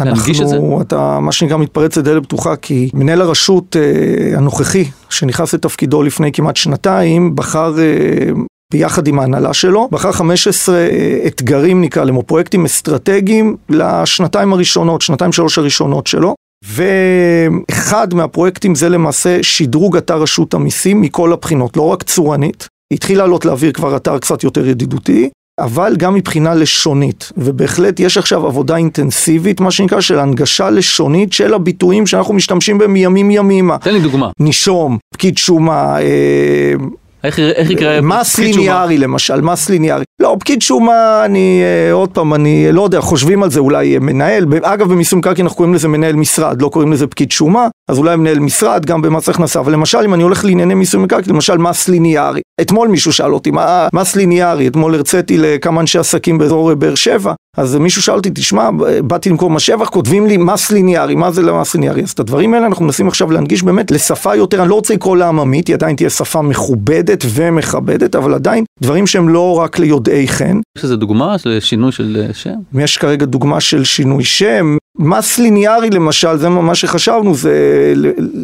אמ, 0.00 0.08
אנחנו, 0.08 0.80
אתה 0.80 1.18
מה 1.20 1.32
שנקרא 1.32 1.56
מתפרץ 1.56 1.96
לדלת 1.96 2.22
פתוחה, 2.22 2.56
כי 2.56 2.90
מנהל 2.94 3.20
הרשות 3.20 3.76
אה, 3.76 4.38
הנוכחי, 4.38 4.84
שנכנס 5.10 5.54
לתפקידו 5.54 6.02
לפני 6.02 6.32
כמעט 6.32 6.56
שנתיים, 6.56 7.36
בחר 7.36 7.78
אה, 7.78 8.32
ביחד 8.72 9.06
עם 9.06 9.18
ההנהלה 9.18 9.54
שלו, 9.54 9.88
בחר 9.90 10.12
15 10.12 10.76
אה, 10.76 11.24
אתגרים 11.26 11.80
נקרא 11.80 12.04
להם, 12.04 12.16
או 12.16 12.22
פרויקטים 12.22 12.64
אסטרטגיים 12.64 13.56
לשנתיים 13.68 14.52
הראשונות, 14.52 15.02
שנתיים 15.02 15.32
שלוש 15.32 15.58
הראשונות 15.58 16.06
שלו. 16.06 16.34
ואחד 16.64 18.14
מהפרויקטים 18.14 18.74
זה 18.74 18.88
למעשה 18.88 19.42
שדרוג 19.42 19.96
אתר 19.96 20.22
רשות 20.22 20.54
המיסים 20.54 21.00
מכל 21.00 21.32
הבחינות, 21.32 21.76
לא 21.76 21.82
רק 21.82 22.02
צורנית, 22.02 22.66
התחיל 22.92 23.18
לעלות 23.18 23.44
לאוויר 23.44 23.72
כבר 23.72 23.96
אתר 23.96 24.18
קצת 24.18 24.44
יותר 24.44 24.66
ידידותי, 24.66 25.30
אבל 25.58 25.94
גם 25.98 26.14
מבחינה 26.14 26.54
לשונית, 26.54 27.32
ובהחלט 27.36 28.00
יש 28.00 28.18
עכשיו 28.18 28.46
עבודה 28.46 28.76
אינטנסיבית, 28.76 29.60
מה 29.60 29.70
שנקרא, 29.70 30.00
של 30.00 30.18
הנגשה 30.18 30.70
לשונית 30.70 31.32
של 31.32 31.54
הביטויים 31.54 32.06
שאנחנו 32.06 32.34
משתמשים 32.34 32.78
בהם 32.78 32.92
מימים 32.92 33.30
ימימה. 33.30 33.78
תן 33.78 33.92
לי 33.92 34.00
דוגמה. 34.00 34.30
נישום, 34.40 34.98
פקיד 35.14 35.38
שומה, 35.38 36.00
אה, 36.00 36.74
איך, 37.24 37.38
איך 37.38 37.70
יקרה 37.70 38.00
מס 38.00 38.38
ליניארי 38.38 38.98
למשל, 38.98 39.40
מס 39.40 39.70
ליניארי. 39.70 40.04
לא, 40.20 40.36
פקיד 40.40 40.62
שומה, 40.62 41.22
אני, 41.24 41.62
אה, 41.62 41.92
עוד 41.92 42.10
פעם, 42.10 42.34
אני 42.34 42.72
לא 42.72 42.82
יודע, 42.82 43.00
חושבים 43.00 43.42
על 43.42 43.50
זה 43.50 43.60
אולי 43.60 43.98
מנהל, 43.98 44.46
אגב 44.62 44.88
במיסוי 44.88 45.18
מקרקעין 45.18 45.46
אנחנו 45.46 45.56
קוראים 45.56 45.74
לזה 45.74 45.88
מנהל 45.88 46.16
משרד, 46.16 46.62
לא 46.62 46.68
קוראים 46.68 46.92
לזה 46.92 47.06
פקיד 47.06 47.30
שומה, 47.30 47.68
אז 47.90 47.98
אולי 47.98 48.16
מנהל 48.16 48.38
משרד 48.38 48.86
גם 48.86 49.02
במס 49.02 49.28
הכנסה, 49.28 49.60
אבל 49.60 49.72
למשל 49.72 49.98
אם 49.98 50.14
אני 50.14 50.22
הולך 50.22 50.44
לענייני 50.44 50.74
מיסוי 50.74 51.00
מקרקעין, 51.00 51.34
למשל 51.34 51.58
מס 51.58 51.88
ליניארי. 51.88 52.40
אתמול 52.60 52.88
מישהו 52.88 53.12
שאל 53.12 53.34
אותי, 53.34 53.50
מה 53.50 53.88
מס 53.92 54.16
ליניארי, 54.16 54.68
אתמול 54.68 54.94
הרציתי 54.94 55.38
לכמה 55.38 55.80
אנשי 55.80 55.98
עסקים 55.98 56.38
באזור 56.38 56.74
באר 56.74 56.94
שבע, 56.94 57.34
אז 57.56 57.76
מישהו 57.76 58.02
שאל 58.02 58.14
אותי, 58.14 58.30
תשמע, 58.34 58.70
באתי 59.04 59.30
למכור 59.30 59.50
מס 59.50 59.62
שבח, 59.62 59.88
כותבים 59.88 60.26
לי 60.26 60.36
מס 60.36 60.70
ליניארי, 60.70 61.14
מה 61.14 61.30
זה 61.30 61.42
למס 61.42 61.74
ליניארי? 61.74 62.02
אז 62.02 62.10
את 62.10 62.20
הדברים 62.20 62.54
האלה 62.54 62.66
אנחנו 62.66 62.84
מנסים 62.84 63.08
עכשיו 63.08 63.30
להנגיש 63.30 63.62
באמת 63.62 63.90
לשפה 63.90 64.36
יותר, 64.36 64.62
אני 64.62 64.68
לא 64.68 64.74
רוצה 64.74 64.94
לקרוא 64.94 65.16
לה 65.16 65.28
עממית, 65.28 65.66
היא 65.68 65.74
עדיין 65.74 65.96
תהיה 65.96 66.10
שפה 66.10 66.42
מכובדת 66.42 67.24
ומכבדת, 67.28 68.16
אבל 68.16 68.34
עדיין 68.34 68.64
דברים 68.82 69.06
שהם 69.06 69.28
לא 69.28 69.58
רק 69.58 69.78
ליודעי 69.78 70.28
חן. 70.28 70.60
יש 70.78 70.84
איזה 70.84 70.96
דוגמה 70.96 71.38
של 71.38 71.60
שינוי 71.60 71.92
של 71.92 72.26
שם? 72.32 72.50
יש 72.74 72.96
כרגע 72.96 73.26
דוגמה 73.26 73.60
של 73.60 73.84
שינוי 73.84 74.24
שם. 74.24 74.76
מס 74.98 75.38
ליניארי 75.38 75.90
למשל, 75.90 76.36
זה 76.36 76.48
מה 76.48 76.74
שחשבנו, 76.74 77.34
זה 77.34 77.54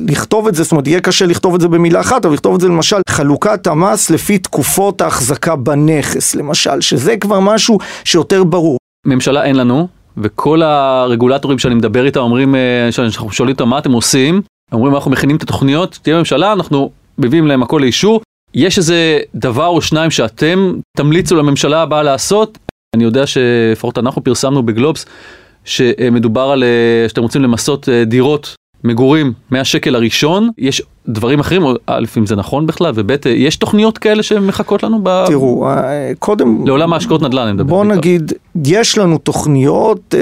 לכתוב 0.06 0.48
את 0.48 0.54
זה, 0.54 0.62
זאת 0.62 0.72
אומרת, 0.72 0.86
יהיה 0.86 1.00
קשה 1.00 1.26
לכתוב 1.26 1.54
את 1.54 1.60
זה 1.60 1.68
במילה 1.68 2.00
אחת, 2.00 2.24
אבל 2.24 2.34
לכתוב 2.34 2.54
את 2.54 2.60
זה 2.60 2.68
למשל, 2.68 2.96
חלוקת 3.08 3.66
המס 3.66 4.10
לפי 4.10 4.38
תקופות 4.38 5.00
ההחזקה 5.00 5.56
בנכס, 5.56 6.34
למשל, 6.34 6.80
שזה 6.80 7.16
כבר 7.16 7.40
משהו 7.40 7.78
שיותר 8.04 8.44
ברור. 8.44 8.78
ממשלה 9.08 9.44
אין 9.44 9.56
לנו, 9.56 9.88
וכל 10.16 10.62
הרגולטורים 10.62 11.58
שאני 11.58 11.74
מדבר 11.74 12.06
איתם 12.06 12.20
אומרים, 12.20 12.54
שאנחנו 12.90 13.30
שואלים 13.32 13.52
אותם 13.54 13.68
מה 13.68 13.78
אתם 13.78 13.92
עושים, 13.92 14.42
אומרים 14.72 14.94
אנחנו 14.94 15.10
מכינים 15.10 15.36
את 15.36 15.42
התוכניות, 15.42 15.98
תהיה 16.02 16.18
ממשלה, 16.18 16.52
אנחנו 16.52 16.90
מביאים 17.18 17.46
להם 17.46 17.62
הכל 17.62 17.78
לאישור. 17.82 18.20
יש 18.54 18.78
איזה 18.78 19.18
דבר 19.34 19.66
או 19.66 19.82
שניים 19.82 20.10
שאתם 20.10 20.72
תמליצו 20.96 21.36
לממשלה 21.36 21.82
הבאה 21.82 22.02
לעשות? 22.02 22.58
אני 22.96 23.04
יודע 23.04 23.26
שלפחות 23.26 23.98
אנחנו 23.98 24.24
פרסמנו 24.24 24.62
בגלובס 24.62 25.06
שמדובר 25.64 26.40
על 26.50 26.64
שאתם 27.08 27.22
רוצים 27.22 27.42
למסות 27.42 27.88
דירות 28.06 28.54
מגורים 28.84 29.32
מהשקל 29.50 29.94
הראשון, 29.94 30.50
יש 30.58 30.82
דברים 31.08 31.40
אחרים, 31.40 31.62
א', 31.86 32.04
אם 32.18 32.26
זה 32.26 32.36
נכון 32.36 32.66
בכלל, 32.66 32.92
וב', 32.94 33.10
יש 33.26 33.56
תוכניות 33.56 33.98
כאלה 33.98 34.22
שמחכות 34.22 34.82
לנו? 34.82 35.00
ב... 35.02 35.24
תראו, 35.26 35.66
קודם... 36.18 36.66
לעולם 36.66 36.92
ההשקעות 36.92 37.22
נדל"ן, 37.22 37.42
אני 37.42 37.52
מדבר. 37.52 37.68
בוא 37.68 37.84
נגיד, 37.84 38.32
יש 38.64 38.98
לנו 38.98 39.18
תוכניות, 39.18 40.14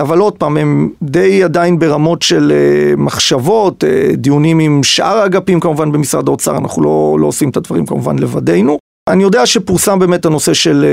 אבל 0.00 0.18
עוד 0.18 0.32
פעם, 0.32 0.56
הן 0.56 0.88
די 1.02 1.44
עדיין 1.44 1.78
ברמות 1.78 2.22
של 2.22 2.52
מחשבות, 2.96 3.84
דיונים 4.14 4.58
עם 4.58 4.82
שאר 4.82 5.16
האגפים 5.16 5.60
כמובן 5.60 5.92
במשרד 5.92 6.28
האוצר, 6.28 6.56
אנחנו 6.56 6.82
לא, 6.82 7.16
לא 7.20 7.26
עושים 7.26 7.48
את 7.48 7.56
הדברים 7.56 7.86
כמובן 7.86 8.18
לבדנו. 8.18 8.78
אני 9.08 9.22
יודע 9.22 9.46
שפורסם 9.46 9.98
באמת 9.98 10.26
הנושא 10.26 10.54
של 10.54 10.86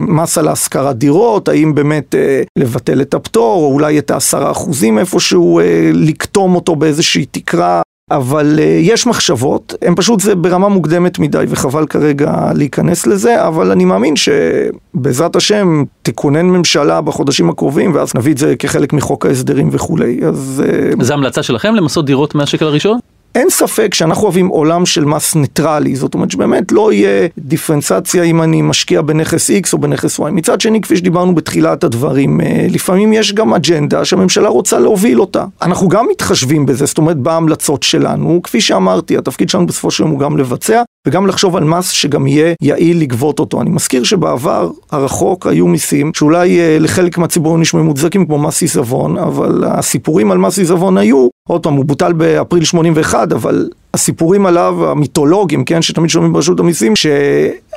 מס 0.00 0.38
על 0.38 0.48
השכרת 0.48 0.96
דירות, 0.96 1.48
האם 1.48 1.74
באמת 1.74 2.14
לבטל 2.58 3.00
את 3.00 3.14
הפטור, 3.14 3.64
או 3.64 3.72
אולי 3.72 3.98
את 3.98 4.10
העשרה 4.10 4.50
אחוזים 4.50 4.98
איפשהו, 4.98 5.60
לקטום 5.92 6.54
אותו 6.54 6.76
באיזושהי 6.76 7.24
תקרה. 7.30 7.82
אבל 8.10 8.58
יש 8.80 9.06
מחשבות, 9.06 9.74
הם 9.82 9.94
פשוט 9.94 10.20
זה 10.20 10.34
ברמה 10.34 10.68
מוקדמת 10.68 11.18
מדי 11.18 11.44
וחבל 11.48 11.86
כרגע 11.86 12.50
להיכנס 12.54 13.06
לזה, 13.06 13.46
אבל 13.46 13.70
אני 13.70 13.84
מאמין 13.84 14.14
שבעזרת 14.16 15.36
השם 15.36 15.84
תכונן 16.02 16.46
ממשלה 16.46 17.00
בחודשים 17.00 17.50
הקרובים 17.50 17.94
ואז 17.94 18.12
נביא 18.14 18.32
את 18.32 18.38
זה 18.38 18.56
כחלק 18.56 18.92
מחוק 18.92 19.26
ההסדרים 19.26 19.68
וכולי, 19.72 20.20
אז... 20.26 20.62
זה 21.00 21.14
המלצה 21.14 21.42
שלכם 21.42 21.74
למסות 21.74 22.06
דירות 22.06 22.34
מהשקל 22.34 22.64
הראשון? 22.64 22.98
אין 23.36 23.50
ספק 23.50 23.94
שאנחנו 23.94 24.22
אוהבים 24.22 24.46
עולם 24.46 24.86
של 24.86 25.04
מס 25.04 25.34
ניטרלי, 25.34 25.96
זאת 25.96 26.14
אומרת 26.14 26.30
שבאמת 26.30 26.72
לא 26.72 26.92
יהיה 26.92 27.28
דיפרנציאציה 27.38 28.22
אם 28.22 28.42
אני 28.42 28.62
משקיע 28.62 29.02
בנכס 29.02 29.50
X 29.50 29.72
או 29.72 29.78
בנכס 29.78 30.20
Y. 30.20 30.22
מצד 30.22 30.60
שני, 30.60 30.80
כפי 30.80 30.96
שדיברנו 30.96 31.34
בתחילת 31.34 31.84
הדברים, 31.84 32.40
לפעמים 32.70 33.12
יש 33.12 33.32
גם 33.32 33.54
אג'נדה 33.54 34.04
שהממשלה 34.04 34.48
רוצה 34.48 34.78
להוביל 34.78 35.20
אותה. 35.20 35.44
אנחנו 35.62 35.88
גם 35.88 36.06
מתחשבים 36.10 36.66
בזה, 36.66 36.86
זאת 36.86 36.98
אומרת 36.98 37.16
בהמלצות 37.16 37.82
שלנו, 37.82 38.40
כפי 38.42 38.60
שאמרתי, 38.60 39.16
התפקיד 39.18 39.48
שלנו 39.48 39.66
בסופו 39.66 39.90
של 39.90 40.02
יום 40.02 40.12
הוא 40.12 40.20
גם 40.20 40.36
לבצע, 40.36 40.82
וגם 41.06 41.26
לחשוב 41.26 41.56
על 41.56 41.64
מס 41.64 41.90
שגם 41.90 42.26
יהיה 42.26 42.54
יעיל 42.62 43.00
לגבות 43.00 43.38
אותו. 43.38 43.60
אני 43.60 43.70
מזכיר 43.70 44.04
שבעבר 44.04 44.70
הרחוק 44.90 45.46
היו 45.46 45.66
מיסים 45.66 46.10
שאולי 46.14 46.78
לחלק 46.80 47.18
מהציבור 47.18 47.58
נשמעו 47.58 47.84
מוצדקים 47.84 48.26
כמו 48.26 48.38
מס 48.38 48.62
עיזבון, 48.62 49.18
אבל 49.18 49.64
הסיפורים 49.66 50.30
על 50.30 50.38
מס 50.38 50.58
עיזבון 50.58 50.98
היו, 50.98 51.28
עוד 51.48 51.62
פעם, 51.62 51.74
הוא 51.74 51.84
בוטל 51.84 52.12
באפריל 52.12 52.64
81, 52.64 53.32
אבל 53.32 53.68
הסיפורים 53.94 54.46
עליו, 54.46 54.90
המיתולוגיים, 54.90 55.64
כן, 55.64 55.82
שתמיד 55.82 56.10
שומעים 56.10 56.32
ברשות 56.32 56.60
המיסים, 56.60 56.92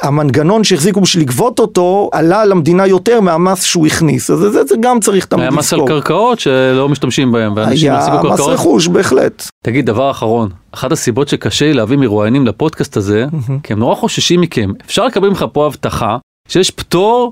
שהמנגנון 0.03 0.63
שהחזיקו 0.63 1.01
בשביל 1.01 1.23
לגבות 1.23 1.59
אותו, 1.59 2.09
עלה 2.13 2.45
למדינה 2.45 2.87
יותר 2.87 3.21
מהמס 3.21 3.63
שהוא 3.63 3.87
הכניס. 3.87 4.31
אז 4.31 4.39
זה, 4.39 4.63
זה 4.63 4.75
גם 4.79 4.99
צריך 4.99 5.25
תמיד 5.25 5.43
לזכור. 5.43 5.53
היה 5.53 5.59
מס 5.59 5.73
על 5.73 5.87
קרקעות 5.87 6.39
שלא 6.39 6.89
משתמשים 6.89 7.31
בהם, 7.31 7.53
ואנשים 7.55 7.91
הפסיקו 7.91 8.15
קרקעות. 8.15 8.39
היה 8.39 8.53
מס 8.53 8.59
רכוש, 8.59 8.87
בהחלט. 8.87 9.49
תגיד, 9.63 9.85
דבר 9.85 10.11
אחרון, 10.11 10.49
אחת 10.71 10.91
הסיבות 10.91 11.27
שקשה 11.27 11.65
לי 11.65 11.73
להביא 11.73 11.97
מרואיינים 11.97 12.47
לפודקאסט 12.47 12.97
הזה, 12.97 13.25
כי 13.63 13.73
הם 13.73 13.79
נורא 13.79 13.95
חוששים 13.95 14.41
מכם. 14.41 14.71
אפשר 14.85 15.05
לקבל 15.05 15.29
ממך 15.29 15.45
פה 15.53 15.65
הבטחה 15.65 16.17
שיש 16.47 16.71
פטור 16.71 17.31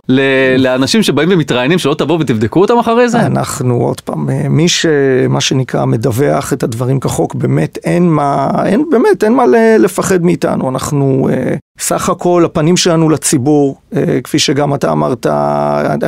לאנשים 0.58 1.04
שבאים 1.04 1.30
ומתראיינים 1.32 1.80
שלא 1.80 1.94
תבואו 1.94 2.20
ותבדקו 2.20 2.62
אותם 2.62 2.78
אחרי 2.78 3.10
זה? 3.10 3.20
אנחנו 3.20 3.76
עוד 3.76 4.02
פעם, 4.02 4.30
מי 4.50 4.68
שמה 4.68 5.42
שנקרא 5.42 5.86
מדווח 5.86 6.54
את 6.54 6.64
הדברים 6.64 7.00
כחוק, 7.00 7.36
באמת 7.36 7.78
אין 7.84 8.10
מה, 8.10 8.50
אין, 8.66 8.86
באמת 8.92 9.24
אין 9.24 9.34
מה 9.34 9.44
לפחד 9.80 10.24
מאיתנו, 10.24 10.70
אנחנו 10.70 11.30
סך 11.80 12.10
הכל 12.10 12.44
הפנים 12.46 12.78
שלנו 12.78 13.10
לציבור, 13.10 13.78
כפי 14.24 14.40
שגם 14.40 14.74
אתה 14.74 14.92
אמרת, 14.92 15.28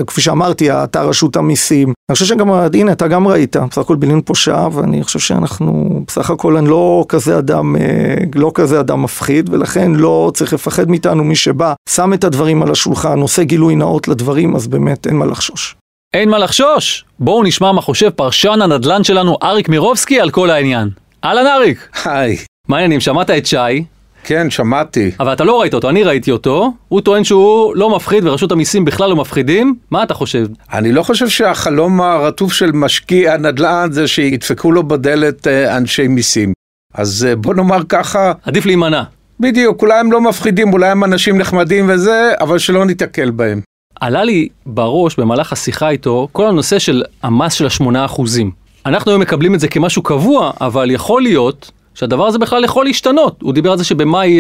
כפי 0.08 0.22
שאמרתי, 0.22 0.72
אתה 0.72 1.02
רשות 1.02 1.36
המיסים, 1.36 1.88
אני 1.88 2.14
חושב 2.14 2.26
שגם, 2.26 2.52
הנה 2.52 2.92
אתה 2.92 3.08
גם 3.08 3.28
ראית, 3.28 3.58
בסך 3.58 3.78
הכל 3.78 3.96
בילינו 3.96 4.26
פה 4.26 4.36
שעה 4.36 4.68
ואני 4.74 5.04
חושב 5.04 5.20
שאנחנו, 5.20 6.02
בסך 6.08 6.30
הכל 6.30 6.58
אני 6.58 6.70
לא 6.70 7.06
כזה 7.10 7.38
אדם, 7.38 7.76
לא 8.36 8.52
כזה 8.54 8.80
אדם 8.80 9.04
מפחיד 9.04 9.50
ולכן 9.54 9.92
לא 9.92 10.32
צריך 10.34 10.54
לפחד 10.54 10.90
מאיתנו, 10.90 11.24
מי 11.24 11.36
שבא, 11.36 11.74
שם 11.90 12.14
את 12.14 12.24
הדברים 12.24 12.64
על 12.64 12.72
השולחן, 12.72 13.20
עושה 13.20 13.44
גילוי 13.44 13.76
נאות 13.76 14.08
לדברים, 14.08 14.56
אז 14.56 14.68
באמת 14.68 15.08
אין 15.08 15.16
מה 15.16 15.26
לחשוש. 15.26 15.76
אין 16.14 16.30
מה 16.30 16.38
לחשוש! 16.38 17.06
בואו 17.20 17.44
נשמע 17.44 17.72
מה 17.72 17.82
חושב 17.82 18.10
פרשן 18.10 18.62
הנדל"ן 18.62 19.04
שלנו 19.04 19.38
אריק 19.44 19.70
מירובסקי 19.70 20.20
על 20.20 20.30
כל 20.30 20.50
העניין. 20.50 20.90
אהלן 21.24 21.48
אריק! 21.48 21.90
היי. 22.06 22.38
מה 22.68 22.76
העניינים? 22.76 23.00
שמעת 23.00 23.30
את 23.30 23.46
שי? 23.46 23.84
כן, 24.24 24.50
שמעתי. 24.50 25.12
אבל 25.20 25.34
אתה 25.34 25.44
לא 25.44 25.62
ראית 25.62 25.74
אותו, 25.74 25.90
אני 25.90 26.04
ראיתי 26.04 26.32
אותו. 26.32 26.74
הוא 26.88 27.02
טוען 27.02 27.24
שהוא 27.24 27.76
לא 27.76 27.96
מפחיד 27.96 28.28
ורשות 28.28 28.52
המיסים 28.52 28.86
בכלל 28.86 29.10
לא 29.10 29.16
מפחידים. 29.16 29.76
מה 29.92 30.04
אתה 30.04 30.14
חושב? 30.14 30.48
אני 30.74 30.92
לא 30.92 31.04
חושב 31.04 31.30
שהחלום 31.30 32.02
הרטוב 32.02 32.54
של 32.54 32.72
משקיע 32.72 33.38
נדל"ן 33.38 33.88
זה 33.92 34.08
שידפקו 34.08 34.72
לו 34.72 34.88
בדלת 34.88 35.48
אנשי 35.48 36.08
מיסים. 36.08 36.54
אז 36.94 37.28
בוא 37.38 37.54
נאמר 37.54 37.80
ככה... 37.90 38.32
עדיף 38.46 38.66
להימנע. 38.66 39.04
בדיוק, 39.40 39.82
אולי 39.82 40.00
הם 40.00 40.12
לא 40.12 40.22
מפחידים, 40.22 40.74
אולי 40.74 40.90
הם 40.90 41.04
אנשים 41.04 41.38
נחמדים 41.38 41.90
וזה, 41.90 42.32
אבל 42.40 42.58
שלא 42.58 42.86
ניתקל 42.86 43.32
בהם. 43.32 43.62
עלה 44.00 44.24
לי 44.24 44.48
בראש 44.66 45.20
במהלך 45.20 45.54
השיחה 45.54 45.90
איתו 45.90 46.28
כל 46.32 46.48
הנושא 46.48 46.80
של 46.80 47.04
המס 47.24 47.54
של 47.54 47.66
השמונה 47.66 48.06
אחוזים. 48.06 48.52
אנחנו 48.86 49.12
היום 49.12 49.22
מקבלים 49.22 49.56
את 49.56 49.60
זה 49.60 49.68
כמשהו 49.68 50.02
קבוע, 50.02 50.52
אבל 50.62 50.92
יכול 50.92 51.22
להיות 51.22 51.72
שהדבר 52.00 52.28
הזה 52.28 52.40
בכלל 52.40 52.64
יכול 52.64 52.86
להשתנות. 52.86 53.42
הוא 53.42 53.54
דיבר 53.54 53.72
על 53.72 53.78
זה 53.78 53.84
שבמאי 53.84 54.40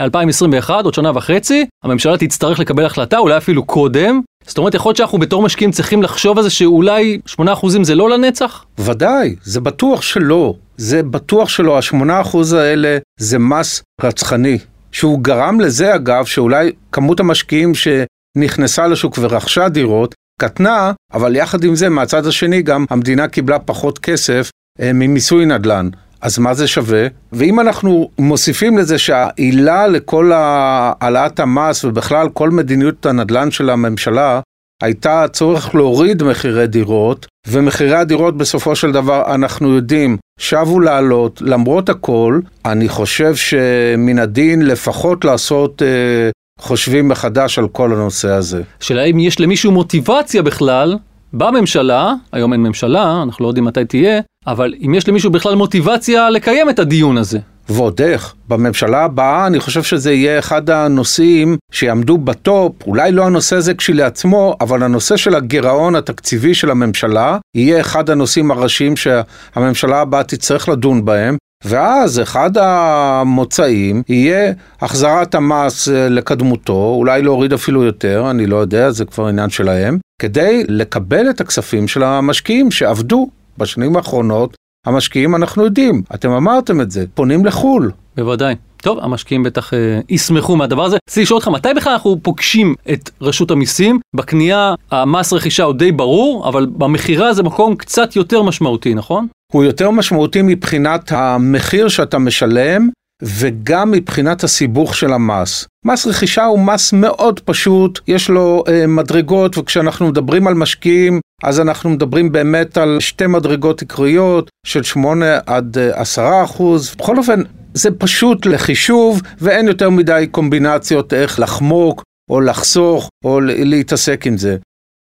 2021, 0.00 0.84
עוד 0.84 0.94
שנה 0.94 1.10
וחצי, 1.14 1.66
הממשלה 1.84 2.16
תצטרך 2.16 2.58
לקבל 2.58 2.84
החלטה, 2.86 3.18
אולי 3.18 3.36
אפילו 3.36 3.64
קודם. 3.64 4.20
זאת 4.46 4.58
אומרת, 4.58 4.74
יכול 4.74 4.90
להיות 4.90 4.96
שאנחנו 4.96 5.18
בתור 5.18 5.42
משקיעים 5.42 5.70
צריכים 5.70 6.02
לחשוב 6.02 6.38
על 6.38 6.44
זה 6.44 6.50
שאולי 6.50 7.18
8% 7.40 7.42
זה 7.82 7.94
לא 7.94 8.10
לנצח? 8.10 8.64
ודאי, 8.78 9.36
זה 9.42 9.60
בטוח 9.60 10.02
שלא. 10.02 10.54
זה 10.76 11.02
בטוח 11.02 11.48
שלא. 11.48 11.78
ה-8% 11.78 12.56
האלה 12.56 12.98
זה 13.20 13.38
מס 13.38 13.82
רצחני. 14.02 14.58
שהוא 14.92 15.20
גרם 15.20 15.60
לזה, 15.60 15.94
אגב, 15.94 16.24
שאולי 16.24 16.72
כמות 16.92 17.20
המשקיעים 17.20 17.72
שנכנסה 17.74 18.86
לשוק 18.86 19.18
ורכשה 19.20 19.68
דירות 19.68 20.14
קטנה, 20.40 20.92
אבל 21.14 21.36
יחד 21.36 21.64
עם 21.64 21.74
זה, 21.74 21.88
מהצד 21.88 22.26
השני 22.26 22.62
גם 22.62 22.84
המדינה 22.90 23.28
קיבלה 23.28 23.58
פחות 23.58 23.98
כסף 23.98 24.50
ממיסוי 24.80 25.46
נדל"ן. 25.46 25.88
אז 26.24 26.38
מה 26.38 26.54
זה 26.54 26.66
שווה? 26.66 27.06
ואם 27.32 27.60
אנחנו 27.60 28.10
מוסיפים 28.18 28.78
לזה 28.78 28.98
שהעילה 28.98 29.86
לכל 29.86 30.32
העלאת 30.34 31.40
המס 31.40 31.84
ובכלל 31.84 32.28
כל 32.28 32.50
מדיניות 32.50 33.06
הנדל"ן 33.06 33.50
של 33.50 33.70
הממשלה 33.70 34.40
הייתה 34.82 35.24
הצורך 35.24 35.74
להוריד 35.74 36.22
מחירי 36.22 36.66
דירות, 36.66 37.26
ומחירי 37.46 37.96
הדירות 37.96 38.36
בסופו 38.36 38.76
של 38.76 38.92
דבר 38.92 39.34
אנחנו 39.34 39.74
יודעים 39.74 40.16
שבו 40.38 40.80
לעלות 40.80 41.42
למרות 41.44 41.88
הכל, 41.88 42.40
אני 42.64 42.88
חושב 42.88 43.34
שמן 43.34 44.18
הדין 44.18 44.66
לפחות 44.66 45.24
לעשות 45.24 45.82
אה, 45.82 46.30
חושבים 46.60 47.08
מחדש 47.08 47.58
על 47.58 47.68
כל 47.68 47.92
הנושא 47.92 48.28
הזה. 48.28 48.62
שאלה 48.80 49.02
אם 49.04 49.18
יש 49.18 49.40
למישהו 49.40 49.72
מוטיבציה 49.72 50.42
בכלל 50.42 50.96
בממשלה, 51.36 52.14
היום 52.32 52.52
אין 52.52 52.62
ממשלה, 52.62 53.22
אנחנו 53.22 53.42
לא 53.44 53.48
יודעים 53.48 53.64
מתי 53.64 53.84
תהיה, 53.84 54.20
אבל 54.46 54.74
אם 54.86 54.94
יש 54.94 55.08
למישהו 55.08 55.30
בכלל 55.30 55.54
מוטיבציה 55.54 56.30
לקיים 56.30 56.70
את 56.70 56.78
הדיון 56.78 57.18
הזה. 57.18 57.38
ועוד 57.68 58.00
איך, 58.00 58.34
בממשלה 58.48 59.04
הבאה 59.04 59.46
אני 59.46 59.60
חושב 59.60 59.82
שזה 59.82 60.12
יהיה 60.12 60.38
אחד 60.38 60.70
הנושאים 60.70 61.56
שיעמדו 61.72 62.18
בטופ, 62.18 62.72
אולי 62.86 63.12
לא 63.12 63.26
הנושא 63.26 63.56
הזה 63.56 63.74
כשלעצמו, 63.74 64.56
אבל 64.60 64.82
הנושא 64.82 65.16
של 65.16 65.34
הגירעון 65.34 65.96
התקציבי 65.96 66.54
של 66.54 66.70
הממשלה 66.70 67.38
יהיה 67.54 67.80
אחד 67.80 68.10
הנושאים 68.10 68.50
הראשיים 68.50 68.94
שהממשלה 68.96 70.00
הבאה 70.00 70.24
תצטרך 70.24 70.68
לדון 70.68 71.04
בהם. 71.04 71.36
ואז 71.64 72.20
אחד 72.20 72.50
המוצאים 72.56 74.02
יהיה 74.08 74.52
החזרת 74.80 75.34
המס 75.34 75.88
לקדמותו, 75.88 76.94
אולי 76.96 77.22
להוריד 77.22 77.52
אפילו 77.52 77.84
יותר, 77.84 78.30
אני 78.30 78.46
לא 78.46 78.56
יודע, 78.56 78.90
זה 78.90 79.04
כבר 79.04 79.26
עניין 79.26 79.50
שלהם. 79.50 79.98
כדי 80.22 80.64
לקבל 80.68 81.30
את 81.30 81.40
הכספים 81.40 81.88
של 81.88 82.02
המשקיעים 82.02 82.70
שעבדו 82.70 83.28
בשנים 83.58 83.96
האחרונות. 83.96 84.56
המשקיעים, 84.86 85.34
אנחנו 85.34 85.64
יודעים, 85.64 86.02
אתם 86.14 86.30
אמרתם 86.30 86.80
את 86.80 86.90
זה, 86.90 87.04
פונים 87.14 87.46
לחו"ל. 87.46 87.90
בוודאי. 88.16 88.54
טוב, 88.76 88.98
המשקיעים 89.02 89.42
בטח 89.42 89.74
אה, 89.74 90.00
ישמחו 90.08 90.56
מהדבר 90.56 90.84
הזה. 90.84 90.96
רציתי 91.08 91.22
לשאול 91.22 91.36
אותך, 91.36 91.48
מתי 91.48 91.68
בכלל 91.76 91.92
אנחנו 91.92 92.16
פוגשים 92.22 92.74
את 92.92 93.10
רשות 93.20 93.50
המיסים? 93.50 94.00
בקנייה 94.16 94.74
המס 94.90 95.32
רכישה 95.32 95.62
הוא 95.62 95.74
די 95.74 95.92
ברור, 95.92 96.48
אבל 96.48 96.66
במכירה 96.66 97.34
זה 97.34 97.42
מקום 97.42 97.76
קצת 97.76 98.16
יותר 98.16 98.42
משמעותי, 98.42 98.94
נכון? 98.94 99.26
הוא 99.52 99.64
יותר 99.64 99.90
משמעותי 99.90 100.42
מבחינת 100.42 101.12
המחיר 101.12 101.88
שאתה 101.88 102.18
משלם, 102.18 102.88
וגם 103.24 103.90
מבחינת 103.90 104.44
הסיבוך 104.44 104.94
של 104.94 105.12
המס. 105.12 105.66
מס 105.84 106.06
רכישה 106.06 106.44
הוא 106.44 106.58
מס 106.58 106.92
מאוד 106.92 107.40
פשוט, 107.40 108.00
יש 108.08 108.30
לו 108.30 108.64
אה, 108.68 108.86
מדרגות, 108.86 109.58
וכשאנחנו 109.58 110.08
מדברים 110.08 110.46
על 110.46 110.54
משקיעים, 110.54 111.20
אז 111.42 111.60
אנחנו 111.60 111.90
מדברים 111.90 112.32
באמת 112.32 112.76
על 112.76 112.96
שתי 113.00 113.26
מדרגות 113.26 113.80
עיקריות 113.80 114.50
של 114.66 114.82
8 114.82 115.38
עד 115.46 115.78
10 115.78 116.22
אה, 116.22 116.44
אחוז. 116.44 116.94
בכל 116.98 117.18
אופן, 117.18 117.40
זה 117.74 117.90
פשוט 117.90 118.46
לחישוב, 118.46 119.22
ואין 119.38 119.68
יותר 119.68 119.90
מדי 119.90 120.26
קומבינציות 120.30 121.12
איך 121.12 121.40
לחמוק, 121.40 122.02
או 122.30 122.40
לחסוך, 122.40 123.08
או 123.24 123.40
להתעסק 123.40 124.26
עם 124.26 124.36
זה. 124.36 124.56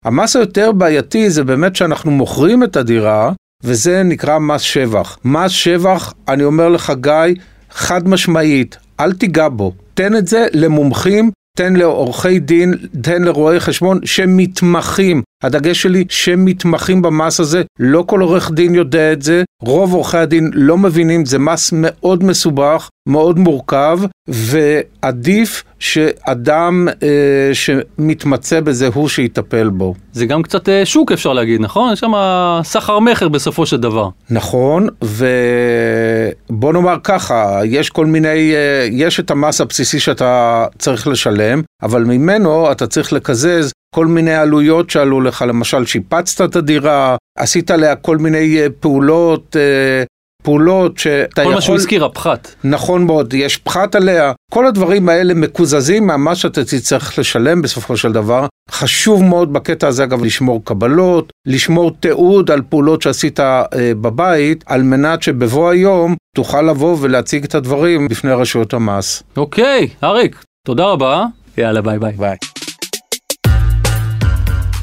המס 0.05 0.37
היותר 0.37 0.73
בעייתי 0.73 1.31
זה 1.31 1.45
באמת 1.45 1.77
שאנחנו 1.77 2.11
מוכרים 2.11 2.65
את 2.65 2.77
הדירה, 2.77 3.33
וזה 3.65 4.03
נקרא 4.03 4.39
מס 4.39 4.61
שבח. 4.61 5.19
מס 5.25 5.51
שבח, 5.51 6.15
אני 6.29 6.45
אומר 6.45 6.69
לך 6.69 6.93
גיא, 7.01 7.35
חד 7.79 8.09
משמעית, 8.09 8.77
אל 9.01 9.13
תיגע 9.13 9.49
בו. 9.49 9.73
תן 9.95 10.17
את 10.17 10.29
זה 10.29 10.47
למומחים, 10.53 11.31
תן 11.57 11.77
לעורכי 11.77 12.39
דין, 12.39 12.75
תן 13.03 13.23
לרואי 13.23 13.61
חשבון 13.61 14.01
שמתמחים. 14.05 15.23
הדגש 15.43 15.83
שלי, 15.83 16.05
שמתמחים 16.09 17.03
במס 17.03 17.41
הזה, 17.41 17.63
לא 17.79 18.05
כל 18.07 18.21
עורך 18.21 18.51
דין 18.51 18.75
יודע 18.75 19.13
את 19.13 19.23
זה, 19.23 19.43
רוב 19.63 19.95
עורכי 19.95 20.19
הדין 20.19 20.51
לא 20.55 20.79
מבינים, 20.79 21.25
זה 21.25 21.39
מס 21.39 21.71
מאוד 21.73 22.25
מסובך, 22.25 22.89
מאוד 23.09 23.39
מורכב, 23.39 23.99
ועדיף 24.29 25.65
שאדם 25.79 26.89
אה, 27.03 27.51
שמתמצא 27.53 28.61
בזה 28.61 28.89
הוא 28.95 29.09
שיטפל 29.09 29.69
בו. 29.69 29.95
זה 30.13 30.27
גם 30.27 30.43
קצת 30.43 30.69
אה, 30.69 30.87
שוק 30.87 31.13
אפשר 31.13 31.33
להגיד, 31.33 31.61
נכון? 31.61 31.93
יש 31.93 32.01
שם 32.01 32.13
סחר 32.65 32.99
מכר 32.99 33.29
בסופו 33.29 33.67
של 33.67 33.77
דבר. 33.77 34.09
נכון, 34.31 34.89
ובוא 35.03 36.73
נאמר 36.73 36.97
ככה, 37.05 37.61
יש 37.65 37.91
כל 37.91 38.07
מיני, 38.07 38.55
אה, 38.55 38.89
יש 38.91 39.21
את 39.21 39.31
המס 39.31 39.61
הבסיסי 39.61 40.01
שאתה 40.01 40.65
צריך 40.79 41.07
לשלם, 41.07 41.63
אבל 41.83 42.05
ממנו 42.05 42.73
אתה 42.73 42.87
צריך 42.87 43.13
לקזז 43.13 43.73
כל 43.95 44.07
מיני 44.07 44.35
עלויות 44.35 44.91
שעלו 44.91 45.21
לך, 45.21 45.45
למשל 45.49 45.87
שיפצת 45.87 46.51
את 46.51 46.57
הדירה, 46.57 47.17
עשית 47.39 47.71
עליה 47.71 47.97
כל 47.97 48.17
מיני 48.17 48.61
אה, 48.61 48.67
פעולות, 48.81 49.57
אה, 49.57 50.05
פעולות 50.43 50.99
שאתה 50.99 51.35
כל 51.35 51.41
יכול... 51.41 51.53
כל 51.53 51.55
מה 51.55 51.61
שהוא 51.61 51.77
הזכיר, 51.77 52.05
הפחת. 52.05 52.55
נכון 52.65 53.07
מאוד, 53.07 53.35
יש 53.35 53.57
פחת 53.57 53.95
עליה. 53.95 54.33
כל 54.53 54.67
הדברים 54.67 55.09
האלה 55.09 55.35
מקוזזים 55.35 56.07
ממה 56.07 56.35
שאתה 56.35 56.65
תצטרך 56.65 57.19
לשלם 57.19 57.63
בסופו 57.63 57.97
של 57.97 58.13
דבר. 58.13 58.47
חשוב 58.71 59.25
מאוד 59.25 59.53
בקטע 59.53 59.89
הזה, 59.89 60.05
אגב, 60.05 60.25
לשמור 60.25 60.65
קבלות, 60.65 61.33
לשמור 61.47 61.91
תיעוד 62.01 62.51
על 62.51 62.63
פעולות 62.69 63.03
שעשית 63.03 63.41
אה, 63.41 63.65
בבית, 63.75 64.65
על 64.67 64.83
מנת 64.83 65.23
שבבוא 65.23 65.71
היום 65.71 66.15
תוכל 66.37 66.63
לבוא 66.63 66.97
ולהציג 67.01 67.45
את 67.45 67.55
הדברים 67.55 68.09
בפני 68.09 68.33
רשויות 68.33 68.75
המס. 68.75 69.23
אוקיי, 69.37 69.89
אריק, 70.05 70.45
תודה 70.67 70.85
רבה. 70.85 71.25
יאללה, 71.59 71.83
ביי 71.83 71.99
ביי. 71.99 72.13
ביי. 72.13 72.37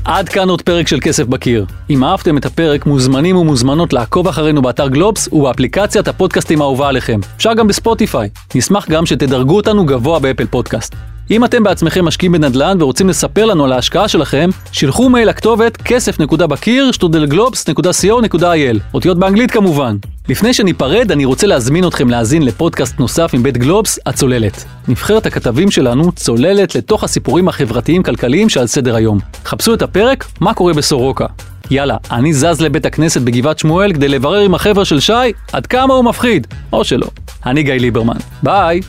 עד 0.05 0.29
כאן 0.29 0.49
עוד 0.49 0.61
פרק 0.61 0.87
של 0.87 0.99
כסף 1.01 1.23
בקיר. 1.23 1.65
אם 1.89 2.03
אהבתם 2.03 2.37
את 2.37 2.45
הפרק, 2.45 2.85
מוזמנים 2.85 3.37
ומוזמנות 3.37 3.93
לעקוב 3.93 4.27
אחרינו 4.27 4.61
באתר 4.61 4.87
גלובס 4.87 5.29
ובאפליקציית 5.33 6.07
הפודקאסטים 6.07 6.61
האהובה 6.61 6.87
עליכם. 6.87 7.19
אפשר 7.37 7.53
גם 7.53 7.67
בספוטיפיי. 7.67 8.29
נשמח 8.55 8.89
גם 8.89 9.05
שתדרגו 9.05 9.55
אותנו 9.55 9.85
גבוה 9.85 10.19
באפל 10.19 10.45
פודקאסט. 10.45 10.95
אם 11.31 11.45
אתם 11.45 11.63
בעצמכם 11.63 12.05
משקיעים 12.05 12.31
בנדל"ן 12.31 12.81
ורוצים 12.81 13.09
לספר 13.09 13.45
לנו 13.45 13.65
על 13.65 13.71
ההשקעה 13.71 14.07
שלכם, 14.07 14.49
שילחו 14.71 15.09
מייל 15.09 15.29
לכתובת 15.29 15.77
kesef.bakir 15.77 16.91
שטרודל 16.91 17.60
globes.co.il 17.60 18.79
אותיות 18.93 19.19
באנגלית 19.19 19.51
כמובן. 19.51 19.97
לפני 20.29 20.53
שניפרד, 20.53 21.11
אני 21.11 21.25
רוצה 21.25 21.47
להזמין 21.47 21.87
אתכם 21.87 22.09
להאזין 22.09 22.43
לפודקאסט 22.43 22.99
נוסף 22.99 23.31
מבית 23.33 23.57
גלובס, 23.57 23.99
הצוללת. 24.05 24.65
נבחרת 24.87 25.25
הכתבים 25.25 25.71
שלנו 25.71 26.11
צוללת 26.11 26.75
לתוך 26.75 27.03
הסיפורים 27.03 27.47
החברתיים-כלכליים 27.47 28.49
שעל 28.49 28.67
סדר 28.67 28.95
היום. 28.95 29.19
חפשו 29.45 29.73
את 29.73 29.81
הפרק, 29.81 30.25
מה 30.39 30.53
קורה 30.53 30.73
בסורוקה. 30.73 31.25
יאללה, 31.71 31.97
אני 32.11 32.33
זז 32.33 32.61
לבית 32.61 32.85
הכנסת 32.85 33.21
בגבעת 33.21 33.59
שמואל 33.59 33.93
כדי 33.93 34.07
לברר 34.07 34.39
עם 34.39 34.55
החבר'ה 34.55 34.85
של 34.85 34.99
שי 34.99 35.13
עד 35.53 35.67
כמה 35.67 35.93
הוא 35.93 36.05
מפחיד, 36.05 36.47
או 36.73 36.83
שלא. 36.83 37.07
אני 37.45 37.63
גיא 37.63 37.73
ליברמן. 37.73 38.17
ביי! 38.43 38.81